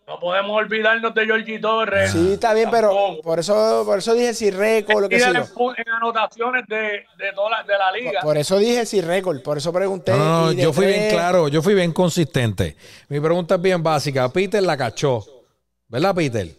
No 0.08 0.20
podemos 0.20 0.56
olvidarnos 0.56 1.16
de 1.16 1.26
Georgie 1.26 1.58
Torres. 1.60 2.12
sí 2.12 2.34
está 2.34 2.54
bien, 2.54 2.70
pero 2.70 3.18
por 3.24 3.40
eso, 3.40 3.84
por 3.86 3.98
eso 3.98 4.14
dije 4.14 4.36
si 4.36 4.52
récord, 4.52 5.02
lo 5.02 5.10
que 5.10 5.20
sea. 5.20 5.30
en, 5.30 5.90
anotaciones 5.94 6.68
de, 6.68 7.06
de, 7.18 7.34
toda 7.34 7.50
la, 7.50 7.64
de 7.64 7.78
la 7.78 7.92
liga. 7.92 8.22
Por 8.22 8.38
eso 8.38 8.60
dije 8.60 8.86
si 8.86 9.02
récord, 9.02 9.42
por 9.42 9.58
eso 9.58 9.74
pregunté. 9.74 10.12
No, 10.12 10.18
no, 10.18 10.54
de 10.54 10.62
yo 10.62 10.74
fui 10.74 10.86
bien 10.86 11.10
claro, 11.10 11.48
yo 11.48 11.64
fui 11.64 11.74
bien 11.74 11.92
consistente. 11.92 12.76
Mi 13.10 13.20
pregunta 13.20 13.56
es 13.56 13.62
bien 13.62 13.82
básica. 13.82 14.30
Peter 14.30 14.62
la 14.62 14.78
cachó. 14.78 15.26
¿Verdad, 15.88 16.14
Peter? 16.14 16.50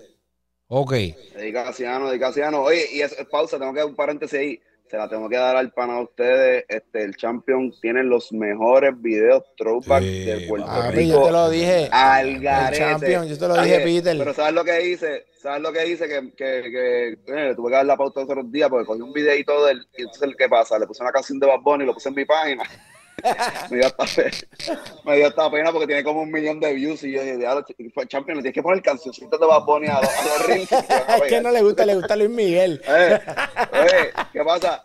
Ok. 0.68 0.92
Eddie 0.92 1.53
Casiano, 1.53 2.09
Eddie 2.09 2.18
Casiano. 2.18 2.62
Oye, 2.62 2.84
y 2.92 3.01
es, 3.01 3.14
pausa, 3.30 3.59
tengo 3.59 3.72
que 3.72 3.78
dar 3.78 3.88
un 3.88 3.94
paréntesis 3.94 4.38
ahí. 4.38 4.61
Se 4.89 4.97
la 4.97 5.09
tengo 5.09 5.28
que 5.28 5.37
dar 5.37 5.57
al 5.57 5.72
pana 5.72 5.95
a 5.95 6.01
ustedes. 6.03 6.64
Este, 6.68 7.03
el 7.03 7.16
Champion 7.16 7.72
tiene 7.80 8.05
los 8.05 8.32
mejores 8.32 8.93
videos 9.03 9.43
throwback 9.57 10.03
Sí, 10.03 10.24
de 10.24 10.47
Puerto 10.47 10.66
Ah, 10.70 10.91
Rico. 10.93 11.12
yo 11.20 11.26
te 11.26 11.32
lo 11.32 11.51
dije. 11.51 11.89
Al 11.91 12.28
El 12.28 12.41
garete. 12.41 12.78
Champion, 12.78 13.26
yo 13.28 13.39
te 13.39 13.49
lo 13.49 13.55
Oye, 13.55 13.62
dije, 13.64 13.80
Peter. 13.80 14.16
Pero 14.18 14.34
¿sabes 14.34 14.55
lo 14.55 14.64
que 14.64 14.87
hice? 14.89 15.26
¿Sabes 15.43 15.61
lo 15.62 15.72
que 15.72 15.87
hice? 15.89 16.09
Que, 16.09 16.30
que, 16.37 16.62
que 16.70 17.09
eh, 17.51 17.55
tuve 17.57 17.70
que 17.70 17.76
dar 17.76 17.87
la 17.87 17.97
pauta 17.97 18.20
los 18.20 18.30
otros 18.30 18.51
días 18.53 18.68
porque 18.70 18.87
cogí 18.87 19.01
un 19.01 19.12
videito 19.12 19.64
de 19.66 19.72
él 19.72 19.89
y 19.97 20.03
entonces 20.03 20.30
¿qué 20.39 20.49
pasa? 20.49 20.78
Le 20.78 20.87
puse 20.87 21.03
una 21.03 21.12
canción 21.12 21.39
de 21.41 21.47
Bad 21.47 21.61
Bunny 21.62 21.82
y 21.84 21.87
lo 21.87 21.95
puse 21.95 22.09
en 22.09 22.14
mi 22.14 22.24
página. 22.24 22.62
me, 23.70 23.76
dio 23.78 23.86
hasta 23.86 24.04
pena, 24.04 24.36
me 25.04 25.16
dio 25.16 25.26
hasta 25.28 25.50
pena 25.50 25.72
porque 25.72 25.86
tiene 25.86 26.04
como 26.04 26.22
un 26.22 26.30
millón 26.30 26.60
de 26.60 26.72
views 26.74 27.02
y 27.04 27.12
yo 27.12 27.22
dije, 27.22 27.36
"Diablo, 27.38 27.64
ch- 27.64 28.08
Champion, 28.08 28.36
le 28.36 28.42
tienes 28.42 28.54
que 28.54 28.62
poner 28.62 28.82
cancioncitas 28.82 29.40
de 29.40 29.46
Bad 29.46 29.64
Bunny 29.64 29.86
a, 29.88 30.00
los- 30.00 30.10
a 30.10 30.24
los 30.24 30.46
reels. 30.46 30.72
Es 30.72 31.22
que 31.28 31.40
no 31.40 31.50
le 31.50 31.62
gusta, 31.62 31.86
le 31.86 31.94
gusta 31.94 32.14
Luis 32.16 32.30
Miguel. 32.30 32.82
Eh, 32.88 33.20
oye, 33.72 34.12
¿qué 34.32 34.42
pasa? 34.44 34.82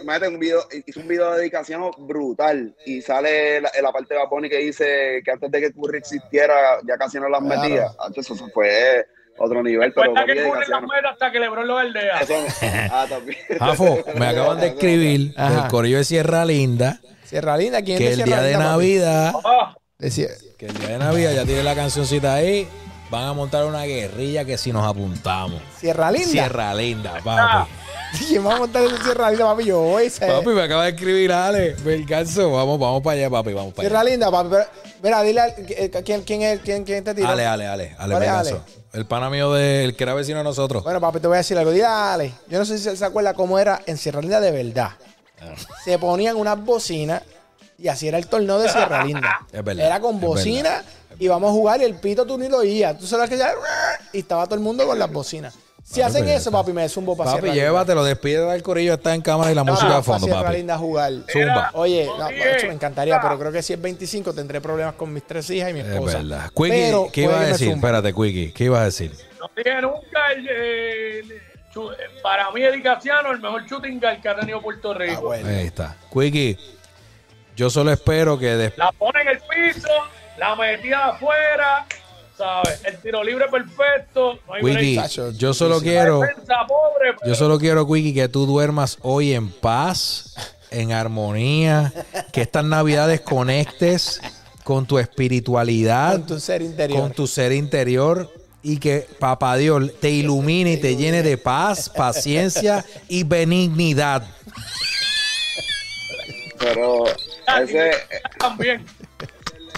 Imagínate 0.00 0.28
un 0.28 0.38
video, 0.38 0.60
hizo 0.86 1.00
un 1.00 1.08
video 1.08 1.32
de 1.32 1.38
dedicación 1.38 1.90
brutal 1.98 2.74
y 2.84 3.00
sale 3.02 3.60
la, 3.60 3.70
la 3.82 3.92
parte 3.92 4.14
de 4.14 4.20
Bad 4.20 4.28
Bunny 4.28 4.48
que 4.48 4.58
dice 4.58 5.20
que 5.24 5.30
antes 5.30 5.50
de 5.50 5.60
que 5.60 5.72
Curry 5.72 5.98
existiera 5.98 6.54
ya 6.86 6.96
casi 6.96 7.18
no 7.18 7.28
las 7.28 7.40
Claro. 7.42 7.60
metía. 7.62 7.86
Antes 7.98 8.30
eso 8.30 8.48
fue 8.52 9.06
otro 9.38 9.62
nivel, 9.62 9.92
pero 9.92 10.12
que 10.14 10.20
Curry 10.20 10.38
dedicación- 10.40 10.68
las 10.70 10.82
meta 10.82 11.08
hasta 11.10 11.32
que 11.32 11.40
Lebron 11.40 11.66
lo 11.66 11.78
aldea. 11.78 12.20
eso 12.20 12.34
ah, 12.90 13.06
también. 13.08 13.38
Jafo, 13.58 13.98
me 14.16 14.26
acaban 14.28 14.60
de 14.60 14.66
escribir 14.68 15.34
Ajá. 15.36 15.62
del 15.62 15.70
Corillo 15.70 15.98
de 15.98 16.04
Sierra 16.04 16.44
Linda 16.44 17.00
Sierra 17.28 17.56
Linda, 17.56 17.82
¿quién 17.82 17.98
que 17.98 18.04
es 18.12 18.18
el 18.18 18.24
Sierra 18.24 18.42
día 18.42 18.42
de 18.42 18.50
Linda? 18.52 18.70
Navidad, 18.70 19.32
Ah, 19.44 19.76
Decía- 19.98 20.28
que 20.58 20.66
el 20.66 20.78
día 20.78 20.88
de 20.88 20.98
Navidad 20.98 21.32
ya 21.32 21.44
tiene 21.44 21.62
la 21.62 21.74
cancioncita 21.74 22.34
ahí, 22.34 22.68
van 23.10 23.24
a 23.24 23.32
montar 23.32 23.64
una 23.64 23.84
guerrilla 23.84 24.44
que 24.44 24.58
si 24.58 24.72
nos 24.72 24.86
apuntamos. 24.86 25.60
Sierra 25.78 26.10
Linda. 26.10 26.28
Sierra 26.28 26.74
Linda, 26.74 27.14
papi. 27.24 27.70
¿Quién 28.28 28.46
va 28.46 28.54
a 28.54 28.58
montar 28.58 28.84
en 28.84 28.96
Sierra 29.02 29.30
Linda, 29.30 29.46
papi? 29.46 29.64
Yo 29.64 29.80
voy. 29.80 30.08
se- 30.10 30.26
Papi, 30.26 30.48
me 30.50 30.62
acaba 30.62 30.84
de 30.84 30.90
escribir 30.90 31.32
Ale, 31.32 31.74
Belcanzo. 31.82 32.50
Vamos, 32.52 32.78
vamos 32.78 33.02
para 33.02 33.16
allá, 33.18 33.30
papi, 33.30 33.52
vamos 33.52 33.72
para 33.74 33.88
Sierra 33.88 34.00
allá. 34.00 34.10
Linda, 34.10 34.30
papi. 34.30 34.48
pero- 34.50 34.64
Mira, 35.02 35.22
dile 35.22 35.40
al- 35.40 35.54
eh, 35.68 35.90
¿quién, 36.04 36.22
quién, 36.22 36.42
es, 36.42 36.60
quién, 36.60 36.84
quién 36.84 37.04
te 37.04 37.14
tiró. 37.14 37.28
Ale, 37.28 37.46
Ale, 37.46 37.66
Ale, 37.66 37.94
Ale, 37.98 38.12
¿Cuál 38.12 38.12
es 38.12 38.18
Belcanzo. 38.18 38.64
El 38.92 39.06
pana 39.06 39.28
mío 39.28 39.52
del 39.52 39.94
que 39.94 40.04
era 40.04 40.14
vecino 40.14 40.38
de 40.38 40.44
nosotros. 40.44 40.82
Bueno, 40.84 41.00
papi, 41.00 41.20
te 41.20 41.26
voy 41.26 41.34
a 41.34 41.38
decir 41.38 41.56
algo. 41.58 41.70
Dile 41.70 41.84
a 41.84 42.14
Ale. 42.14 42.32
Yo 42.48 42.58
no 42.58 42.64
sé 42.64 42.78
si 42.78 42.96
se 42.96 43.04
acuerda 43.04 43.34
cómo 43.34 43.58
era 43.58 43.82
en 43.86 43.98
Sierra 43.98 44.20
Linda 44.20 44.40
de 44.40 44.50
verdad. 44.50 44.90
Ah. 45.40 45.54
Se 45.84 45.98
ponían 45.98 46.36
unas 46.36 46.62
bocinas 46.64 47.22
y 47.78 47.88
así 47.88 48.08
era 48.08 48.18
el 48.18 48.26
torneo 48.26 48.58
de 48.58 48.68
Sierra 48.68 49.04
Linda. 49.04 49.40
Es 49.52 49.62
verdad, 49.64 49.86
Era 49.86 50.00
con 50.00 50.16
es 50.16 50.20
bocina 50.22 50.82
y 51.18 51.28
vamos 51.28 51.50
a 51.50 51.52
jugar 51.52 51.80
y 51.80 51.84
el 51.84 51.94
pito 51.94 52.26
tú 52.26 52.38
ni 52.38 52.48
lo 52.48 52.58
oías. 52.58 52.98
Tú 52.98 53.06
sabes 53.06 53.28
que 53.28 53.36
ya... 53.36 53.52
Y 54.12 54.20
estaba 54.20 54.44
todo 54.46 54.54
el 54.54 54.60
mundo 54.62 54.86
con 54.86 54.98
las 54.98 55.10
bocinas. 55.10 55.54
Si 55.84 56.02
hacen 56.02 56.24
pues 56.24 56.40
eso, 56.40 56.50
papi, 56.50 56.72
me 56.72 56.88
zumbo 56.88 57.16
para 57.16 57.30
Papi, 57.34 57.52
llévatelo, 57.52 58.02
despide 58.02 58.40
del 58.44 58.60
corillo, 58.60 58.94
está 58.94 59.14
en 59.14 59.22
cámara 59.22 59.52
y 59.52 59.54
la 59.54 59.62
música 59.62 59.98
a 59.98 60.02
fondo, 60.02 60.26
papi. 60.26 60.56
Linda 60.56 60.74
a 60.74 60.78
jugar. 60.78 61.12
Zumba. 61.32 61.70
Oye, 61.74 62.08
no, 62.18 62.28
me 62.28 62.74
encantaría, 62.74 63.20
pero 63.20 63.38
creo 63.38 63.52
que 63.52 63.62
si 63.62 63.72
es 63.72 63.80
25 63.80 64.32
tendré 64.34 64.60
problemas 64.60 64.96
con 64.96 65.12
mis 65.12 65.24
tres 65.24 65.48
hijas 65.50 65.70
y 65.70 65.74
mi 65.74 65.80
Es 65.80 65.86
esposa. 65.86 66.18
verdad. 66.18 66.50
Quickie, 66.52 66.70
Pero 66.70 67.08
¿qué 67.12 67.22
ibas 67.22 67.36
a 67.36 67.46
decir? 67.46 67.70
Espérate, 67.70 68.12
Quickie, 68.12 68.52
¿qué 68.52 68.64
ibas 68.64 68.80
a 68.80 68.84
decir? 68.86 69.12
no 69.38 69.48
dije 69.56 69.80
nunca 69.80 70.32
el, 70.34 70.48
el- 70.48 71.42
para 72.22 72.50
mí 72.52 72.62
Eddie 72.62 72.82
Casiano 72.82 73.30
el 73.32 73.40
mejor 73.40 73.64
shooting 73.66 74.00
guard 74.00 74.20
que 74.20 74.28
ha 74.28 74.36
tenido 74.36 74.60
Puerto 74.60 74.92
Ah, 74.92 74.98
Rico. 74.98 75.20
bueno. 75.22 75.48
Ahí 75.48 75.66
está. 75.66 75.96
Quickie, 76.12 76.58
yo 77.56 77.70
solo 77.70 77.92
espero 77.92 78.38
que 78.38 78.54
después. 78.56 78.78
La 78.78 78.92
pone 78.92 79.22
en 79.22 79.28
el 79.28 79.38
piso, 79.38 79.88
la 80.38 80.54
metía 80.56 81.06
afuera, 81.08 81.86
¿sabes? 82.36 82.82
El 82.84 82.98
tiro 82.98 83.22
libre 83.24 83.46
perfecto. 83.50 84.38
No 84.46 84.54
hay 84.54 84.62
Quickie, 84.62 85.00
yo 85.38 85.54
solo 85.54 85.80
quiero, 85.80 86.20
Defensa 86.20 86.54
pobre, 86.66 87.14
pero 87.18 87.26
yo 87.26 87.34
solo 87.34 87.58
quiero, 87.58 87.86
Quickie, 87.86 88.14
que 88.14 88.28
tú 88.28 88.46
duermas 88.46 88.98
hoy 89.02 89.32
en 89.34 89.50
paz, 89.50 90.34
en 90.70 90.92
armonía, 90.92 91.92
que 92.32 92.42
estas 92.42 92.64
navidades 92.64 93.20
conectes 93.22 94.20
con 94.64 94.84
tu 94.86 94.98
espiritualidad, 94.98 96.12
Con 96.12 96.26
tu 96.26 96.40
ser 96.40 96.60
interior. 96.60 97.00
con 97.00 97.12
tu 97.12 97.26
ser 97.28 97.52
interior 97.52 98.30
y 98.66 98.78
que 98.78 99.06
Papá 99.20 99.56
Dios 99.56 99.92
te 100.00 100.10
ilumine 100.10 100.72
y 100.72 100.76
te 100.78 100.96
llene 100.96 101.22
de 101.22 101.38
paz, 101.38 101.88
paciencia 101.96 102.84
y 103.06 103.22
benignidad. 103.22 104.24
Pero 106.58 107.04
ese, 107.62 107.92
también. 108.40 108.84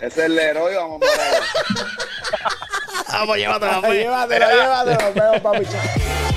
ese 0.00 0.06
es 0.06 0.16
el 0.16 0.38
héroe, 0.38 0.74
vamos 0.74 1.02
a 1.02 1.06
Llévatelo, 3.92 4.48
llévatelo. 4.48 5.00
Nos 5.02 5.14
vemos, 5.14 5.40
papi. 5.40 5.64
Chao. 5.66 6.27